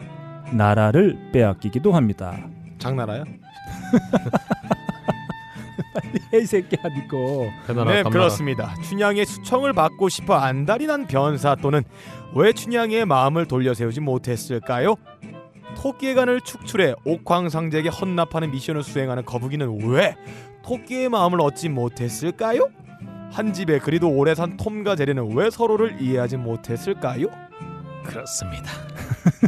나라를 0.52 1.18
빼앗기기도 1.32 1.94
합니다. 1.94 2.38
장나라요? 2.78 3.24
이 6.34 6.46
새끼야 6.46 6.84
니꺼. 6.96 7.50
네. 7.86 8.04
그렇습니다. 8.04 8.74
춘향의 8.84 9.26
수청을 9.26 9.74
받고 9.74 10.10
싶어 10.10 10.36
안달이 10.36 10.88
난 10.88 11.08
변사 11.08 11.56
또는 11.56 11.84
왜 12.36 12.54
춘향의 12.54 13.06
마음을 13.06 13.46
돌려세우지 13.46 14.02
못했을까요? 14.02 14.96
토끼의 15.76 16.16
간을 16.16 16.42
축출해 16.42 16.96
옥황상제에게 17.06 17.90
헌납하는 17.90 18.52
미션을 18.52 18.84
수행하는 18.84 19.26
거북이는 19.26 19.90
왜 19.90 20.16
토끼의 20.64 21.10
마음을 21.10 21.40
얻지 21.42 21.70
못했을까요? 21.70 22.70
한 23.38 23.54
집에 23.54 23.78
그리도 23.78 24.10
오래 24.10 24.34
산 24.34 24.58
톰과 24.58 24.96
제리는 24.96 25.36
왜 25.36 25.52
서로를 25.52 26.02
이해하지 26.02 26.38
못했을까요? 26.38 27.28
그렇습니다. 28.04 28.72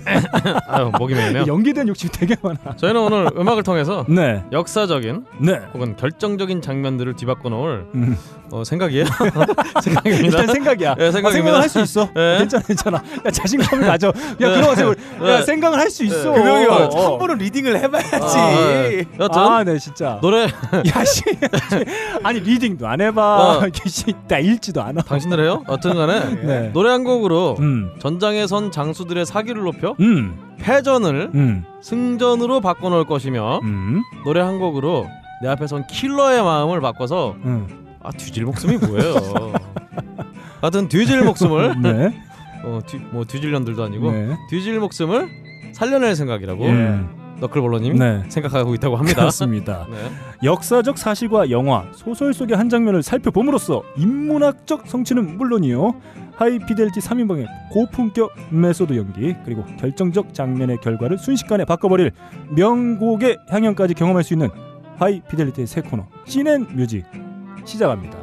아유 0.68 0.92
목이 1.00 1.16
메이네요. 1.16 1.46
연기된 1.48 1.88
욕심이 1.88 2.12
되게 2.12 2.36
많아. 2.40 2.76
저희는 2.76 3.02
오늘 3.02 3.30
음악을 3.36 3.64
통해서 3.64 4.06
네, 4.08 4.44
역사적인 4.52 5.26
네. 5.42 5.60
혹은 5.74 5.96
결정적인 5.96 6.62
장면들을 6.62 7.16
뒤바꿔 7.16 7.50
놓을 7.50 7.88
음. 7.96 8.16
어, 8.52 8.64
생각이에요. 8.64 9.06
생각입니다. 9.84 10.26
일단 10.26 10.48
생각이야. 10.48 10.96
네, 10.96 11.12
생각입니다. 11.12 11.32
생각을 11.32 11.62
할 11.62 11.70
수 11.70 11.80
있어. 11.82 12.10
네. 12.16 12.38
괜찮아, 12.40 12.64
괜찮아. 12.64 13.04
야 13.26 13.32
자신감을 13.32 13.86
가져. 13.88 14.08
야 14.08 14.14
그러세요. 14.38 14.90
야 14.90 14.94
네. 15.22 15.42
생각을 15.44 15.78
할 15.80 15.90
수 15.90 16.04
있어. 16.04 16.32
그러게 16.34 16.66
어, 16.68 16.74
한 16.74 16.90
어. 16.94 17.18
번은 17.18 17.38
리딩을 17.38 17.78
해봐야지. 17.80 18.38
아, 18.38 18.52
네. 18.52 19.06
여튼 19.20 19.42
아, 19.42 19.64
네 19.64 19.78
진짜. 19.78 20.20
노래 20.22 20.44
야 20.44 21.04
씨, 21.06 21.22
아니 22.24 22.40
리딩도 22.40 22.88
안 22.88 23.02
해봐. 23.02 23.22
어. 23.58 23.70
씨, 23.86 24.14
나 24.28 24.38
읽지도 24.40 24.82
않아. 24.82 25.02
당신들 25.02 25.40
해요? 25.44 25.64
어떤간에 25.68 26.36
네. 26.44 26.70
노래 26.74 26.90
한 26.92 27.04
곡으로 27.04 27.56
음, 27.60 27.92
전장에 28.00 28.48
선 28.48 28.72
장수들의 28.72 29.26
사기를 29.26 29.64
높여 29.64 29.96
음, 30.00 30.38
패전을 30.60 31.32
음, 31.34 31.66
승전으로 31.82 32.62
바꿔놓을 32.62 33.06
것이며 33.06 33.60
음, 33.64 34.02
노래 34.26 34.42
한 34.42 34.60
곡으로 34.60 35.08
내 35.42 35.48
앞에 35.50 35.68
선 35.68 35.86
킬러의 35.88 36.44
마음을 36.44 36.82
바꿔서 36.82 37.36
음. 37.46 37.68
아 38.02 38.12
뒤질 38.12 38.46
목숨이 38.46 38.78
뭐예요? 38.78 39.54
하여튼 40.62 40.88
뒤질 40.88 41.24
목숨을 41.24 41.80
네, 41.82 42.22
어, 42.64 42.80
뒤, 42.86 42.98
뭐 43.12 43.26
뒤질 43.26 43.52
년들도 43.52 43.84
아니고 43.84 44.12
네. 44.12 44.38
뒤질 44.50 44.80
목숨을 44.80 45.30
살려낼 45.74 46.16
생각이라고 46.16 46.66
예. 46.66 47.00
너클볼러님이 47.40 47.98
네. 47.98 48.24
생각하고 48.28 48.74
있다고 48.76 48.98
합니다. 48.98 49.22
그렇습니다. 49.22 49.88
네. 49.92 49.98
역사적 50.44 50.98
사실과 50.98 51.50
영화, 51.50 51.86
소설 51.94 52.34
속의 52.34 52.58
한 52.58 52.68
장면을 52.70 53.02
살펴봄으로써 53.02 53.84
인문학적 53.96 54.88
성취는 54.88 55.38
물론이요. 55.38 55.94
High 56.36 56.57
Fidelity 56.57 57.00
3인방의 57.02 57.48
고품격 57.72 58.34
메소드 58.50 58.96
연기 58.96 59.36
그리고 59.44 59.66
결정적 59.78 60.34
장면의 60.34 60.78
결과를 60.82 61.18
순식간에 61.18 61.66
바꿔버릴 61.66 62.12
명곡의 62.56 63.40
향연까지 63.50 63.94
경험할 63.94 64.24
수 64.24 64.34
있는 64.34 64.50
High 64.98 65.18
Fidelity의 65.18 65.68
새 65.68 65.82
코너 65.82 66.08
Scene 66.26 66.52
and 66.52 66.68
Music 66.76 67.04
시작합니다. 67.70 68.18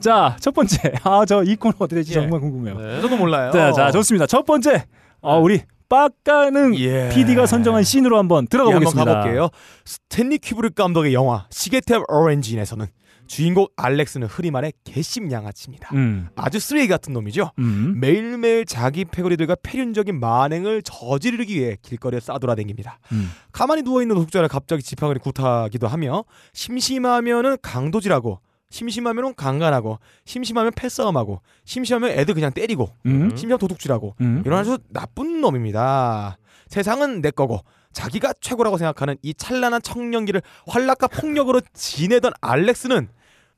자, 0.00 0.36
첫 0.40 0.54
번째. 0.54 0.92
아, 1.02 1.24
저 1.24 1.42
이 1.42 1.56
코너 1.56 1.74
어떻게 1.78 1.96
될지 1.96 2.12
예. 2.12 2.14
정말 2.20 2.40
궁금해요. 2.40 2.78
네. 2.78 3.00
저도 3.00 3.16
몰라요. 3.16 3.50
자, 3.50 3.72
자, 3.72 3.90
좋습니다. 3.90 4.26
첫 4.26 4.44
번째. 4.46 4.84
어, 5.20 5.38
우리 5.40 5.60
빡가능 5.88 6.76
예. 6.78 7.08
PD가 7.12 7.46
선정한 7.46 7.82
씬으로 7.82 8.18
한번 8.18 8.46
들어가 8.46 8.70
예, 8.70 8.74
한번 8.74 8.92
보겠습니다. 8.92 9.14
가볼게요. 9.14 9.48
스탠리 9.84 10.38
큐브릭 10.38 10.74
감독의 10.74 11.14
영화 11.14 11.46
시계태엽 11.50 12.04
오렌지에서는 12.08 12.86
주인공 13.28 13.66
알렉스는 13.76 14.26
흔히 14.26 14.50
말해 14.50 14.72
개심 14.84 15.30
양아치입니다. 15.30 15.94
음. 15.94 16.28
아주 16.34 16.58
쓰레기 16.58 16.88
같은 16.88 17.12
놈이죠. 17.12 17.52
음. 17.58 17.94
매일매일 18.00 18.64
자기 18.64 19.04
패거리들과 19.04 19.56
패륜적인 19.62 20.18
만행을 20.18 20.82
저지르기 20.82 21.54
위해 21.56 21.76
길거리에 21.82 22.20
싸돌아다닙니다. 22.20 22.98
음. 23.12 23.30
가만히 23.52 23.82
누워있는 23.82 24.16
노숙자를 24.16 24.48
갑자기 24.48 24.82
지팡이로 24.82 25.20
구타하기도 25.20 25.86
하며 25.86 26.24
심심하면은 26.54 27.58
강도질하고 27.62 28.40
심심하면은 28.70 29.34
강간하고 29.34 29.98
심심하면 30.24 30.72
패싸움하고 30.74 31.40
심심하면 31.64 32.10
애들 32.10 32.34
그냥 32.34 32.52
때리고 32.52 32.90
음. 33.06 33.34
심지어 33.36 33.56
도둑질하고 33.56 34.16
음. 34.20 34.42
이런 34.44 34.58
아주 34.58 34.78
나쁜 34.88 35.40
놈입니다. 35.40 36.38
세상은 36.66 37.22
내 37.22 37.30
거고 37.30 37.60
자기가 37.92 38.34
최고라고 38.40 38.76
생각하는 38.78 39.16
이 39.22 39.34
찬란한 39.34 39.82
청년기를 39.82 40.42
활락과 40.66 41.08
폭력으로 41.08 41.60
지내던 41.72 42.32
알렉스는 42.40 43.08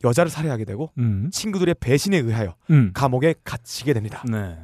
여자를 0.04 0.30
살해하게 0.30 0.64
되고 0.64 0.90
음. 0.98 1.30
친구들의 1.32 1.74
배신에 1.80 2.16
의하여 2.18 2.54
음. 2.70 2.90
감옥에 2.94 3.34
갇히게 3.44 3.92
됩니다. 3.92 4.24
네. 4.30 4.58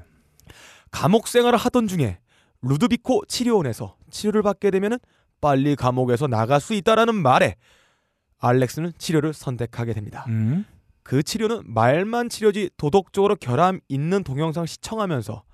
감옥 0.90 1.28
생활을 1.28 1.58
하던 1.58 1.88
중에 1.88 2.18
루드비코 2.62 3.26
치료원에서 3.26 3.96
치료를 4.10 4.42
받게 4.42 4.70
되면은 4.70 4.98
빨리 5.40 5.76
감옥에서 5.76 6.26
나갈 6.26 6.60
수 6.60 6.74
있다라는 6.74 7.14
말에 7.14 7.56
알렉스는 8.38 8.92
치료를 8.98 9.32
선택하게 9.32 9.92
됩니다. 9.92 10.24
음. 10.28 10.64
그 11.02 11.22
치료는 11.22 11.62
말만 11.66 12.28
치료지 12.28 12.70
도덕적으로 12.76 13.36
결함 13.36 13.80
있는 13.88 14.24
동영상 14.24 14.66
시청하면서 14.66 15.44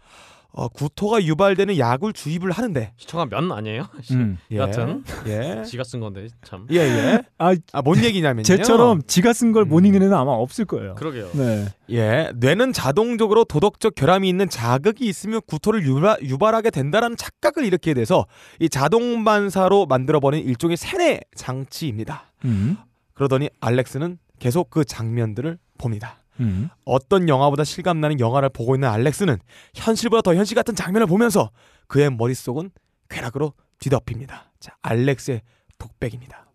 어, 0.54 0.68
구토가 0.68 1.24
유발되는 1.24 1.78
약을 1.78 2.12
주입을 2.12 2.50
하는데 2.50 2.92
시청한 2.96 3.30
면 3.30 3.52
아니에요? 3.52 3.86
음. 4.12 4.38
예, 4.50 4.56
여튼 4.56 5.02
예. 5.26 5.62
지가 5.66 5.82
쓴 5.84 6.00
건데 6.00 6.28
참. 6.44 6.66
예, 6.70 6.76
예. 6.76 7.22
아, 7.38 7.54
아, 7.72 7.82
뭔 7.82 8.02
얘기냐면요. 8.04 8.42
쟤처럼 8.42 9.02
지가 9.06 9.32
쓴걸못 9.32 9.82
음. 9.82 9.86
읽는 9.86 10.02
애는 10.02 10.14
아마 10.14 10.32
없을 10.32 10.66
거예요. 10.66 10.94
그러게요. 10.96 11.30
네. 11.32 11.66
예, 11.90 12.30
뇌는 12.34 12.72
자동적으로 12.72 13.44
도덕적 13.44 13.94
결함이 13.94 14.28
있는 14.28 14.48
자극이 14.48 15.06
있으면 15.06 15.40
구토를 15.46 15.84
유발, 15.84 16.18
유발하게 16.22 16.70
된다라는 16.70 17.16
착각을 17.16 17.64
일으키게 17.66 17.94
돼서 17.94 18.26
이 18.60 18.68
자동 18.68 19.24
반사로 19.24 19.86
만들어버린 19.86 20.44
일종의 20.44 20.76
세뇌 20.76 21.20
장치입니다. 21.34 22.32
음. 22.44 22.76
그러더니 23.14 23.48
알렉스는 23.60 24.18
계속 24.38 24.70
그 24.70 24.84
장면들을 24.84 25.58
봅니다. 25.78 26.21
음. 26.42 26.68
어떤 26.84 27.28
영화보다 27.28 27.64
실감나는 27.64 28.20
영화를 28.20 28.48
보고 28.48 28.74
있는 28.74 28.88
알렉스는 28.88 29.38
현실보다 29.74 30.22
더 30.22 30.34
현실 30.34 30.54
같은 30.54 30.74
장면을 30.74 31.06
보면서 31.06 31.50
그의 31.86 32.10
머릿속은 32.10 32.70
쾌락으로 33.08 33.54
뒤덮입니다. 33.78 34.52
자, 34.60 34.76
알렉스의 34.82 35.42
독백입니다. 35.78 36.46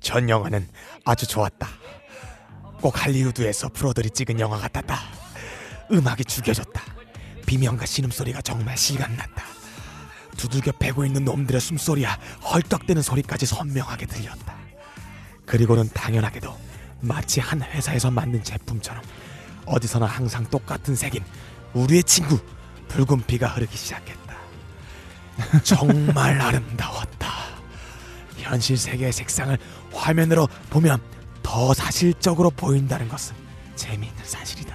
전 0.00 0.28
영화는 0.28 0.68
아주 1.04 1.26
좋았다. 1.26 1.68
꼭 2.80 3.04
할리우드에서 3.04 3.68
프로들이 3.68 4.10
찍은 4.10 4.40
영화 4.40 4.58
같았다. 4.58 4.98
음악이 5.92 6.24
죽여줬다. 6.24 6.82
비명과 7.46 7.86
신음소리가 7.86 8.42
정말 8.42 8.76
실감났다. 8.76 9.44
두들겨 10.36 10.72
패고 10.72 11.04
있는 11.04 11.24
놈들의 11.24 11.60
숨소리야 11.60 12.18
헐떡대는 12.52 13.02
소리까지 13.02 13.46
선명하게 13.46 14.06
들렸다. 14.06 14.61
그리고는 15.52 15.86
당연하게도 15.92 16.50
마치 17.02 17.38
한 17.38 17.60
회사에서 17.60 18.10
만든 18.10 18.42
제품처럼 18.42 19.02
어디서나 19.66 20.06
항상 20.06 20.48
똑같은 20.48 20.96
색인 20.96 21.22
우리의 21.74 22.04
친구 22.04 22.38
붉은 22.88 23.26
피가 23.26 23.48
흐르기 23.48 23.76
시작했다. 23.76 24.34
정말 25.62 26.40
아름다웠다. 26.40 27.28
현실 28.38 28.78
세계의 28.78 29.12
색상을 29.12 29.58
화면으로 29.92 30.48
보면 30.70 31.02
더 31.42 31.74
사실적으로 31.74 32.48
보인다는 32.48 33.06
것은 33.10 33.36
재미있는 33.76 34.24
사실이다. 34.24 34.74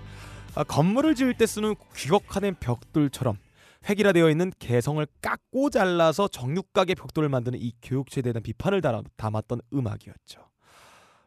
아, 0.55 0.63
건물을 0.63 1.15
지을 1.15 1.35
때 1.35 1.45
쓰는 1.45 1.75
귀곡화된 1.95 2.55
벽돌처럼 2.59 3.37
획일화되어 3.89 4.29
있는 4.29 4.51
개성을 4.59 5.05
깎고 5.21 5.69
잘라서 5.69 6.27
정육각의 6.27 6.95
벽돌을 6.95 7.29
만드는 7.29 7.59
이 7.59 7.73
교육체에 7.81 8.21
대한 8.21 8.43
비판을 8.43 8.81
담았던 9.15 9.61
음악이었죠. 9.73 10.41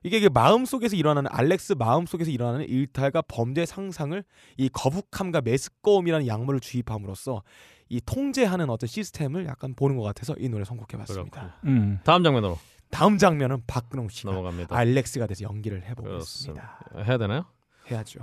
이게 0.05 0.20
그 0.20 0.29
마음속에서 0.33 0.97
일어나는 0.97 1.31
알렉스 1.33 1.75
마음속에서 1.79 2.31
일어나는 2.31 2.68
일탈과 2.68 3.22
범죄 3.22 3.64
상상을 3.64 4.22
이 4.59 4.68
거북함과 4.68 5.41
메스꺼움이라는 5.41 6.27
약물을 6.27 6.61
주입함으로써 6.61 7.43
이 7.89 8.01
통제하는 8.03 8.68
어떤 8.68 8.87
시스템을 8.87 9.47
약간 9.47 9.75
보는 9.75 9.97
것 9.97 10.03
같아서 10.03 10.35
이 10.39 10.49
노래 10.51 10.64
선곡해봤습니다. 10.64 11.61
음. 11.64 12.01
다음 12.05 12.22
장면으로 12.22 12.59
다음 12.91 13.16
장면은 13.16 13.62
박근홍 13.66 14.11
씨가 14.11 14.31
넘어갑니다. 14.31 14.77
알렉스가 14.77 15.27
돼서 15.27 15.45
연기를 15.45 15.83
해보겠습니다. 15.89 16.79
그렇습니다. 16.79 17.05
해야 17.11 17.18
되나요? 17.18 17.47
해야죠. 17.91 18.20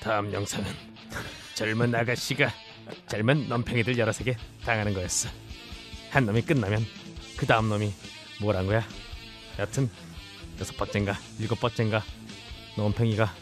다음 0.00 0.32
영상은 0.32 0.66
젊은 1.54 1.94
아가씨가 1.94 2.52
젊은 3.08 3.48
넘팽이들 3.48 3.96
여러 3.98 4.12
세계 4.12 4.36
당하는 4.64 4.92
거였어. 4.92 5.28
한 6.10 6.26
놈이 6.26 6.42
끝나면 6.42 6.84
그 7.36 7.46
다음 7.46 7.68
놈이 7.68 7.92
뭐란 8.40 8.66
거야? 8.66 8.84
여튼 9.58 9.90
여섯 10.60 10.76
번째인가 10.76 11.16
일곱 11.38 11.58
번째인가 11.60 12.02
넘팽이가 12.76 13.34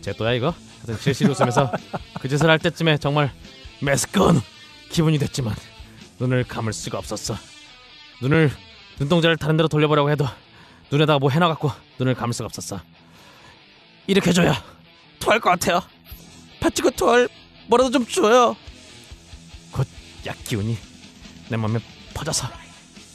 제 0.00 0.12
또야 0.12 0.32
이거? 0.32 0.54
하여튼 0.76 0.96
실실 0.98 1.28
웃으면서 1.30 1.70
그 2.20 2.28
짓을 2.28 2.48
할 2.48 2.58
때쯤에 2.58 2.98
정말 2.98 3.30
매스꺼운 3.82 4.40
기분이 4.90 5.18
됐지만 5.18 5.54
눈을 6.18 6.44
감을 6.44 6.72
수가 6.72 6.98
없었어. 6.98 7.36
눈을 8.22 8.50
눈동자를 8.98 9.36
다른 9.36 9.56
데로 9.56 9.68
돌려보려고 9.68 10.10
해도 10.10 10.26
눈에다가 10.90 11.18
뭐 11.18 11.30
해놔갖고 11.30 11.70
눈을 11.98 12.14
감을 12.14 12.32
수가 12.32 12.46
없었어. 12.46 12.80
이렇게 14.06 14.32
줘야 14.32 14.62
토할 15.18 15.40
것 15.40 15.50
같아요. 15.50 15.82
파치고 16.60 16.90
토할 16.90 17.28
뭐라도 17.66 17.90
좀 17.90 18.06
줘요. 18.06 18.56
곧 19.72 19.86
약 20.26 20.42
기운이 20.44 20.76
내 21.48 21.56
몸에 21.56 21.78
퍼져서 22.14 22.48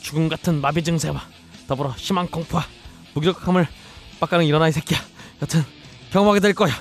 죽음 0.02 0.30
같은 0.30 0.62
마비 0.62 0.84
증세와 0.84 1.22
더불어 1.68 1.94
심한 1.98 2.28
공포와 2.28 2.66
무기력함을 3.14 3.68
빡가는 4.20 4.46
일어나 4.46 4.68
이 4.70 4.72
새끼야. 4.72 5.00
여튼 5.42 5.64
경험하게 6.12 6.40
될 6.40 6.54
거야. 6.54 6.74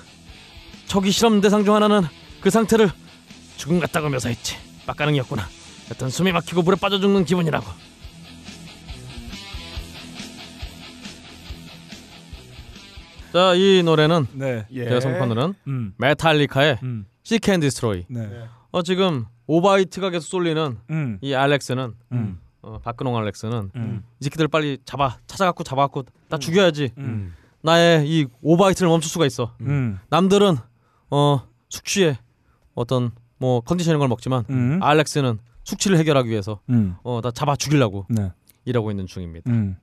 초기 0.86 1.11
실험 1.11 1.40
대상 1.40 1.64
중 1.64 1.74
하나는 1.74 2.03
그 2.40 2.51
상태를 2.51 2.90
죽음 3.57 3.80
같다고 3.80 4.09
묘사했지. 4.09 4.57
빡가능이었구나. 4.86 5.48
여튼 5.90 6.11
숨이 6.11 6.32
막히고 6.32 6.62
물에 6.62 6.76
빠져 6.76 7.01
죽는 7.01 7.24
기분이라고. 7.24 7.66
자, 13.32 13.54
이 13.54 13.82
노래는 13.84 14.26
네. 14.32 14.66
예. 14.72 14.84
제가 14.84 15.00
선곡한 15.00 15.54
음. 15.68 15.94
메탈리카의 15.98 16.78
음. 16.82 17.06
Seek 17.24 17.52
and 17.52 17.64
Destroy. 17.64 18.04
네. 18.08 18.28
어 18.72 18.82
지금 18.82 19.26
오바이트가 19.46 20.10
계속 20.10 20.26
쏠리는 20.28 20.78
음. 20.90 21.18
이 21.20 21.34
알렉스는 21.34 21.94
음. 22.12 22.40
어, 22.62 22.78
박근홍 22.78 23.16
알렉스는 23.16 23.70
음. 23.74 24.02
이 24.20 24.24
새끼들 24.24 24.48
빨리 24.48 24.78
잡아 24.84 25.18
찾아갖고 25.26 25.64
잡아갖고 25.64 26.04
다 26.28 26.38
죽여야지. 26.38 26.92
음. 26.98 27.34
나의 27.62 28.08
이 28.08 28.26
오바이트를 28.42 28.88
멈출 28.88 29.10
수가 29.10 29.26
있어. 29.26 29.54
음. 29.60 29.98
남들은 30.08 30.56
어 31.10 31.42
숙취에 31.68 32.18
어떤 32.74 33.10
뭐 33.38 33.60
컨디션인 33.60 33.98
걸 33.98 34.08
먹지만 34.08 34.44
음. 34.50 34.82
알렉스는 34.82 35.38
숙취를 35.64 35.98
해결하기 35.98 36.28
위해서 36.30 36.60
음. 36.70 36.96
어다 37.02 37.30
잡아 37.30 37.56
죽이려고 37.56 38.06
네. 38.08 38.32
일하고 38.64 38.90
있는 38.90 39.06
중입니다. 39.06 39.50
음. 39.50 39.76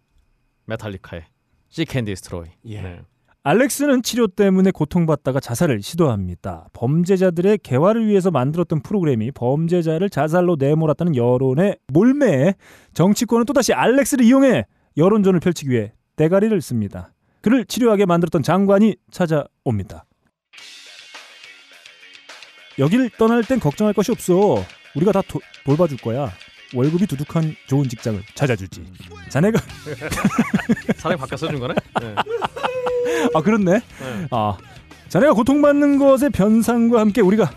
메탈리카의 0.66 1.26
Seek 1.72 1.98
and 1.98 2.10
Destroy. 2.10 2.50
예. 2.66 2.82
네. 2.82 3.02
알렉스는 3.48 4.04
치료 4.04 4.28
때문에 4.28 4.72
고통받다가 4.72 5.40
자살을 5.40 5.82
시도합니다. 5.82 6.68
범죄자들의 6.74 7.60
개화를 7.60 8.06
위해서 8.06 8.30
만들었던 8.30 8.82
프로그램이 8.82 9.32
범죄자를 9.32 10.10
자살로 10.10 10.58
내몰았다는 10.60 11.16
여론에 11.16 11.78
몰매해 11.88 12.56
정치권은 12.94 13.46
또다시 13.46 13.72
알렉스를 13.72 14.26
이용해 14.26 14.66
여론전을 14.98 15.40
펼치기 15.40 15.70
위해 15.72 15.94
대가리를 16.18 16.60
씁니다. 16.60 17.14
그를 17.40 17.64
치료하게 17.64 18.06
만들었던 18.06 18.44
장관이 18.44 18.98
찾아옵니다. 19.12 20.04
여길 22.80 23.12
떠날 23.12 23.46
땐 23.46 23.62
걱정할 23.62 23.94
것이 23.94 24.12
없어. 24.12 24.62
우리가 24.94 25.14
다 25.14 25.22
도- 25.22 25.40
돌봐줄 25.64 26.00
거야. 26.00 26.30
월급이 26.76 27.08
두둑한 27.08 27.56
좋은 27.68 27.88
직장을 27.88 28.22
찾아주지. 28.36 28.84
자네가 29.30 29.58
사람이 30.98 31.18
바뀌어서 31.22 31.48
준 31.48 31.60
거네. 31.62 31.76
네. 32.02 32.16
아 33.34 33.42
그렇네. 33.42 33.72
네. 33.74 33.82
아 34.32 34.58
자네가 35.10 35.34
고통받는 35.34 35.98
것의 35.98 36.30
변상과 36.32 37.00
함께 37.00 37.22
우리가 37.22 37.50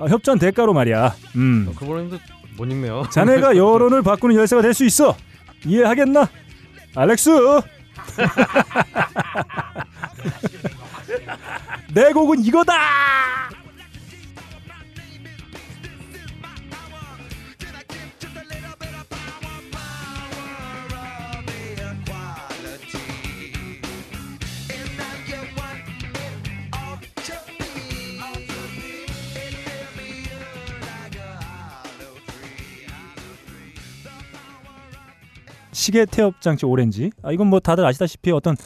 아, 0.00 0.04
협조한 0.06 0.38
대가로 0.38 0.72
말이야. 0.74 1.14
음. 1.36 1.72
그분도 1.76 2.18
못 2.56 2.64
읽네요. 2.66 3.02
자네가 3.10 3.56
여론을 3.56 4.02
바꾸는 4.02 4.36
열쇠가 4.36 4.62
될 4.62 4.74
수 4.74 4.84
있어. 4.84 5.16
이해하겠나? 5.64 6.28
알렉스. 6.94 7.30
내 11.94 12.12
곡은 12.12 12.44
이거다. 12.44 12.74
시계 35.78 36.04
태엽 36.04 36.40
장치 36.40 36.66
오렌지. 36.66 37.10
아, 37.22 37.30
이건 37.30 37.46
뭐 37.46 37.60
다들 37.60 37.84
아시다시피 37.86 38.32
어떤 38.32 38.56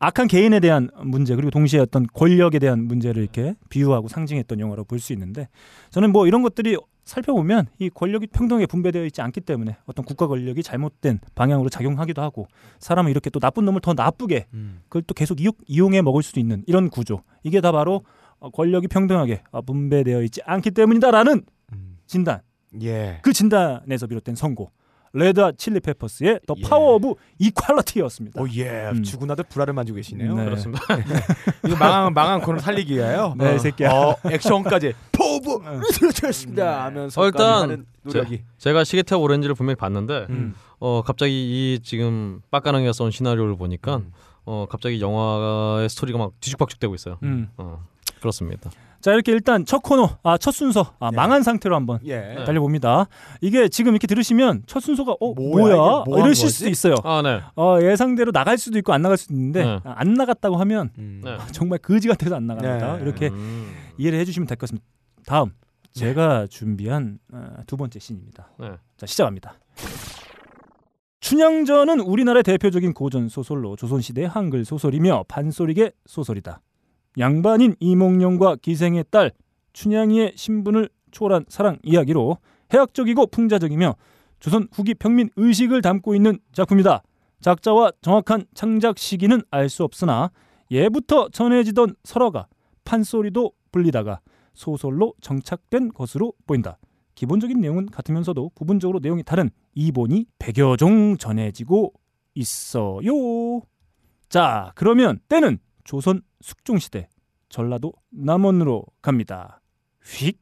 악한 0.00 0.26
개인에 0.26 0.58
대한 0.58 0.88
문제 1.04 1.36
그리고 1.36 1.50
동시에 1.50 1.78
어떤 1.78 2.06
권력에 2.12 2.58
대한 2.58 2.86
문제를 2.86 3.22
이렇게 3.22 3.54
비유하고 3.68 4.08
상징했던 4.08 4.58
영화로 4.58 4.84
볼 4.84 4.98
수 4.98 5.12
있는데 5.12 5.48
저는 5.90 6.10
뭐 6.12 6.26
이런 6.26 6.42
것들이 6.42 6.76
살펴보면 7.04 7.66
이 7.78 7.90
권력이 7.90 8.28
평등하게 8.28 8.66
분배되어 8.66 9.04
있지 9.04 9.20
않기 9.20 9.42
때문에 9.42 9.76
어떤 9.86 10.04
국가 10.04 10.26
권력이 10.26 10.62
잘못된 10.62 11.20
방향으로 11.34 11.68
작용하기도 11.68 12.22
하고 12.22 12.46
사람은 12.78 13.10
이렇게 13.10 13.28
또 13.30 13.38
나쁜 13.38 13.64
놈을 13.64 13.80
더 13.80 13.92
나쁘게 13.92 14.46
음. 14.54 14.80
그걸 14.84 15.02
또 15.02 15.12
계속 15.14 15.40
이용, 15.40 15.52
이용 15.66 15.94
해 15.94 16.00
먹을 16.00 16.22
수도 16.22 16.40
있는 16.40 16.64
이런 16.66 16.88
구조 16.88 17.22
이게 17.42 17.60
다 17.60 17.70
바로 17.70 18.02
어, 18.38 18.50
권력이 18.50 18.88
평등하게 18.88 19.42
어, 19.50 19.62
분배되어 19.62 20.22
있지 20.22 20.40
않기 20.46 20.70
때문이다라는 20.70 21.42
음. 21.74 21.98
진단 22.06 22.40
예. 22.82 23.18
그 23.22 23.32
진단에서 23.32 24.06
비롯된 24.06 24.36
선고 24.36 24.70
Red 25.14 25.52
Chili 25.58 25.80
Peppers의 25.80 26.40
The 26.46 26.54
예. 26.56 26.62
Power 26.62 26.94
of 26.94 27.14
Equality였습니다. 27.38 28.40
오 28.40 28.48
예. 28.54 28.88
음. 28.92 29.02
주군하듯 29.02 29.48
불알을 29.50 29.74
만지고 29.74 29.96
계시네요. 29.96 30.34
네. 30.34 30.44
그렇습니다. 30.44 30.82
이거 31.66 31.76
망한 31.76 32.14
망한 32.14 32.40
코너 32.40 32.58
살리기 32.58 32.94
위하여. 32.94 33.34
네, 33.36 33.52
어, 33.52 33.54
이 33.54 33.58
새끼야. 33.58 33.90
어, 33.90 34.16
액션까지 34.24 34.94
포부 35.12 35.62
어. 35.64 35.80
들었습니다 36.14 36.84
하면서 36.84 37.20
어, 37.20 37.26
일단 37.26 37.84
노력이. 38.02 38.42
제 38.58 38.72
가 38.72 38.84
시계태엽 38.84 39.20
오렌지를 39.20 39.54
분명히 39.54 39.76
봤는데 39.76 40.26
음. 40.30 40.54
어 40.78 41.02
갑자기 41.02 41.32
이 41.32 41.80
지금 41.82 42.40
빡가능이가 42.50 42.92
써온 42.92 43.10
시나리오를 43.10 43.56
보니까 43.56 43.96
음. 43.96 44.12
어 44.44 44.66
갑자기 44.68 45.00
영화의 45.00 45.88
스토리가 45.90 46.18
막 46.18 46.32
뒤죽박죽되고 46.40 46.94
있어요. 46.94 47.18
음. 47.22 47.48
어 47.58 47.84
그렇습니다. 48.20 48.70
자 49.02 49.12
이렇게 49.12 49.32
일단 49.32 49.64
첫 49.66 49.82
코너, 49.82 50.16
아 50.22 50.38
첫 50.38 50.52
순서, 50.52 50.94
아, 51.00 51.10
예. 51.12 51.16
망한 51.16 51.42
상태로 51.42 51.74
한번 51.74 51.98
예. 52.06 52.44
달려봅니다. 52.46 53.08
이게 53.40 53.68
지금 53.68 53.92
이렇게 53.92 54.06
들으시면 54.06 54.62
첫 54.66 54.80
순서가 54.80 55.16
어 55.20 55.34
뭐야, 55.34 55.76
뭐야, 55.76 56.04
뭐 56.06 56.18
이러실 56.20 56.46
거지? 56.46 56.54
수도 56.56 56.70
있어요. 56.70 56.94
아 57.02 57.20
네. 57.20 57.40
어, 57.56 57.78
예상대로 57.82 58.30
나갈 58.32 58.56
수도 58.58 58.78
있고 58.78 58.92
안 58.92 59.02
나갈 59.02 59.18
수도 59.18 59.34
있는데 59.34 59.64
네. 59.64 59.80
아, 59.84 59.94
안 59.96 60.14
나갔다고 60.14 60.56
하면 60.56 60.90
음. 60.98 61.20
네. 61.24 61.36
정말 61.50 61.78
거지 61.80 62.06
같아서 62.08 62.36
안 62.36 62.46
나갑니다. 62.46 62.96
네. 62.96 63.02
이렇게 63.02 63.28
음, 63.28 63.74
이해를 63.98 64.18
해주시면 64.20 64.46
될 64.46 64.56
것 64.56 64.60
같습니다. 64.62 64.86
다음 65.26 65.50
제가 65.92 66.46
준비한 66.48 67.18
어, 67.32 67.56
두 67.66 67.76
번째 67.76 67.98
씬입니다. 67.98 68.50
네. 68.60 68.70
자 68.96 69.06
시작합니다. 69.06 69.54
춘향전은 71.20 72.00
우리나라의 72.00 72.42
대표적인 72.42 72.94
고전 72.94 73.28
소설로 73.28 73.76
조선시대 73.76 74.24
한글 74.24 74.64
소설이며 74.64 75.24
반소리계 75.28 75.92
소설이다. 76.06 76.60
양반인 77.18 77.74
이몽룡과 77.80 78.56
기생의 78.56 79.04
딸 79.10 79.32
춘향이의 79.72 80.32
신분을 80.36 80.88
초월한 81.10 81.46
사랑 81.48 81.78
이야기로 81.82 82.38
해학적이고 82.72 83.26
풍자적이며 83.26 83.94
조선 84.40 84.68
후기 84.72 84.94
평민 84.94 85.28
의식을 85.36 85.82
담고 85.82 86.14
있는 86.14 86.38
작품이다. 86.52 87.02
작자와 87.40 87.92
정확한 88.00 88.46
창작 88.54 88.98
시기는 88.98 89.42
알 89.50 89.68
수 89.68 89.84
없으나 89.84 90.30
예부터 90.70 91.28
전해지던 91.28 91.96
설화가 92.04 92.46
판소리도 92.84 93.52
불리다가 93.72 94.20
소설로 94.54 95.14
정착된 95.20 95.90
것으로 95.92 96.32
보인다. 96.46 96.78
기본적인 97.14 97.60
내용은 97.60 97.86
같으면서도 97.86 98.52
부분적으로 98.54 98.98
내용이 99.00 99.22
다른 99.22 99.50
이본이 99.74 100.26
100여 100.38 100.78
종 100.78 101.16
전해지고 101.18 101.92
있어요. 102.34 103.60
자, 104.28 104.72
그러면 104.74 105.18
때는 105.28 105.58
조선 105.84 106.22
숙종시대 106.40 107.08
전라도 107.48 107.92
남원으로 108.10 108.84
갑니다. 109.00 109.60
휙. 110.04 110.40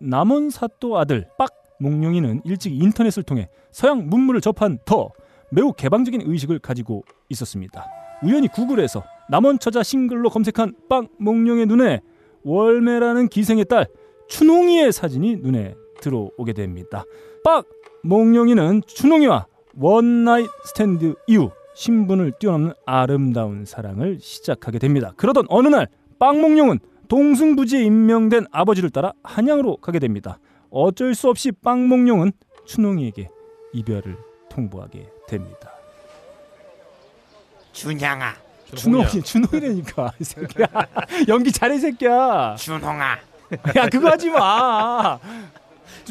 남원 0.00 0.50
사또 0.50 0.98
아들 0.98 1.28
빡 1.38 1.50
몽룡이는 1.80 2.42
일찍 2.44 2.72
인터넷을 2.72 3.22
통해 3.22 3.48
서양 3.70 4.08
문물을 4.08 4.40
접한 4.40 4.78
더 4.84 5.10
매우 5.50 5.72
개방적인 5.72 6.22
의식을 6.24 6.58
가지고 6.58 7.02
있었습니다. 7.28 7.86
우연히 8.22 8.48
구글에서 8.48 9.02
남원처자 9.30 9.82
싱글로 9.82 10.30
검색한 10.30 10.74
빡 10.88 11.08
몽룡의 11.18 11.66
눈에 11.66 12.00
월매라는 12.44 13.28
기생의 13.28 13.64
딸 13.66 13.86
춘홍이의 14.28 14.92
사진이 14.92 15.36
눈에 15.36 15.74
들어오게 16.00 16.52
됩니다. 16.52 17.04
빡 17.44 17.66
몽룡이는 18.02 18.82
춘홍이와 18.86 19.46
one 19.76 20.03
night 20.03 20.48
stand 20.64 21.14
이후 21.26 21.50
신분을 21.84 22.32
뛰어넘는 22.38 22.74
아름다운 22.84 23.64
사랑을 23.64 24.18
시작하게 24.20 24.78
됩니다. 24.78 25.14
그러던 25.16 25.46
어느 25.48 25.68
날 25.68 25.88
빡몽룡은 26.18 26.78
동부승지에 27.08 27.82
임명된 27.84 28.48
아버지를 28.52 28.90
따라 28.90 29.14
한양으로 29.22 29.78
가게 29.78 29.98
됩니다. 29.98 30.38
어쩔 30.70 31.14
수 31.14 31.30
없이 31.30 31.50
빡몽룡은 31.52 32.32
춘홍이에게 32.66 33.30
이별을 33.72 34.18
통보하게 34.50 35.08
됩니다. 35.26 35.70
춘향아, 37.72 38.34
춘홍이 38.74 39.22
춘홍이라니까 39.24 40.12
이 40.20 40.24
새끼야 40.24 40.66
연기 41.28 41.50
잘해 41.50 41.76
이 41.76 41.78
새끼야 41.78 42.56
준홍아, 42.56 43.18
야 43.76 43.88
그거 43.90 44.10
하지 44.10 44.28
마좀 44.28 45.18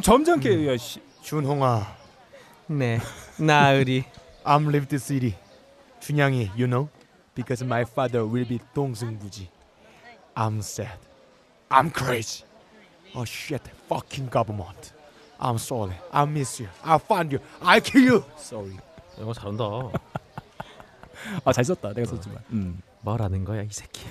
점잖게 0.02 0.68
야, 0.68 0.78
씨. 0.78 1.00
준홍아. 1.22 1.86
네. 2.66 3.00
나으리. 3.38 4.04
I'm 4.44 4.68
leave 4.70 4.88
the 4.88 4.98
city. 5.00 5.36
준양이, 6.00 6.50
you 6.56 6.68
know, 6.68 6.90
because 7.36 7.64
my 7.64 7.82
father 7.82 8.26
will 8.26 8.48
be 8.48 8.60
동승부지. 8.74 9.50
I'm 10.36 10.60
sad. 10.60 10.98
I'm 11.70 11.92
crazy. 11.92 12.46
Oh 13.16 13.26
shit, 13.26 13.62
fucking 13.88 14.30
government. 14.30 14.94
I'm 15.40 15.58
sorry. 15.58 15.96
I 16.12 16.26
miss 16.26 16.60
you. 16.62 16.70
I 16.84 16.98
find 16.98 17.32
you. 17.32 17.40
I 17.62 17.80
kill 17.82 18.04
you. 18.04 18.24
Sorry. 18.38 18.78
영어 19.20 19.34
잘한다. 19.34 19.64
아 21.44 21.52
잘 21.52 21.66
썼다 21.66 21.94
내가 21.94 22.08
썼지만 22.08 22.38
음. 22.52 22.82
뭐라는 23.02 23.44
거야 23.44 23.64
이 23.64 23.70
새끼. 23.72 24.06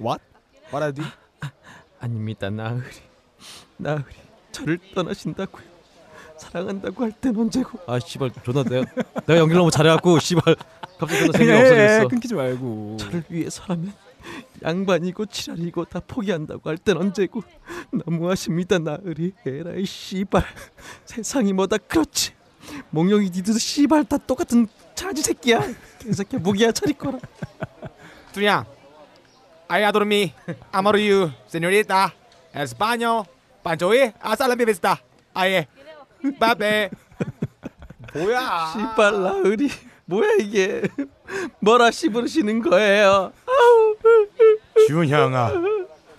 What? 0.00 0.20
What 0.72 0.82
I 0.84 0.92
do? 0.92 1.04
아닙니다 2.00 2.50
나으리. 2.50 2.84
나으리. 3.76 4.04
저를 4.52 4.78
떠나신다고요. 4.94 5.77
사랑한다고 6.38 7.04
할 7.04 7.12
땐 7.12 7.36
언제고? 7.36 7.78
아 7.86 7.98
씨발 7.98 8.30
존나 8.44 8.62
내가 8.62 8.84
내가 9.26 9.40
연기를 9.40 9.58
너무 9.58 9.70
잘해갖고 9.70 10.18
씨발 10.18 10.56
갑자기 10.98 11.18
존나 11.26 11.32
재미가 11.38 11.52
예, 11.58 11.60
없어졌어. 11.60 12.08
끊기지 12.08 12.34
말고 12.34 12.96
저를 13.00 13.24
위해서라면 13.28 13.92
양반이고 14.62 15.26
지랄이고 15.26 15.84
다 15.86 16.00
포기한다고 16.06 16.68
할 16.68 16.76
땐 16.78 16.96
언제고 16.96 17.42
너무하십니다 17.90 18.78
나으리 18.78 19.32
에라이 19.46 19.84
씨발 19.84 20.44
세상이 21.04 21.52
뭐다 21.52 21.78
그렇지 21.78 22.32
몽룡이 22.90 23.30
니도 23.30 23.52
씨발 23.54 24.04
다 24.04 24.18
똑같은 24.18 24.66
차지 24.94 25.22
새끼야 25.22 25.60
개새끼야 26.00 26.40
무기야 26.40 26.72
차리거라 26.72 27.18
준양. 28.32 28.64
I 29.70 29.82
adore 29.84 30.06
me. 30.06 30.32
Amor 30.74 30.96
you, 30.96 31.30
señorita. 31.46 32.10
Español. 32.54 33.24
Hasta 33.62 34.48
la 34.48 34.54
vista. 34.54 34.98
Babe. 36.22 36.88
뭐야? 38.14 38.72
씨발 38.72 39.22
나으리 39.22 39.68
뭐야 40.06 40.28
이게 40.40 40.82
뭐라 41.60 41.90
씨부르시는 41.90 42.62
거예요 42.62 43.32
준형아. 44.86 45.52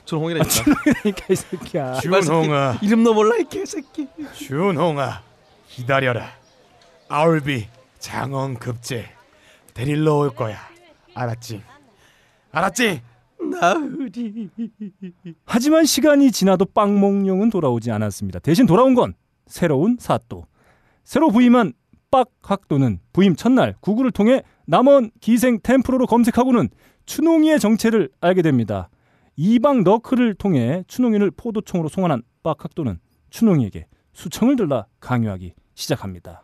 준홍이라니까 0.05 0.63
그러니까 0.83 1.25
이 1.29 1.35
새끼야 1.35 1.93
준홍아. 1.95 2.79
이름도 2.81 3.13
몰라 3.13 3.35
이 3.37 3.43
개새끼 3.43 4.07
준홍아. 4.35 5.21
기다려라. 5.67 6.31
I'll 7.09 7.43
be 7.43 7.67
장원 7.99 8.55
급제 8.57 9.05
데리러 9.73 10.15
올 10.17 10.29
거야. 10.35 10.57
알았지? 11.15 11.63
알았지? 12.51 13.01
나으리. 13.39 14.49
하지만 15.45 15.85
시간이 15.85 16.31
지나도 16.31 16.65
빵몽룡은 16.65 17.49
돌아오지 17.49 17.91
않았습니다. 17.91 18.39
대신 18.39 18.65
돌아온 18.65 18.93
건 18.93 19.13
새로운 19.49 19.97
사또. 19.99 20.45
새로 21.03 21.29
부임한 21.29 21.73
빡학도는 22.11 22.99
부임 23.11 23.35
첫날 23.35 23.75
구글을 23.81 24.11
통해 24.11 24.43
남원 24.65 25.11
기생 25.19 25.59
템프로로 25.61 26.07
검색하고는 26.07 26.69
추농이의 27.05 27.59
정체를 27.59 28.09
알게 28.21 28.41
됩니다. 28.41 28.89
이방 29.35 29.83
너클을 29.83 30.35
통해 30.35 30.83
추농이를 30.87 31.31
포도총으로 31.31 31.89
송환한 31.89 32.23
빡학도는 32.43 32.99
추농이에게 33.29 33.87
수청을 34.13 34.55
들라 34.55 34.85
강요하기 34.99 35.53
시작합니다. 35.75 36.43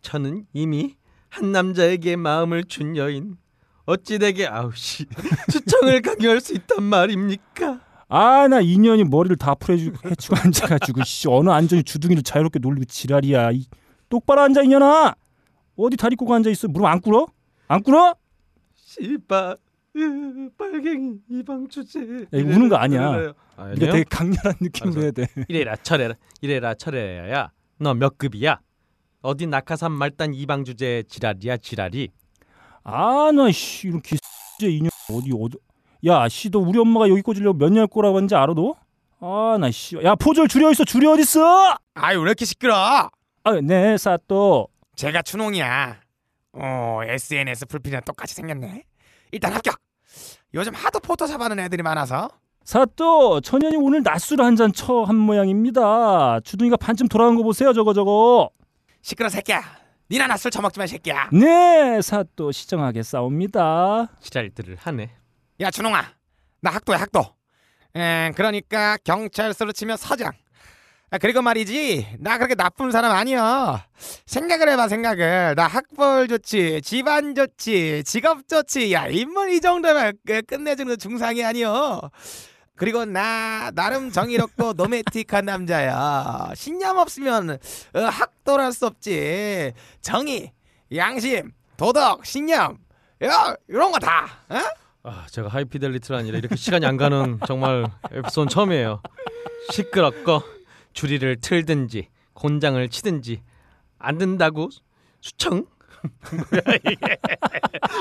저는 0.00 0.46
이미 0.52 0.96
한 1.28 1.52
남자에게 1.52 2.16
마음을 2.16 2.64
준 2.64 2.96
여인. 2.96 3.36
어찌 3.86 4.18
되게 4.18 4.46
아우씨 4.46 5.06
수청을 5.50 6.00
강요할 6.00 6.40
수 6.40 6.54
있단 6.54 6.82
말입니까? 6.82 7.80
아 8.16 8.46
나 8.48 8.60
인연이 8.60 9.02
머리를 9.04 9.36
다 9.36 9.54
풀어주고 9.54 9.96
해치고 10.10 10.36
앉아가지고 10.36 11.02
씨 11.04 11.28
어느 11.28 11.50
안전이 11.50 11.82
주둥이를 11.82 12.22
자유롭게 12.22 12.58
놀리고 12.60 12.84
지랄이야 12.84 13.50
이, 13.52 13.66
똑바로 14.08 14.42
앉아 14.42 14.62
이년아 14.62 15.14
어디 15.76 15.96
다리 15.96 16.14
꼬고 16.14 16.32
앉아 16.34 16.48
있어 16.50 16.68
무릎 16.68 16.86
안 16.86 17.00
꿇어? 17.00 17.26
안 17.68 17.82
꿇어? 17.82 18.14
씨바 18.74 19.56
으, 19.96 20.50
빨갱이 20.58 21.18
이방 21.30 21.68
주제. 21.68 22.00
야, 22.00 22.38
이거 22.38 22.48
우는 22.48 22.68
거 22.68 22.74
아니야. 22.76 23.32
아, 23.56 23.70
이게 23.76 23.86
되게 23.86 24.04
강렬한 24.10 24.54
느낌으로 24.60 25.00
알았어. 25.00 25.00
해야 25.02 25.10
돼 25.12 25.26
이래라 25.48 25.76
저래라 25.76 26.14
이래라 26.40 26.74
저래야. 26.74 27.50
너 27.78 27.94
몇 27.94 28.18
급이야? 28.18 28.58
어디 29.22 29.46
낙하산 29.46 29.92
말단 29.92 30.34
이방 30.34 30.64
주제 30.64 31.04
지랄이야 31.08 31.56
지랄이. 31.58 32.08
아나씨 32.82 33.88
이런 33.88 34.02
기제 34.02 34.18
인연 34.68 34.90
어디 35.10 35.30
어디 35.32 35.56
야 36.06 36.26
씨 36.28 36.50
너 36.50 36.58
우리 36.60 36.78
엄마가 36.78 37.08
여기 37.08 37.22
꽂으려고 37.22 37.58
몇 37.58 37.70
년 37.70 37.86
꼬라고 37.88 38.16
하는지 38.16 38.34
알아 38.34 38.54
너? 38.54 38.74
아 39.20 39.56
나 39.58 39.68
씨 39.70 39.96
야 40.04 40.14
포졸 40.14 40.48
줄여 40.48 40.70
있어 40.72 40.84
줄여 40.84 41.12
어디 41.12 41.22
있어? 41.22 41.76
아유 41.94 42.18
왜 42.18 42.22
이렇게 42.24 42.44
시끄러? 42.44 42.74
아 42.74 43.10
네 43.62 43.96
사또 43.98 44.68
제가 44.96 45.22
추농이야. 45.22 45.96
어 46.56 47.00
SNS 47.04 47.66
풀필이랑 47.66 48.02
똑같이 48.04 48.34
생겼네. 48.34 48.84
일단 49.32 49.52
합격. 49.52 49.76
요즘 50.54 50.72
하도 50.74 51.00
포토샵 51.00 51.40
하는 51.40 51.58
애들이 51.58 51.82
많아서 51.82 52.28
사또 52.64 53.40
천연이 53.40 53.76
오늘 53.76 54.02
낮술 54.02 54.40
한잔쳐한 54.40 55.16
모양입니다. 55.16 56.40
주둥이가 56.40 56.76
반쯤 56.76 57.08
돌아간 57.08 57.34
거 57.36 57.42
보세요 57.42 57.72
저거 57.72 57.92
저거. 57.92 58.50
시끄러 59.02 59.28
새끼야. 59.28 59.62
니나 60.10 60.26
나술 60.28 60.50
처먹지 60.50 60.78
마 60.78 60.86
새끼야. 60.86 61.30
네 61.32 62.00
사또 62.02 62.52
시정하게 62.52 63.02
싸웁니다. 63.02 64.08
지랄들을 64.20 64.76
하네. 64.80 65.10
야 65.60 65.70
준홍아. 65.70 66.04
나 66.60 66.70
학도야 66.70 67.00
학도. 67.00 67.24
에 67.96 68.32
그러니까 68.34 68.96
경찰서로 69.04 69.72
치면 69.72 69.96
서장. 69.96 70.32
아, 71.10 71.18
그리고 71.18 71.42
말이지 71.42 72.16
나 72.18 72.38
그렇게 72.38 72.56
나쁜 72.56 72.90
사람 72.90 73.12
아니야 73.12 73.86
생각을 74.26 74.68
해봐 74.70 74.88
생각을. 74.88 75.54
나 75.54 75.66
학벌 75.68 76.26
좋지 76.28 76.82
집안 76.82 77.34
좋지 77.36 78.02
직업 78.04 78.48
좋지 78.48 78.92
야 78.92 79.06
인물 79.06 79.50
이 79.50 79.60
정도면 79.60 80.14
끝- 80.26 80.46
끝내주는 80.46 80.92
거 80.92 80.96
중상이 80.96 81.44
아니여. 81.44 82.10
그리고 82.76 83.04
나 83.04 83.70
나름 83.72 84.10
정의롭고 84.10 84.72
노메틱한 84.74 85.44
남자야. 85.44 86.50
신념 86.56 86.96
없으면 86.98 87.50
어, 87.94 88.00
학도랄 88.00 88.72
수 88.72 88.86
없지. 88.86 89.72
정의 90.00 90.50
양심 90.94 91.52
도덕 91.76 92.26
신념. 92.26 92.78
야 93.22 93.54
이런 93.68 93.92
거다 93.92 94.26
어? 94.48 94.58
아 95.06 95.26
제가 95.30 95.48
하이피델리티가 95.48 96.16
아니라 96.18 96.38
이렇게 96.38 96.56
시간이 96.56 96.86
안 96.86 96.96
가는 96.96 97.38
정말 97.46 97.84
에피소드 98.10 98.48
처음이에요. 98.50 99.02
시끄럽고 99.70 100.42
주리를 100.94 101.36
틀든지 101.42 102.08
곤장을 102.32 102.88
치든지 102.88 103.42
안 103.98 104.16
된다고 104.18 104.70
수청? 105.20 105.66
뭐야 106.32 106.76
이게. 106.84 107.18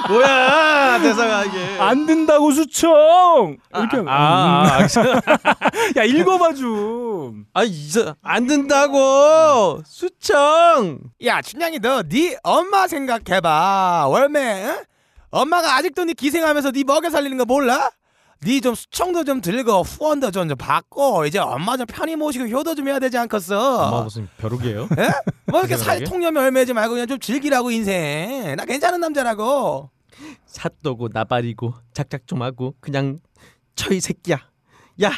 뭐야 0.10 1.00
대사가 1.02 1.44
이게. 1.46 1.78
안 1.80 2.06
된다고 2.06 2.52
수청! 2.52 3.58
이렇게 3.74 3.98
아, 4.08 4.08
아, 4.08 4.78
아, 4.78 4.80
야 5.98 6.04
읽어봐 6.04 6.54
좀. 6.54 7.46
아 7.54 7.64
이제 7.64 8.14
안 8.22 8.46
된다고 8.48 9.82
수청! 9.86 11.00
야 11.26 11.42
춘향이 11.42 11.80
너 11.80 12.02
네 12.04 12.38
엄마 12.44 12.88
생각해봐. 12.88 14.08
월매 14.10 14.66
응? 14.68 14.84
엄마가 15.34 15.76
아직도 15.78 16.06
네 16.06 16.14
기생하면서 16.14 16.72
네 16.72 16.84
먹여 16.84 17.10
살리는 17.10 17.38
거 17.38 17.46
몰라? 17.46 17.90
네 18.46 18.60
좀 18.60 18.76
수청도 18.76 19.24
좀 19.24 19.40
들고 19.42 19.82
후원도 19.84 20.30
좀, 20.32 20.48
좀 20.50 20.58
받고 20.58 21.26
이제 21.26 21.40
엄마 21.40 21.76
좀 21.78 21.86
편히 21.88 22.16
모시고 22.16 22.48
효도 22.50 22.76
좀 22.76 22.88
해야 22.88 23.00
되지 23.00 23.18
않겠어? 23.18 23.88
엄마 23.88 24.04
무슨 24.04 24.28
벼룩이에요? 24.38 24.84
에? 24.84 25.10
뭐 25.48 25.62
이렇게. 25.62 25.78
살 25.78 26.04
통념 26.04 26.36
열매지 26.36 26.74
말고 26.74 26.94
그냥 26.94 27.08
좀 27.08 27.20
즐기라고 27.20 27.72
인생 27.72 28.56
나 28.58 28.66
괜찮은 28.66 29.00
남자라고 29.00 29.90
삿도고 30.46 31.10
나발이고 31.14 31.74
작작 31.94 32.28
좀 32.28 32.42
하고 32.44 32.76
그냥 32.80 33.18
쳐이 33.76 34.00
새끼야 34.02 34.38
야 35.04 35.12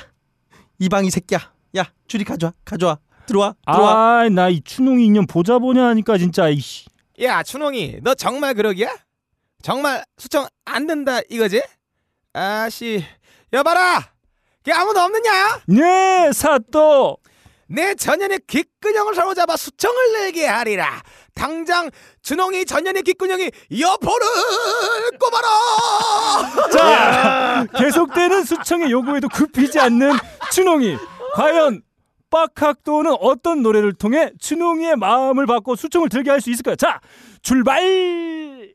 이방이 0.80 1.10
새끼야 1.12 1.52
야 1.78 1.86
줄이 2.08 2.24
가져와 2.24 2.54
가져와 2.64 3.00
들어와 3.26 3.56
들어와 3.66 4.20
아, 4.22 4.30
나 4.30 4.50
이 4.50 4.62
추농이 4.64 5.04
인연 5.04 5.26
보자 5.26 5.58
보냐 5.60 5.84
하니까 5.88 6.18
진짜 6.20 6.48
이씨. 6.48 6.86
야 7.24 7.42
춘홍이 7.44 7.98
너 8.04 8.14
정말 8.14 8.54
그러기야? 8.54 8.88
정말 9.66 10.06
수청 10.20 10.48
안 10.66 10.86
된다 10.86 11.22
이거지? 11.28 11.60
아씨 12.34 13.04
여봐라 13.52 14.00
걔 14.64 14.72
아무도 14.72 15.00
없느냐? 15.00 15.62
네, 15.68 16.32
사또. 16.32 17.18
내 17.68 17.96
전연의 17.96 18.42
귓근형을 18.46 19.16
사로잡아 19.16 19.58
수청을 19.58 20.14
내게 20.14 20.46
하리라. 20.46 21.02
당장 21.34 21.90
준홍이 22.22 22.66
전연의 22.66 23.02
귓근형이 23.04 23.50
여포를 23.80 24.28
꼽아라. 25.20 26.70
자, 26.72 27.66
계속되는 27.78 28.44
수청의 28.44 28.92
요구에도 28.92 29.30
굽히지 29.30 29.80
않는 29.80 30.14
춘홍이. 30.52 30.96
과연 31.34 31.82
빡학도는 32.30 33.16
어떤 33.20 33.62
노래를 33.64 33.94
통해 33.94 34.32
춘홍이의 34.40 34.96
마음을 34.96 35.46
받고 35.48 35.76
수청을 35.76 36.10
들게 36.10 36.30
할 36.32 36.40
수 36.42 36.50
있을까요? 36.52 36.76
자, 36.76 37.00
출발! 37.42 38.75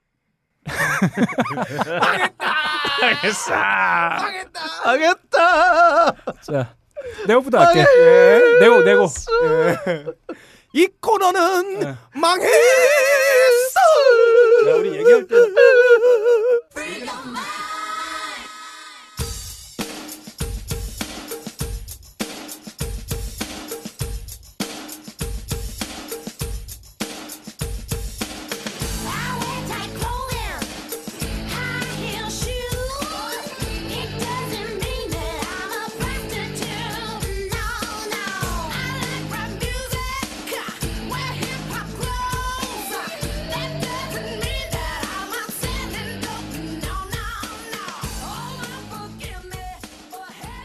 알겠어 3.02 3.50
망했다. 3.50 4.60
알겠다 4.84 6.12
자, 6.42 6.74
내고부터 7.26 7.58
할게. 7.58 7.80
예. 7.80 8.58
내고, 8.60 8.82
내고. 8.82 9.06
이 10.72 10.86
코너는 11.00 11.96
망했어. 12.14 12.50
야, 14.68 14.74
우리 14.74 14.94
얘기할 14.98 15.26
때. 15.26 15.34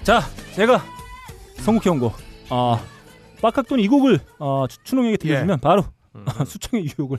자, 0.05 0.21
제가 0.55 0.83
선곡해 1.57 1.89
온 1.89 1.99
곡. 1.99 2.15
아, 2.49 2.79
빡학도는 3.41 3.83
이 3.83 3.87
곡을 3.87 4.19
어, 4.39 4.65
추- 4.69 4.77
춘홍에게 4.83 5.17
들려주면 5.17 5.59
바로 5.59 5.83
수청의 6.45 6.85
유혹을 6.97 7.17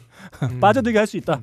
빠져들게 0.60 0.96
할 0.96 1.06
수 1.06 1.16
있다. 1.16 1.40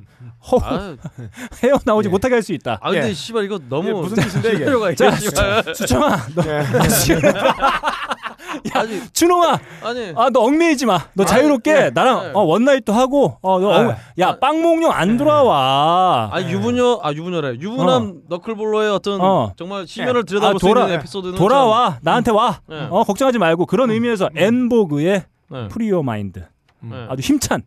허, 0.50 0.58
아, 0.62 0.96
헤어나오지 1.62 2.08
못하게 2.08 2.34
할 2.36 2.42
수 2.42 2.52
있다. 2.54 2.78
아 2.80 2.90
근데 2.90 3.10
예. 3.10 3.14
씨발 3.14 3.44
이거 3.44 3.60
너무 3.68 3.90
무슨 4.02 4.16
뜻인데, 4.22 4.52
이게? 4.54 4.64
자, 4.96 5.10
자 5.10 5.62
수청아, 5.74 6.16
너, 6.34 6.42
아 6.42 6.88
니 8.82 9.00
춘홍아, 9.12 9.58
아니 9.84 10.12
아, 10.16 10.30
너 10.30 10.40
얽매이지 10.40 10.86
마. 10.86 10.98
너 11.14 11.24
자유롭게 11.24 11.70
예, 11.70 11.90
나랑 11.94 12.24
예. 12.24 12.30
어, 12.34 12.40
원나잇도 12.40 12.92
하고, 12.92 13.38
어, 13.40 13.60
너, 13.60 13.68
엉- 13.70 13.94
야, 14.18 14.36
빵몽룡 14.40 14.90
안 14.90 15.16
돌아와. 15.16 16.30
아 16.32 16.42
유부녀 16.42 16.98
아 17.02 17.12
유부녀래 17.12 17.58
유부남 17.60 18.22
너클볼러의 18.28 18.90
어떤 18.90 19.20
어. 19.20 19.52
정말 19.56 19.86
시면을 19.86 20.20
아, 20.20 20.24
들여다볼 20.24 20.58
수 20.60 20.66
돌아- 20.66 20.82
있는 20.82 20.96
에피소드는 20.98 21.34
돌아와, 21.36 21.98
나한테 22.02 22.32
와. 22.32 22.60
네. 22.68 22.88
어, 22.90 23.04
걱정하지 23.04 23.38
말고 23.38 23.66
그런 23.66 23.90
의미에서 23.90 24.30
엔보그의 24.34 25.20
참, 25.50 25.62
네. 25.62 25.68
Free 25.68 25.85
Your 25.85 26.02
Mind. 26.02 26.40
네. 26.80 27.06
아주 27.08 27.22
힘찬 27.22 27.62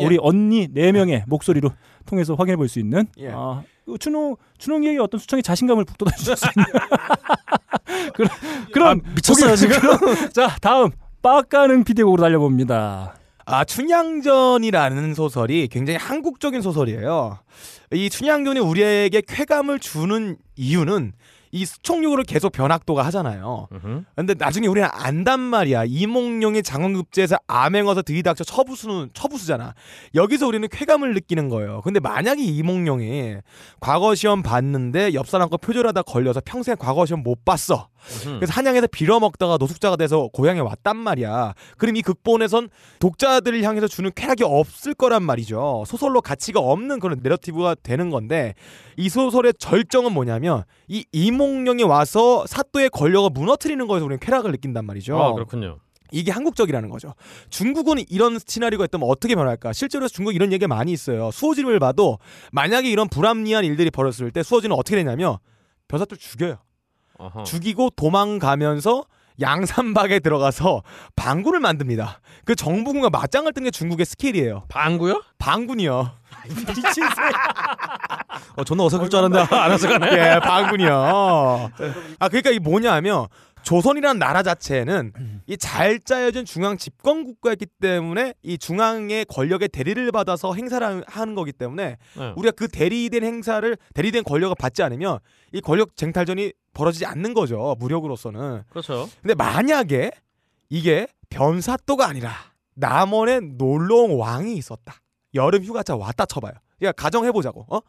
예. 0.00 0.04
우리 0.04 0.18
언니 0.20 0.68
네 0.72 0.90
명의 0.92 1.22
목소리로 1.26 1.70
통해서 2.06 2.34
확인해 2.34 2.56
볼 2.56 2.68
수 2.68 2.78
있는 2.78 3.06
예. 3.18 3.30
아, 3.32 3.62
그 3.84 3.98
준호 3.98 4.38
준홍이에게 4.58 4.98
어떤 4.98 5.20
수청의 5.20 5.42
자신감을 5.42 5.84
북돋아 5.84 6.10
주실 6.16 6.36
수 6.36 6.46
있는 6.56 6.64
그럼 8.14 8.28
그럼 8.72 9.00
미쳤어요, 9.14 9.54
거기- 9.54 9.68
그럼, 9.80 10.30
자 10.32 10.56
다음 10.60 10.90
빡가능 11.22 11.84
비디오곡으로 11.84 12.22
달려봅니다. 12.22 13.14
아 13.44 13.64
춘향전이라는 13.64 15.14
소설이 15.14 15.68
굉장히 15.68 15.98
한국적인 15.98 16.62
소설이에요. 16.62 17.38
이 17.92 18.10
춘향전이 18.10 18.58
우리에게 18.60 19.22
쾌감을 19.26 19.78
주는 19.78 20.36
이유는 20.56 21.12
이 21.52 21.64
수총력으로 21.64 22.22
계속 22.24 22.52
변학도가 22.52 23.04
하잖아요. 23.06 23.68
음흠. 23.72 24.04
근데 24.14 24.34
나중에 24.34 24.66
우리는 24.66 24.88
안단 24.92 25.40
말이야. 25.40 25.84
이몽룡이 25.86 26.62
장원급제해서 26.62 27.36
암행어사 27.46 28.02
들이닥쳐 28.02 28.44
처부수는 28.44 29.10
처부수잖아. 29.14 29.74
여기서 30.14 30.46
우리는 30.46 30.66
쾌감을 30.68 31.14
느끼는 31.14 31.48
거예요. 31.48 31.80
근데 31.82 32.00
만약에 32.00 32.42
이몽룡이 32.42 33.36
과거 33.80 34.14
시험 34.14 34.42
봤는데 34.42 35.14
옆 35.14 35.28
사람 35.28 35.48
거 35.48 35.56
표절하다 35.56 36.02
걸려서 36.02 36.40
평생 36.44 36.76
과거 36.78 37.06
시험 37.06 37.22
못 37.22 37.44
봤어. 37.44 37.88
그래서 38.22 38.52
한양에서 38.52 38.86
빌어먹다가 38.88 39.56
노숙자가 39.58 39.96
돼서 39.96 40.28
고향에 40.32 40.60
왔단 40.60 40.96
말이야. 40.96 41.54
그럼 41.76 41.96
이 41.96 42.02
극본에선 42.02 42.68
독자들을 43.00 43.62
향해서 43.62 43.88
주는 43.88 44.10
쾌락이 44.14 44.44
없을 44.44 44.94
거란 44.94 45.22
말이죠. 45.22 45.84
소설로 45.86 46.20
가치가 46.20 46.60
없는 46.60 47.00
그런 47.00 47.20
내러티브가 47.22 47.76
되는 47.82 48.10
건데 48.10 48.54
이 48.96 49.08
소설의 49.08 49.54
절정은 49.58 50.12
뭐냐면 50.12 50.64
이 50.88 51.04
이몽룡이 51.12 51.82
와서 51.82 52.46
사또의 52.46 52.90
권력을 52.90 53.30
무너뜨리는 53.32 53.86
거에서 53.86 54.04
우리는 54.04 54.18
쾌락을 54.20 54.52
느낀단 54.52 54.84
말이죠. 54.86 55.20
아 55.20 55.32
그렇군요. 55.32 55.78
이게 56.12 56.30
한국적이라는 56.30 56.88
거죠. 56.88 57.14
중국은 57.50 57.96
이런 58.08 58.38
시나리오가 58.44 58.84
있다면 58.84 59.08
어떻게 59.08 59.34
변할까? 59.34 59.72
실제로 59.72 60.06
중국 60.06 60.34
이런 60.34 60.52
얘기가 60.52 60.68
많이 60.68 60.92
있어요. 60.92 61.30
수호지를 61.32 61.80
봐도 61.80 62.18
만약에 62.52 62.88
이런 62.88 63.08
불합리한 63.08 63.64
일들이 63.64 63.90
벌어졌을 63.90 64.30
때 64.30 64.42
수호지는 64.44 64.76
어떻게 64.76 64.96
되냐면 64.96 65.38
변사또 65.88 66.16
죽여요. 66.16 66.58
어허. 67.18 67.44
죽이고 67.44 67.90
도망가면서 67.96 69.04
양산박에 69.40 70.20
들어가서 70.20 70.82
반군을 71.14 71.60
만듭니다. 71.60 72.20
그 72.46 72.54
정부군과 72.54 73.10
맞짱을 73.10 73.52
뜬 73.52 73.64
게 73.64 73.70
중국의 73.70 74.06
스킬이에요. 74.06 74.64
방구요? 74.68 75.22
반군이요. 75.38 76.10
미친 76.48 76.82
새. 76.82 77.02
어 78.56 78.64
존나 78.64 78.84
어색할 78.84 79.08
줄 79.10 79.18
알았는데 79.18 79.54
안 79.54 79.72
어색하네. 79.72 80.06
예, 80.12 80.40
반군이요. 80.40 80.90
아 82.18 82.28
그러니까 82.28 82.50
이 82.50 82.58
뭐냐면 82.58 83.26
조선이라는 83.62 84.18
나라 84.20 84.42
자체는 84.44 85.12
이 85.48 85.56
잘 85.58 85.98
짜여진 85.98 86.44
중앙 86.44 86.76
집권 86.78 87.24
국가였기 87.24 87.66
때문에 87.80 88.34
이 88.42 88.56
중앙의 88.58 89.24
권력의 89.26 89.68
대리를 89.68 90.10
받아서 90.12 90.54
행사를 90.54 91.02
하는 91.06 91.34
거기 91.34 91.52
때문에 91.52 91.96
네. 92.16 92.32
우리가 92.36 92.52
그 92.52 92.68
대리된 92.68 93.24
행사를 93.24 93.76
대리된 93.94 94.22
권력을 94.24 94.54
받지 94.58 94.82
않으면 94.82 95.18
이 95.52 95.60
권력 95.60 95.96
쟁탈전이 95.96 96.52
벌어지지 96.76 97.06
않는 97.06 97.32
거죠 97.34 97.74
무력으로서는. 97.80 98.64
그렇죠. 98.68 99.08
근데 99.22 99.34
만약에 99.34 100.10
이게 100.68 101.08
변사또가 101.30 102.06
아니라 102.06 102.32
남원에 102.74 103.40
놀러온 103.40 104.18
왕이 104.18 104.56
있었다. 104.56 104.94
여름 105.34 105.64
휴가차 105.64 105.96
왔다 105.96 106.26
쳐봐요. 106.26 106.52
그러니까 106.78 107.02
가정해보자고. 107.02 107.66
어? 107.74 107.80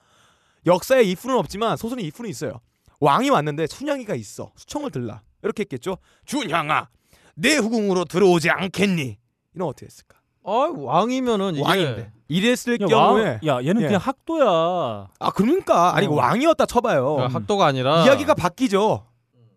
역사에 0.65 1.03
이프는 1.03 1.35
없지만 1.35 1.75
소설에 1.77 2.01
이프는 2.03 2.29
있어요. 2.29 2.59
왕이 2.99 3.29
왔는데 3.29 3.67
춘향이가 3.67 4.15
있어. 4.15 4.51
수청을 4.55 4.91
들라. 4.91 5.21
이렇게 5.43 5.61
했겠죠. 5.61 5.97
준향아, 6.25 6.89
내 7.35 7.57
후궁으로 7.57 8.05
들어오지 8.05 8.49
않겠니? 8.49 9.17
이런 9.53 9.67
어떻게 9.67 9.85
했을까? 9.85 10.16
아 10.47 10.71
왕이면은 10.75 11.55
이게 11.55 11.63
왕인데. 11.63 12.11
이랬을 12.29 12.79
야, 12.81 12.87
경우에 12.87 13.23
왕- 13.23 13.39
야 13.45 13.59
얘는 13.63 13.81
예. 13.81 13.85
그냥 13.87 14.01
학도야. 14.01 15.07
아 15.19 15.31
그러니까 15.31 15.95
아니 15.95 16.07
어. 16.07 16.11
왕이었다 16.13 16.65
쳐봐요. 16.65 17.15
그러니까 17.15 17.39
학도가 17.39 17.65
아니라 17.65 18.05
이야기가 18.05 18.33
바뀌죠. 18.33 19.05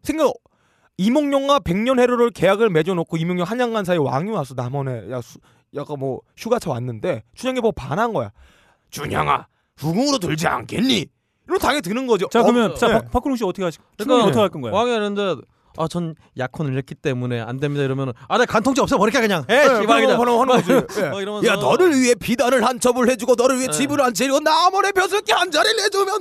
생각 0.03 0.33
이몽룡과 0.99 1.61
백년해로를 1.61 2.31
계약을 2.31 2.71
맺어놓고 2.71 3.17
이몽룡 3.17 3.45
한양간 3.47 3.85
사이 3.85 3.99
왕이 3.99 4.31
와서 4.33 4.55
남원에 4.55 5.11
야 5.11 5.21
수, 5.21 5.39
약간 5.75 5.99
뭐 5.99 6.21
휴가차 6.37 6.71
왔는데 6.71 7.23
춘향이 7.35 7.61
보고 7.61 7.73
반한 7.73 8.13
거야. 8.13 8.31
준향아 8.91 9.47
후궁으로 9.79 10.19
들지 10.19 10.47
않겠니? 10.49 11.07
이런 11.47 11.59
당연히 11.59 11.83
드는 11.83 12.07
거죠. 12.07 12.29
자 12.29 12.41
어, 12.41 12.43
그러면 12.43 12.75
자 12.77 12.89
네. 12.89 12.93
박, 12.95 13.11
박근홍 13.13 13.37
씨 13.37 13.45
어떻게 13.45 13.63
하실? 13.65 13.81
그러니까 13.97 14.27
어떻게 14.27 14.41
할 14.41 14.49
건가요? 14.49 14.73
왕이 14.75 14.91
하는데 14.93 15.37
아 15.77 15.89
전 15.89 16.15
약혼을 16.39 16.77
했기 16.77 16.95
때문에 16.95 17.41
안 17.41 17.59
됩니다 17.59 17.85
이러면은 17.85 18.13
아내 18.29 18.45
간통죄 18.47 18.81
없애 18.83 18.97
버릴까 18.97 19.21
그냥. 19.21 19.45
에 19.51 19.55
예, 19.55 19.63
씨발 19.81 20.03
그냥. 20.03 20.19
거 20.19 20.41
하는 20.41 20.47
거지. 20.47 20.73
예. 21.01 21.09
막 21.09 21.21
이러면서 21.21 21.47
야 21.49 21.57
너를 21.57 21.93
위해 21.99 22.15
비단을 22.15 22.65
한 22.65 22.79
첩을 22.81 23.09
해주고 23.11 23.35
너를 23.37 23.57
위해 23.57 23.67
네. 23.67 23.73
집을 23.73 24.01
한 24.01 24.15
채리고 24.15 24.41
남원의 24.41 24.93
벼슬기 24.93 25.33
한 25.33 25.51
자리를 25.51 25.85
해주면 25.85 26.21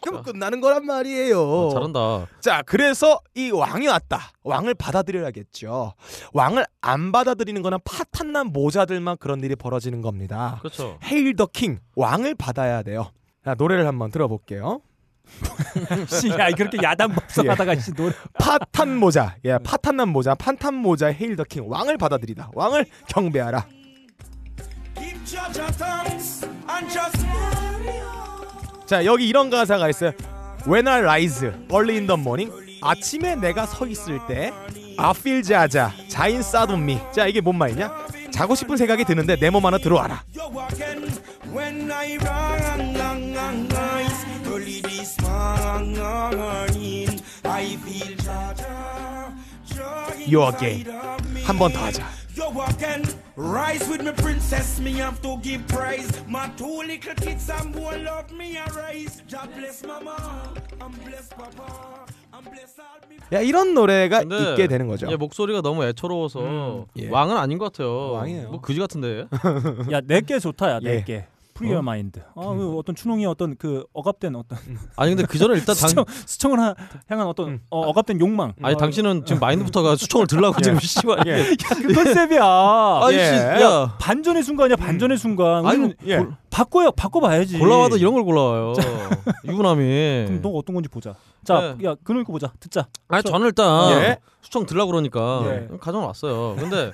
그럼 0.00 0.22
끝나는 0.22 0.60
거란 0.60 0.84
말이에요. 0.84 1.40
어, 1.40 1.70
잘한다. 1.72 2.26
자, 2.40 2.62
그래서 2.66 3.20
이 3.34 3.50
왕이 3.50 3.86
왔다. 3.88 4.32
왕을 4.42 4.74
받아들여야겠죠. 4.74 5.94
왕을 6.34 6.66
안 6.82 7.10
받아들이는 7.10 7.62
거는 7.62 7.78
파탄난 7.84 8.48
모자들만 8.48 9.16
그런 9.18 9.42
일이 9.42 9.56
벌어지는 9.56 10.02
겁니다. 10.02 10.58
그렇죠. 10.60 10.98
헤일 11.04 11.36
더 11.36 11.46
킹, 11.46 11.78
왕을 11.96 12.34
받아야 12.34 12.82
돼요. 12.82 13.10
자, 13.44 13.54
노래를 13.56 13.86
한번 13.86 14.10
들어볼게요. 14.10 14.80
씨, 16.08 16.28
야 16.30 16.50
그렇게 16.50 16.78
야단 16.82 17.12
법석하다가 17.12 17.74
씨 17.76 17.92
노래. 17.92 18.12
파탄 18.38 18.96
모자, 18.96 19.34
예, 19.44 19.58
파탄난 19.58 20.08
모자, 20.08 20.34
판탄 20.34 20.74
모자, 20.74 21.08
헤일 21.08 21.36
더 21.36 21.44
킹, 21.44 21.64
왕을 21.68 21.98
받아들이다. 21.98 22.50
왕을 22.54 22.86
경배하라. 23.08 23.66
자, 28.86 29.04
여기 29.04 29.28
이런 29.28 29.50
가사가 29.50 29.88
있어요. 29.88 30.12
When 30.66 30.86
I 30.88 31.00
rise 31.00 31.46
early 31.72 31.96
in 31.96 32.06
the 32.06 32.20
morning, 32.20 32.52
아침에 32.82 33.34
내가 33.36 33.66
서 33.66 33.86
있을 33.86 34.20
때, 34.28 34.52
I 34.96 35.10
feel 35.10 35.42
자자, 35.42 35.92
자인 36.08 36.42
싸돈 36.42 36.84
미. 36.84 36.98
자, 37.12 37.26
이게 37.26 37.40
뭔 37.40 37.56
말이냐? 37.56 37.92
자고 38.30 38.54
싶은 38.54 38.76
생각이 38.76 39.04
드는데 39.04 39.36
내 39.36 39.50
몸 39.50 39.64
안에 39.66 39.78
들어와라. 39.78 40.22
Early 44.74 44.80
this 44.80 45.20
morning, 45.20 47.20
I 47.44 47.76
feel 47.76 48.16
Jaja, 48.16 49.32
joy 49.66 50.24
You 50.26 50.42
inside 50.42 50.82
again. 50.82 51.44
한 51.46 51.58
번 51.58 51.70
더 51.72 51.78
하자. 51.84 52.02
You 52.34 52.50
again, 52.66 53.04
rise 53.36 53.86
with 53.88 54.02
me, 54.02 54.10
princess. 54.16 54.80
Me 54.80 54.94
have 54.98 55.20
to 55.22 55.38
give 55.42 55.64
praise. 55.68 56.10
My 56.26 56.48
two 56.56 56.82
little 56.82 57.14
kids 57.14 57.48
and 57.50 57.72
boy 57.72 58.02
love 58.02 58.32
me 58.34 58.56
a 58.56 58.64
rise. 58.74 59.22
God 59.30 59.54
bless 59.54 59.84
mama, 59.86 60.16
and 60.82 60.94
bless 61.04 61.28
papa, 61.28 62.04
and 62.34 62.50
bless 62.50 62.74
all 62.80 62.98
me. 63.08 63.18
야, 63.32 63.40
이런 63.40 63.74
노래가 63.74 64.20
근데 64.24 64.50
있게 64.50 64.66
되는 64.66 64.88
거죠. 64.88 65.08
얘 65.08 65.14
목소리가 65.14 65.60
너무 65.60 65.84
애처로워서 65.84 66.86
예. 66.96 67.08
왕은 67.08 67.36
아닌 67.36 67.58
것 67.58 67.70
같아요. 67.72 68.10
왕이에요. 68.12 68.50
뭐 68.50 68.60
그지 68.60 68.80
같은데. 68.80 69.26
야 69.92 70.00
내게 70.00 70.40
좋다 70.40 70.68
야 70.72 70.80
예. 70.82 70.88
내게. 70.96 71.26
Free 71.54 71.67
Your 71.67 71.80
Mind. 71.82 72.18
아, 72.34 72.40
그 72.54 72.76
어떤 72.76 72.94
춘홍이 72.94 73.24
어떤 73.26 73.56
그 73.56 73.84
억압된 73.92 74.34
어떤 74.34 74.58
아니 74.96 75.14
근데 75.14 75.24
그 75.26 75.38
전에 75.38 75.54
일단 75.54 75.74
당 75.76 75.88
수청 75.88 76.04
수청을 76.26 76.58
하- 76.60 76.74
향한 77.08 77.26
어떤 77.28 77.48
음. 77.48 77.60
어, 77.70 77.80
억압된 77.88 78.20
욕망. 78.20 78.52
아니 78.60 78.74
어, 78.74 78.76
당신은 78.76 79.24
지금 79.24 79.38
마인드부터가 79.40 79.96
수청을 79.96 80.26
들라고 80.26 80.58
지금 80.62 80.78
씨발. 80.80 81.18
예. 81.26 81.50
야, 81.52 81.54
그 81.80 81.94
컨셉이야. 81.94 82.44
아니 83.02 83.16
예. 83.16 83.24
씨, 83.24 83.62
야 83.62 83.96
반전의 84.00 84.42
순간이야 84.42 84.76
반전의 84.76 85.16
순간. 85.16 85.64
아니, 85.64 85.94
예. 86.06 86.18
골- 86.18 86.34
바꿔요 86.50 86.90
바꿔봐야지. 86.92 87.58
골라와도 87.58 87.96
이런 87.96 88.14
걸 88.14 88.24
골라와요. 88.24 88.74
유부남이. 89.44 90.24
그럼 90.28 90.42
너 90.42 90.50
어떤 90.50 90.74
건지 90.74 90.88
보자. 90.88 91.14
자, 91.44 91.76
네. 91.78 91.84
야 91.88 91.94
그놈 92.04 92.24
거 92.24 92.32
보자. 92.32 92.52
듣자. 92.60 92.86
아니 93.08 93.22
저는 93.22 93.46
일단 93.46 93.90
예. 94.02 94.18
수청 94.40 94.66
들라 94.66 94.86
그러니까 94.86 95.42
예. 95.46 95.68
가져왔어요. 95.80 96.56
근데 96.58 96.92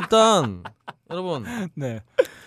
일단 0.00 0.62
여러분 1.10 1.44
네. 1.74 2.00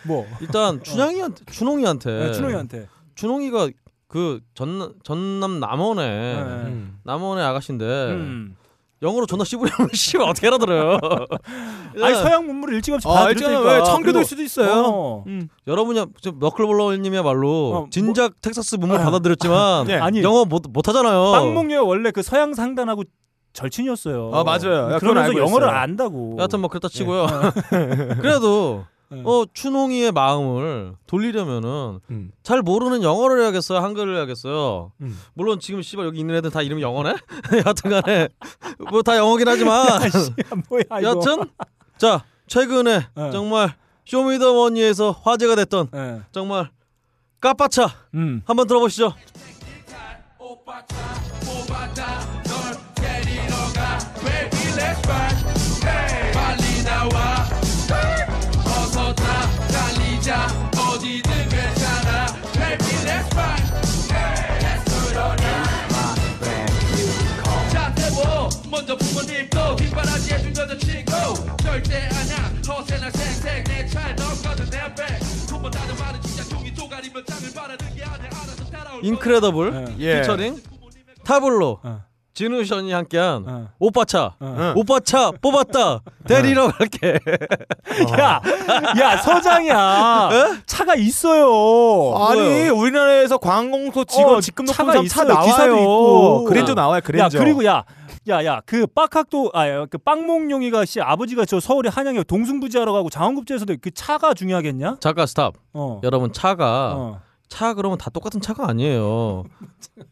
뭐 0.03 0.25
일단 0.41 0.81
춘향이한테 0.83 1.45
춘홍이한테 1.51 2.11
네, 2.27 2.31
춘홍이한테. 2.31 2.87
춘홍이가 3.15 3.69
그 4.07 4.39
전 4.55 4.93
전남 5.03 5.59
남원에 5.61 6.03
네. 6.03 6.41
음. 6.41 6.99
남원의 7.03 7.45
아가씨인데 7.45 7.85
음. 7.85 8.55
영어로 9.01 9.25
존나 9.25 9.43
씹으려면 9.45 9.89
씨발 9.95 10.27
어떻게 10.29 10.47
알아들어요? 10.47 10.99
아니 12.01 12.15
서양 12.15 12.45
문물을 12.45 12.75
일찌감치 12.75 13.07
아. 13.07 13.25
왜 13.25 13.83
청교도일 13.83 14.25
수도 14.25 14.41
있어요. 14.43 14.83
어. 14.85 15.23
음. 15.27 15.47
여러분이 15.65 16.05
저 16.21 16.31
머클볼러님이야말로 16.33 17.73
어, 17.75 17.87
진작 17.89 18.39
텍사스 18.41 18.75
문물 18.75 18.99
아. 18.99 19.05
받아들였지만 19.05 19.89
예. 19.89 19.95
아니 19.95 20.21
영어 20.21 20.45
못 20.45 20.63
못하잖아요. 20.69 21.31
빵몽녀 21.31 21.83
원래 21.83 22.11
그 22.11 22.21
서양 22.21 22.53
상단하고 22.53 23.03
절친이었어요. 23.53 24.31
아, 24.33 24.43
맞아요. 24.43 24.91
야, 24.93 24.99
그러면서 24.99 25.37
영어를 25.37 25.67
있어요. 25.67 25.77
안다고. 25.79 26.35
여하튼 26.37 26.61
뭐 26.61 26.69
그렇다 26.69 26.87
치고요. 26.87 27.27
그래도 28.21 28.85
네. 29.11 29.21
어 29.25 29.45
춘홍이의 29.53 30.11
마음을 30.13 30.93
돌리려면은 31.07 31.99
음. 32.09 32.31
잘 32.43 32.61
모르는 32.61 33.03
영어를 33.03 33.41
해야겠어요, 33.43 33.79
한글을 33.79 34.15
해야겠어요. 34.17 34.91
음. 35.01 35.19
물론 35.33 35.59
지금 35.59 35.81
씨발 35.81 36.05
여기 36.05 36.19
있는 36.19 36.35
애들 36.35 36.49
다 36.51 36.61
이름이 36.61 36.81
영어네. 36.81 37.15
여하튼간에 37.65 38.29
뭐 38.89 39.01
다 39.01 39.17
영어긴 39.17 39.47
하지만 39.47 39.87
야, 39.87 39.99
뭐야 40.69 40.83
이거. 40.99 41.01
여하튼 41.03 41.43
자 41.97 42.23
최근에 42.47 43.07
네. 43.15 43.31
정말 43.31 43.75
쇼미더머니에서 44.05 45.11
화제가 45.23 45.55
됐던 45.55 45.89
예. 45.93 46.21
정말 46.31 46.69
까빠차 47.39 47.87
음. 48.13 48.41
한번 48.45 48.67
들어보시죠. 48.67 49.13
먼저 68.69 68.95
부모 68.97 69.21
님도 69.21 69.75
뒷바라지 69.77 70.33
해준 70.33 70.49
여자친구. 70.55 71.11
절대 71.61 72.07
아냐 72.07 72.35
허세나 72.67 73.09
생색 73.11 73.63
내 73.65 73.85
차에 73.87 74.13
넘거든 74.13 74.65
내배 74.69 75.19
두번 75.47 75.71
다는 75.71 75.95
말은 75.97 76.21
진짜 76.21 76.43
종이 76.43 76.73
쪼가리면 76.73 77.25
땅을 77.25 77.53
바라는 77.53 77.77
게 77.95 78.03
아니야. 78.03 78.29
알아서 78.31 78.65
따라올 78.71 79.03
인크레더블 79.05 79.95
예. 79.99 80.21
피처링 80.21 80.61
타블로. 81.23 81.79
어. 81.83 82.10
진우션이 82.41 82.91
함께한 82.91 83.45
어. 83.47 83.67
오빠차 83.77 84.33
어. 84.39 84.73
오빠차 84.75 85.31
뽑았다 85.43 86.01
데리러 86.25 86.71
갈게 86.71 87.19
야, 88.19 88.41
야 88.99 89.17
서장이야. 89.17 90.29
차가 90.65 90.95
있어요. 90.95 92.15
아니 92.15 92.41
뭐요? 92.41 92.75
우리나라에서 92.75 93.37
관공서 93.37 94.05
직원 94.05 94.37
어, 94.37 94.41
직급 94.41 94.65
차가 94.65 94.93
차 94.93 95.01
있어요. 95.01 95.27
기사도 95.39 95.67
나와요. 95.67 95.81
있고. 95.81 96.43
그랜저 96.45 96.71
야. 96.71 96.75
나와요. 96.75 96.97
야 96.97 96.99
그랜저. 97.01 97.37
그리고 97.37 97.63
야. 97.65 97.83
야, 98.29 98.45
야, 98.45 98.61
그 98.67 98.85
빡학도, 98.85 99.49
아, 99.55 99.87
그 99.87 99.97
빵몽룡이가 99.97 100.85
씨 100.85 101.01
아버지가 101.01 101.45
저 101.45 101.59
서울에 101.59 101.89
한양에 101.89 102.21
동승부지하러 102.23 102.93
가고 102.93 103.09
장원급제에서도 103.09 103.77
그 103.81 103.89
차가 103.91 104.35
중요하겠냐? 104.35 104.97
잠깐 104.99 105.25
스탑 105.25 105.55
어. 105.73 105.99
여러분 106.03 106.31
차가 106.31 106.93
어. 106.95 107.21
차 107.49 107.73
그러면 107.73 107.97
다 107.97 108.11
똑같은 108.11 108.39
차가 108.39 108.69
아니에요 108.69 109.43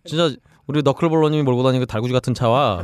진짜 0.05 0.35
우리 0.69 0.83
너클볼러님이 0.83 1.41
몰고 1.41 1.63
다니는 1.63 1.79
그 1.79 1.87
달구지 1.91 2.13
같은 2.13 2.35
차와 2.35 2.83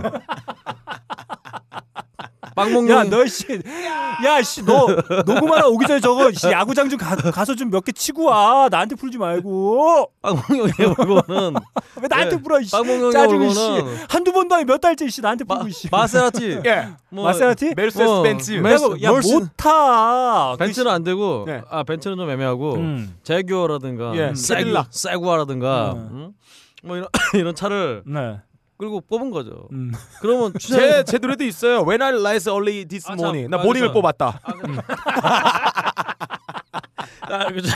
빵몽룡 2.55 2.89
야, 2.97 3.03
너 3.03 3.25
씨, 3.27 3.43
야, 4.25 4.41
씨, 4.41 4.63
너 4.63 4.87
녹음하러 5.25 5.67
오기 5.67 5.85
전에 5.87 5.99
저거 5.99 6.31
씨, 6.31 6.47
야구장 6.47 6.87
좀 6.89 6.97
가, 6.97 7.13
가서 7.17 7.53
좀 7.53 7.69
몇 7.69 7.83
개 7.83 7.91
치고 7.91 8.23
와. 8.27 8.69
나한테 8.71 8.95
풀지 8.95 9.17
말고. 9.17 10.09
빵몽룡이 10.21 10.71
몰고는 10.97 11.53
왜 12.01 12.07
나한테 12.09 12.37
네, 12.37 12.41
풀어, 12.41 12.61
씨. 12.63 12.71
빵몽룡이 12.71 13.11
짜증이 13.11 13.53
씨. 13.53 13.59
한두 14.07 14.31
번도 14.31 14.55
아니 14.55 14.63
몇 14.63 14.79
달째 14.79 15.07
씨 15.09 15.19
나한테 15.21 15.43
마, 15.45 15.55
풀고 15.57 15.69
씨. 15.71 15.89
마세라티 15.91 16.61
예. 16.65 16.87
뭐, 17.09 17.25
마세라티? 17.25 17.73
메르세데스 17.75 18.09
어, 18.09 18.21
벤츠. 18.23 18.51
메- 18.53 18.71
야, 18.73 18.77
뭐, 18.77 18.95
야, 19.01 19.11
못 19.11 19.49
타. 19.57 20.55
벤츠는 20.55 20.89
안 20.89 21.03
되고 21.03 21.43
네. 21.45 21.61
아 21.69 21.83
벤츠는 21.83 22.15
좀 22.15 22.29
애매하고 22.29 22.75
음. 22.75 23.15
재규어라든가 23.23 24.15
예, 24.15 24.31
캐딜락. 24.33 24.87
재규어라든가 24.91 25.91
음. 25.91 26.09
음? 26.11 26.29
뭐 26.85 26.97
이런 26.97 27.07
이런 27.33 27.55
차를 27.55 28.03
네. 28.05 28.39
끌고 28.77 29.01
뽑은 29.01 29.31
거죠. 29.31 29.67
음. 29.71 29.91
그러면 30.21 30.53
제, 30.59 31.03
제 31.03 31.17
노래도 31.17 31.43
있어요. 31.43 31.81
When 31.83 32.01
I 32.01 32.13
rise 32.13 32.51
early 32.51 32.85
this 32.85 33.05
아, 33.07 33.15
참, 33.15 33.19
morning. 33.19 33.49
나 33.49 33.57
아, 33.57 33.63
모닝을 33.63 33.91
그렇죠. 33.91 33.93
뽑았다. 33.93 34.39
아, 34.43 34.53
그, 34.53 34.67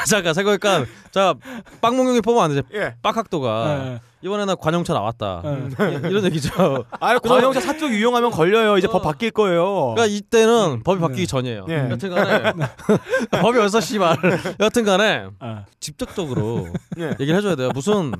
잠깐 0.07 0.33
생각하니까 0.33 0.85
자 1.11 1.33
빵몽룡이 1.81 2.21
뽑으면 2.21 2.43
안 2.43 2.49
되죠. 2.55 2.67
예. 2.73 2.95
빡학도가 3.01 3.77
네. 3.83 3.99
이번에 4.21 4.43
나 4.45 4.53
관용차 4.55 4.93
나왔다. 4.93 5.41
네. 5.45 5.69
이- 6.03 6.07
이런 6.09 6.25
얘기죠. 6.25 6.83
아, 6.99 7.17
관용차 7.19 7.61
사적 7.61 7.89
유용하면 7.91 8.31
걸려요. 8.31 8.77
이제 8.77 8.85
법 8.87 9.01
바뀔 9.01 9.31
거예요. 9.31 9.93
그러니까 9.95 10.05
이때는 10.07 10.83
법이 10.83 10.99
바뀌기 10.99 11.25
전이에요. 11.25 11.65
예. 11.69 11.89
여튼간에 11.89 12.53
법이 13.41 13.59
어디서 13.59 13.79
씨발. 13.79 14.17
여튼간에 14.59 15.27
아. 15.39 15.63
직접적으로 15.79 16.67
예. 16.97 17.11
얘기를 17.19 17.35
해줘야 17.37 17.55
돼요. 17.55 17.69
무슨 17.73 18.11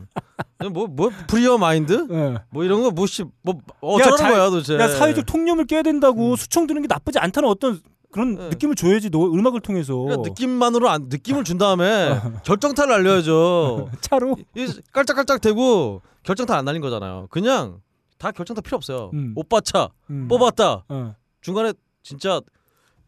뭐뭐 0.72 1.12
free 1.28 1.43
your 1.43 1.58
mind? 1.58 2.08
네. 2.10 2.36
뭐 2.50 2.64
이런 2.64 2.82
거 2.82 2.92
뭐씨 2.92 3.26
뭐 3.44 3.56
어쩌라는 3.82 4.18
자- 4.18 4.30
거야 4.32 4.50
도대체. 4.50 4.76
야 4.80 4.88
사회적 4.88 5.26
통념을 5.26 5.66
깨야 5.66 5.82
된다고 5.82 6.36
수청 6.38 6.66
드는 6.66 6.82
게 6.82 6.88
나쁘지 6.88 7.20
않다는 7.20 7.50
어떤 7.50 7.82
그런 8.12 8.36
네. 8.36 8.50
느낌을 8.50 8.76
줘야지 8.76 9.10
너 9.12 9.26
음악을 9.28 9.62
통해서 9.62 9.96
그러니까 9.96 10.30
느낌만으로 10.30 10.90
안 10.90 11.04
느낌을 11.10 11.44
준 11.44 11.58
다음에 11.58 12.10
결정타를 12.44 12.94
알려야죠. 12.94 13.90
차로 14.02 14.36
이 14.56 14.68
깔짝깔짝 14.92 15.42
대고 15.42 16.02
결정타 16.24 16.58
안 16.58 16.66
날린 16.66 16.82
거잖아요. 16.82 17.28
그냥 17.30 17.82
다 18.18 18.32
결정타 18.32 18.62
필요 18.62 18.76
없어요. 18.78 19.12
음. 19.14 19.34
오빠 19.36 19.62
차 19.62 19.90
음. 20.10 20.28
뽑았다. 20.28 20.86
어. 20.90 21.16
중간에 21.42 21.74
진짜 22.04 22.42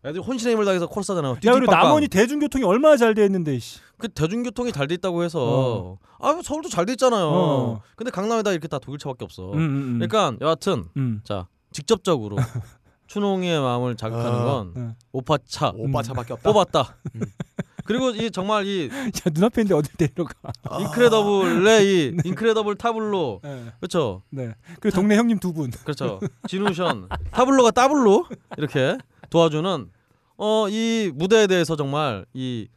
애들 0.06 0.22
혼신의 0.22 0.54
힘을 0.54 0.66
다해서 0.66 0.88
코러스 0.88 1.12
하잖아요. 1.12 1.34
야 1.46 1.54
그리고. 1.54 1.72
남원이 1.72 2.08
대중교통이 2.08 2.64
얼마나 2.64 2.96
잘 2.98 3.14
돼 3.14 3.26
있는데 3.26 3.58
씨. 3.60 3.80
그 3.98 4.08
대중교통이 4.08 4.72
잘 4.72 4.88
돼 4.88 4.96
있다고 4.96 5.24
해서 5.24 5.98
아 6.20 6.40
서울도 6.44 6.70
잘 6.70 6.86
돼 6.86 6.94
있잖아요. 6.94 7.26
어. 7.28 7.82
근데 7.96 8.10
강남에다 8.12 8.52
이렇게 8.52 8.68
다 8.68 8.80
독일차밖에 8.80 9.26
없어. 9.26 9.52
음, 9.52 9.58
음, 9.58 9.60
음. 9.60 10.00
그러니까 10.00 10.36
여하튼 10.42 10.86
음. 10.98 11.22
자 11.24 11.48
직접적으로 11.72 12.36
춘홍이의 13.16 13.60
마음을 13.60 13.98
자극하는 13.98 14.40
아. 14.40 14.44
건 14.46 14.72
네. 14.74 14.90
오빠 15.12 15.38
차 15.46 15.74
오빠 15.76 16.02
차밖에 16.02 16.32
없다. 16.34 16.50
뽑았다. 16.50 16.96
그리고 17.84 18.12
이 18.12 18.32
정말 18.32 18.66
이 18.66 18.88
야 18.90 19.12
눈앞에 19.34 19.64
있는데 19.64 19.76
어디 19.76 19.92
데려가? 19.98 20.34
인크레더블의 20.80 21.86
이 21.86 22.18
인크레더블 22.24 22.76
타블로 22.76 23.42
네. 23.44 23.66
그렇죠. 23.82 24.22
네. 24.30 24.54
그리고 24.80 24.96
동네 24.96 25.18
형님 25.18 25.40
두 25.40 25.52
분. 25.52 25.72
그렇죠. 25.84 26.22
지누션 26.48 27.10
타블로가 27.32 27.72
따블로 27.72 28.28
이렇게 28.58 28.98
도와주는 29.30 29.90
어 30.38 30.68
이 30.70 31.12
무대에 31.14 31.48
대해서 31.48 31.76
정말 31.76 32.26
이 32.34 32.68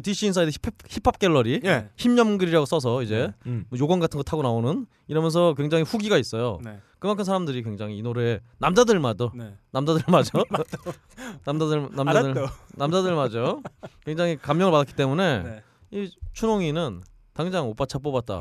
DC 0.00 0.26
인사이드 0.26 0.50
힙합, 0.50 0.74
힙합 0.88 1.18
갤러리 1.18 1.60
예. 1.64 1.88
힙념글이라고 1.96 2.64
써서 2.66 3.02
이제 3.02 3.32
음. 3.46 3.66
뭐 3.68 3.78
요강 3.78 4.00
같은 4.00 4.16
거 4.16 4.22
타고 4.22 4.42
나오는 4.42 4.86
이러면서 5.06 5.54
굉장히 5.54 5.84
후기가 5.84 6.16
있어요. 6.18 6.58
네. 6.64 6.78
그만큼 6.98 7.24
사람들이 7.24 7.62
굉장히 7.62 7.98
이 7.98 8.02
노래 8.02 8.40
남자들마저 8.58 9.32
네. 9.34 9.54
남자들마저 9.72 10.44
남자들 11.44 11.88
남자들. 11.92 12.34
남자들마저 12.76 13.60
굉장히 14.04 14.36
감명을 14.36 14.70
받았기 14.72 14.94
때문에 14.94 15.42
네. 15.42 15.62
이 15.90 16.10
춘홍이는 16.32 17.02
당장 17.34 17.68
오빠 17.68 17.84
차 17.86 17.98
뽑았다. 17.98 18.40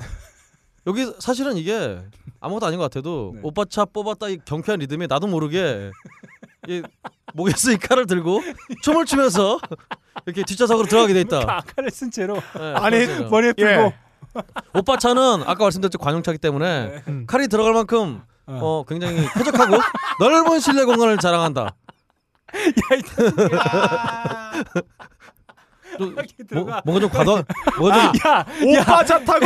여기 0.87 1.05
사실은 1.19 1.57
이게 1.57 1.99
아무것도 2.39 2.65
아닌 2.65 2.77
것 2.79 2.83
같아도 2.83 3.33
네. 3.35 3.41
오빠 3.43 3.65
차 3.65 3.85
뽑았다 3.85 4.29
이 4.29 4.37
경쾌한 4.45 4.79
리듬에 4.79 5.07
나도 5.07 5.27
모르게 5.27 5.91
이 6.67 6.83
목에 7.33 7.53
쓰이 7.55 7.77
칼을 7.77 8.05
들고 8.05 8.41
춤을 8.83 9.05
추면서 9.05 9.59
이렇게 10.25 10.43
뒷좌석으로 10.43 10.87
들어가게 10.87 11.13
돼 11.13 11.21
있다. 11.21 11.39
아까를 11.47 11.89
쓴 11.89 12.11
채로 12.11 12.35
네, 12.35 12.73
아니, 12.75 13.05
그렇죠. 13.05 13.29
머리에 13.29 13.53
풀고 13.53 13.71
예. 13.71 13.93
오빠 14.73 14.97
차는 14.97 15.43
아까 15.45 15.63
말씀드렸죠 15.63 15.97
관용차기 15.97 16.37
때문에 16.37 17.01
네. 17.05 17.23
칼이 17.27 17.47
들어갈 17.47 17.73
만큼 17.73 18.21
어. 18.45 18.59
어 18.61 18.85
굉장히 18.87 19.27
쾌적하고 19.33 19.77
넓은 20.19 20.59
실내 20.59 20.83
공간을 20.85 21.17
자랑한다. 21.17 21.75
좀 22.51 23.49
뭐. 26.53 26.81
뭔가 26.85 26.99
좀 26.99 27.09
과도 27.09 27.43
뭔가 27.77 28.11
좀 28.11 28.21
야, 28.31 28.45
오빠 28.79 29.03
차 29.05 29.19
타고 29.23 29.45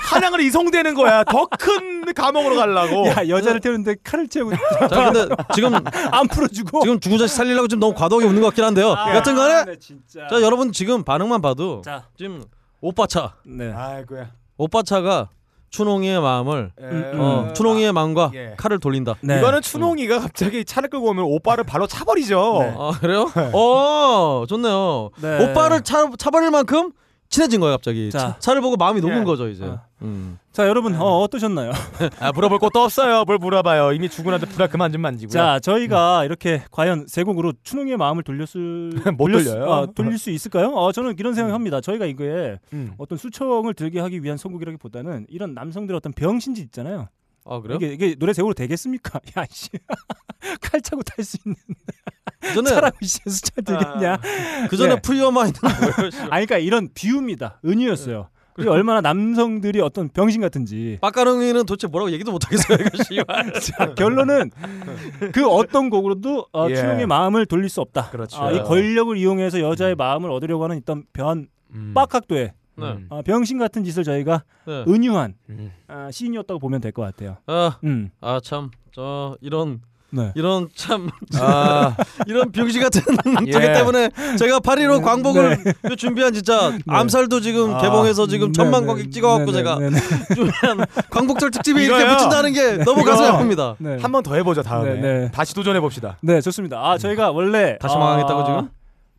한양으로 0.00 0.42
이송되는 0.42 0.94
거야. 0.94 1.24
더 1.24 1.46
큰 1.58 2.12
감옥으로 2.14 2.56
가려고. 2.56 3.06
야 3.08 3.28
여자를 3.28 3.60
태우는데 3.60 3.96
칼을 4.04 4.28
채우고 4.28 4.54
자 4.88 5.10
근데 5.12 5.34
지금 5.54 5.74
안 6.12 6.28
풀어주고. 6.28 6.98
지금 6.98 7.18
씨 7.26 7.28
살리려고 7.28 7.68
지금 7.68 7.80
너무 7.80 7.94
과도하게 7.94 8.26
웃는 8.26 8.40
것 8.40 8.48
같긴 8.48 8.64
한데요. 8.64 8.94
여튼간에 9.14 9.64
네, 9.64 9.78
진짜. 9.78 10.26
자 10.28 10.40
여러분 10.42 10.72
지금 10.72 11.02
반응만 11.04 11.40
봐도 11.42 11.82
자. 11.84 12.04
지금 12.16 12.44
오빠 12.80 13.06
차 13.06 13.34
네. 13.44 13.72
아이고야. 13.72 14.30
오빠 14.58 14.82
차가 14.82 15.28
춘홍이의 15.70 16.20
마음을 16.20 16.70
예. 16.80 17.18
어, 17.18 17.52
춘홍이의 17.54 17.92
마음과 17.92 18.30
예. 18.34 18.54
칼을 18.56 18.78
돌린다. 18.78 19.14
네. 19.20 19.38
이거는 19.38 19.60
춘홍이가 19.62 20.20
갑자기 20.20 20.64
차를 20.64 20.88
끌고 20.88 21.08
오면 21.10 21.24
오빠를 21.24 21.64
바로 21.64 21.86
차버리죠. 21.86 22.58
네. 22.60 22.74
아 22.78 22.90
그래요? 23.00 23.30
어 23.52 24.44
좋네요. 24.48 25.10
네. 25.20 25.44
오빠를 25.50 25.82
차 25.82 26.08
차버릴 26.18 26.50
만큼 26.50 26.92
친해진 27.28 27.60
거예요 27.60 27.74
갑자기. 27.76 28.10
자. 28.10 28.18
차, 28.18 28.38
차를 28.38 28.60
보고 28.60 28.76
마음이 28.76 29.00
녹은 29.00 29.20
예. 29.20 29.24
거죠 29.24 29.48
이제. 29.48 29.64
아. 29.64 29.82
음. 30.02 30.38
자 30.52 30.66
여러분 30.68 30.94
어, 30.94 31.20
어떠셨나요? 31.20 31.72
아, 32.20 32.32
물어볼 32.32 32.58
것도 32.58 32.80
없어요. 32.80 33.24
뭘 33.24 33.38
물어봐요. 33.38 33.92
이미 33.92 34.08
죽은 34.08 34.32
한테 34.32 34.46
불알 34.46 34.68
그만 34.68 34.92
좀 34.92 35.00
만지고요. 35.02 35.32
자 35.32 35.58
저희가 35.60 36.24
이렇게 36.24 36.62
과연 36.70 37.06
세 37.08 37.22
곡으로 37.22 37.52
춘홍이의 37.62 37.96
마음을 37.96 38.22
돌렸을 38.22 38.90
못 39.16 39.28
돌릴 39.28 39.44
돌려요. 39.44 39.64
수, 39.66 39.72
아, 39.72 39.86
돌릴 39.94 40.18
수 40.18 40.30
있을까요? 40.30 40.68
어 40.68 40.92
저는 40.92 41.16
이런 41.18 41.34
생각합니다. 41.34 41.80
저희가 41.80 42.06
이거에 42.06 42.58
음. 42.72 42.92
어떤 42.98 43.18
수청을 43.18 43.74
들게 43.74 44.00
하기 44.00 44.22
위한 44.22 44.36
선곡이라기보다는 44.38 45.26
이런 45.28 45.54
남성들의 45.54 45.96
어떤 45.96 46.12
병신짓 46.12 46.64
있잖아요. 46.66 47.08
아 47.48 47.60
그래요? 47.60 47.78
이게, 47.80 47.92
이게 47.92 48.14
노래 48.16 48.32
제목으로 48.32 48.54
되겠습니까? 48.54 49.20
야 49.38 49.44
씨. 49.50 49.70
칼 50.60 50.80
차고 50.80 51.02
탈 51.02 51.24
수 51.24 51.38
있는 51.44 51.56
그 52.40 52.54
전에 52.54 52.70
차라고 52.70 52.96
씨 53.02 53.18
수차 53.26 53.60
되겠냐? 53.60 54.18
그 54.68 54.76
전에 54.76 54.94
네. 54.96 55.00
프리어 55.00 55.30
마인드는 55.30 55.72
뭐예요? 55.80 56.10
아니 56.30 56.46
그러니까 56.46 56.58
이런 56.58 56.88
비유입니다. 56.92 57.60
은유였어요. 57.64 58.28
그리고 58.54 58.72
얼마나 58.72 59.02
남성들이 59.02 59.82
어떤 59.82 60.08
병신 60.08 60.40
같은지. 60.40 60.96
빡가릉이는 61.02 61.66
도대체 61.66 61.88
뭐라고 61.88 62.10
얘기도 62.12 62.32
못 62.32 62.46
하겠어요. 62.46 62.78
이거 62.80 63.02
씨발. 63.02 63.52
자, 63.60 63.94
결론은 63.94 64.50
그 65.32 65.46
어떤 65.46 65.90
곡으로도 65.90 66.46
어, 66.54 66.66
예. 66.70 66.74
추용의 66.74 67.06
마음을 67.06 67.44
돌릴 67.44 67.68
수 67.68 67.82
없다. 67.82 68.08
그렇죠. 68.08 68.42
아, 68.42 68.52
이 68.52 68.62
권력을 68.62 69.14
이용해서 69.14 69.60
여자의 69.60 69.94
마음을 69.94 70.30
얻으려고 70.30 70.64
하는 70.64 70.78
어떤 70.78 71.04
변 71.12 71.48
음. 71.74 71.92
빡학도의 71.94 72.54
네. 72.78 72.86
음. 72.86 73.06
어, 73.08 73.22
병신 73.22 73.58
같은 73.58 73.84
짓을 73.84 74.04
저희가 74.04 74.42
네. 74.66 74.84
은유한 74.86 75.34
음. 75.48 75.72
아, 75.88 76.10
시인이었다고 76.10 76.60
보면 76.60 76.80
될 76.80 76.92
것 76.92 77.02
같아요. 77.02 77.36
아, 77.46 77.78
음, 77.84 78.10
아 78.20 78.40
참. 78.42 78.70
저 78.94 79.36
이런 79.40 79.80
네. 80.10 80.32
이런 80.34 80.68
참 80.74 81.10
아, 81.40 81.94
이런 82.26 82.50
병신 82.52 82.80
같은 82.80 83.02
예. 83.46 83.50
저기 83.50 83.66
때문에 83.66 84.10
제가 84.38 84.60
8.15 84.60 85.02
광복을 85.04 85.58
준비한 85.98 86.32
진짜 86.32 86.70
네. 86.70 86.78
암살도 86.86 87.40
지금 87.40 87.74
아. 87.74 87.80
개봉해서 87.82 88.26
지금 88.26 88.52
천만 88.52 88.86
관객 88.86 89.10
찍어갖고 89.10 89.52
제가 89.52 89.78
네, 89.78 89.90
네, 89.90 89.98
준비한 90.34 90.86
광복절 91.10 91.50
특집이 91.50 91.82
이렇게 91.84 92.02
이거요. 92.04 92.14
붙인다는 92.16 92.52
게 92.52 92.84
너무. 92.84 93.02
가슴이 93.04 93.28
아픕니다. 93.28 93.76
네. 93.78 93.98
한번 94.00 94.22
더 94.22 94.34
해보죠 94.36 94.62
다음에. 94.62 94.94
네, 94.94 95.00
네. 95.00 95.30
다시 95.32 95.54
도전해 95.54 95.80
봅시다. 95.80 96.16
네, 96.22 96.40
좋습니다. 96.40 96.78
아, 96.78 96.96
저희가 96.98 97.32
원래 97.32 97.76
다시 97.78 97.96
망하겠다고 97.96 98.44
지금? 98.44 98.68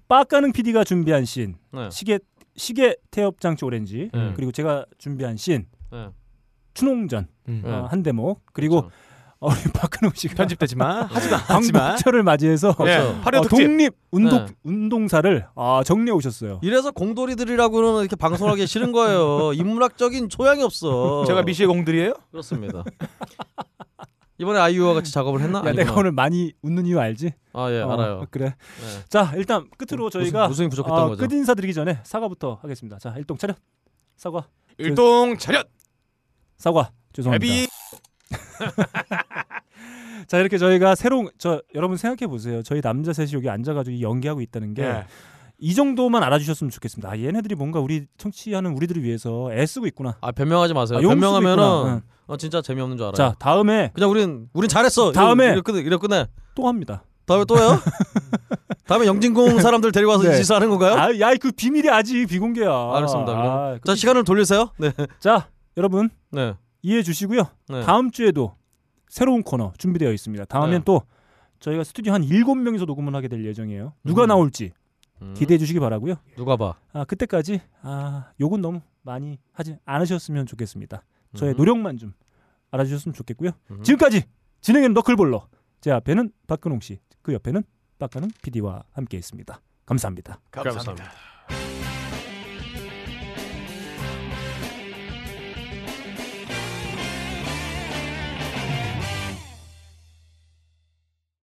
빡가는 0.07 0.53
PD가 0.53 0.83
준비한 0.85 1.25
씬, 1.25 1.55
네. 1.73 1.89
시계 1.91 2.17
시계 2.57 2.95
태엽 3.11 3.39
장치 3.39 3.63
오렌지, 3.63 4.09
네. 4.13 4.33
그리고 4.35 4.51
제가 4.51 4.85
준비한 4.97 5.37
씬, 5.37 5.65
네. 5.91 6.09
추농전 6.73 7.27
음. 7.47 7.61
네. 7.63 7.71
어, 7.71 7.87
한 7.89 8.03
대목, 8.03 8.41
그리고 8.53 8.81
그렇죠. 8.81 8.95
어, 9.39 9.49
우리 9.51 9.71
박근홍 9.71 10.13
씨가 10.15 10.33
편집되지만 10.35 11.07
하지만 11.11 11.39
하지만 11.45 11.81
광복절을 11.81 12.23
맞이해서 12.23 12.69
예, 12.69 12.83
그렇죠. 12.83 13.19
화려 13.21 13.39
어. 13.39 13.43
독립 13.43 13.93
운동 14.11 14.45
네. 14.45 14.53
운동사를 14.63 15.45
아, 15.55 15.83
정리해 15.85 16.11
오셨어요. 16.15 16.59
이래서 16.63 16.91
공돌이들이라고는 16.91 18.01
이렇게 18.01 18.15
방송하기 18.15 18.65
싫은 18.65 18.91
거예요. 18.91 19.53
인문학적인 19.53 20.29
소양이 20.31 20.63
없어. 20.63 21.23
제가 21.25 21.43
미시의 21.43 21.67
공들이에요? 21.67 22.13
그렇습니다. 22.31 22.83
이번에 24.39 24.59
아이유와 24.59 24.93
같이 24.93 25.11
작업을 25.11 25.41
했나? 25.41 25.63
야, 25.65 25.71
내가. 25.71 25.93
오늘 25.95 26.11
많이 26.11 26.53
웃는 26.61 26.85
이유 26.85 26.99
알지? 26.99 27.31
아 27.53 27.71
예 27.71 27.81
어, 27.81 27.91
알아요. 27.91 28.25
그래. 28.29 28.45
네. 28.81 29.03
자, 29.09 29.31
일단 29.35 29.67
끝으로 29.77 30.09
저희가 30.11 30.47
웃음, 30.47 30.65
이 30.65 30.69
부족했던 30.69 30.99
어, 30.99 31.07
거죠. 31.09 31.27
끝 31.27 31.33
인사 31.33 31.55
드리기 31.55 31.73
전에 31.73 31.99
사과부터 32.03 32.59
하겠습니다. 32.61 32.99
자, 32.99 33.15
일동 33.17 33.37
차렷. 33.37 33.57
사과. 34.15 34.47
일동 34.77 35.37
차렷. 35.37 35.67
사과. 36.57 36.91
죄송합니다. 37.13 37.65
자 40.27 40.37
이렇게 40.39 40.57
저희가 40.57 40.95
새로운 40.95 41.29
저 41.37 41.61
여러분 41.73 41.95
생각해 41.97 42.27
보세요. 42.29 42.61
저희 42.61 42.81
남자 42.81 43.13
셋이 43.13 43.31
여기 43.33 43.49
앉아가지고 43.49 43.95
이 43.95 44.01
연기하고 44.03 44.41
있다는 44.41 44.73
게 44.73 45.03
이 45.59 45.69
예. 45.71 45.73
정도만 45.73 46.21
알아주셨으면 46.23 46.69
좋겠습니다. 46.71 47.09
아, 47.09 47.17
얘네들이 47.17 47.55
뭔가 47.55 47.79
우리 47.79 48.05
청취하는 48.17 48.75
우리들을 48.75 49.03
위해서 49.03 49.51
애쓰고 49.51 49.87
있구나. 49.87 50.17
아 50.21 50.31
변명하지 50.31 50.73
마세요. 50.73 50.99
아, 50.99 51.01
변명하면은. 51.01 52.01
어, 52.27 52.37
진짜 52.37 52.61
재미없는 52.61 52.97
줄 52.97 53.05
알아요. 53.05 53.13
자 53.15 53.35
다음에 53.39 53.89
그냥 53.93 54.11
우린 54.11 54.49
우린 54.53 54.67
잘했어. 54.69 55.11
다음에- 55.11 55.63
끝내. 55.63 55.79
이래 55.79 55.97
끝내. 55.97 56.27
또 56.55 56.67
합니다. 56.67 57.03
다음에 57.25 57.45
또요? 57.45 57.79
다음에 58.85 59.05
영진공 59.05 59.59
사람들 59.59 59.91
데리고 59.91 60.11
와서 60.11 60.23
네. 60.23 60.33
이 60.33 60.37
짓을 60.37 60.55
하는 60.55 60.69
건가요? 60.69 60.93
아, 60.95 61.19
야, 61.19 61.33
그 61.35 61.51
비밀이 61.51 61.89
아직 61.89 62.25
비공개야. 62.27 62.69
알겠습니다. 62.95 63.31
아, 63.33 63.79
자 63.85 63.95
시간을 63.95 64.23
돌리세요. 64.23 64.71
네. 64.77 64.91
자, 65.19 65.49
여러분 65.75 66.09
네. 66.31 66.53
이해해 66.83 67.03
주시고요. 67.03 67.43
네. 67.69 67.81
다음 67.83 68.11
주에도 68.11 68.55
새로운 69.09 69.43
코너 69.43 69.73
준비되어 69.77 70.11
있습니다. 70.13 70.45
다음엔 70.45 70.79
네. 70.79 70.81
또 70.85 71.01
저희가 71.59 71.83
스튜디오 71.83 72.13
한 72.13 72.23
일곱 72.23 72.55
명이서 72.55 72.85
녹음을 72.85 73.13
하게 73.15 73.27
될 73.27 73.43
예정이에요. 73.45 73.93
누가 74.03 74.23
음. 74.25 74.27
나올지 74.27 74.71
음, 75.21 75.33
기대해 75.35 75.57
주시기 75.57 75.79
바라고요. 75.79 76.15
누가 76.35 76.55
봐. 76.57 76.75
아 76.93 77.05
그때까지 77.05 77.61
아 77.81 78.31
욕은 78.39 78.61
너무 78.61 78.81
많이 79.01 79.39
하지 79.51 79.77
않으셨으면 79.85 80.45
좋겠습니다. 80.45 81.03
저의 81.35 81.53
음. 81.53 81.57
노력만 81.57 81.97
좀 81.97 82.13
알아주셨으면 82.71 83.13
좋겠고요. 83.13 83.51
음. 83.71 83.83
지금까지 83.83 84.23
진행의 84.61 84.89
너클볼러 84.89 85.47
제 85.81 85.91
앞에는 85.91 86.31
박근홍 86.47 86.81
씨, 86.81 86.99
그 87.21 87.33
옆에는 87.33 87.63
박가능 87.99 88.29
PD와 88.41 88.83
함께했습니다. 88.91 89.61
감사합니다. 89.85 90.39
감사합니다. 90.51 91.03
감사합니다. 91.03 91.76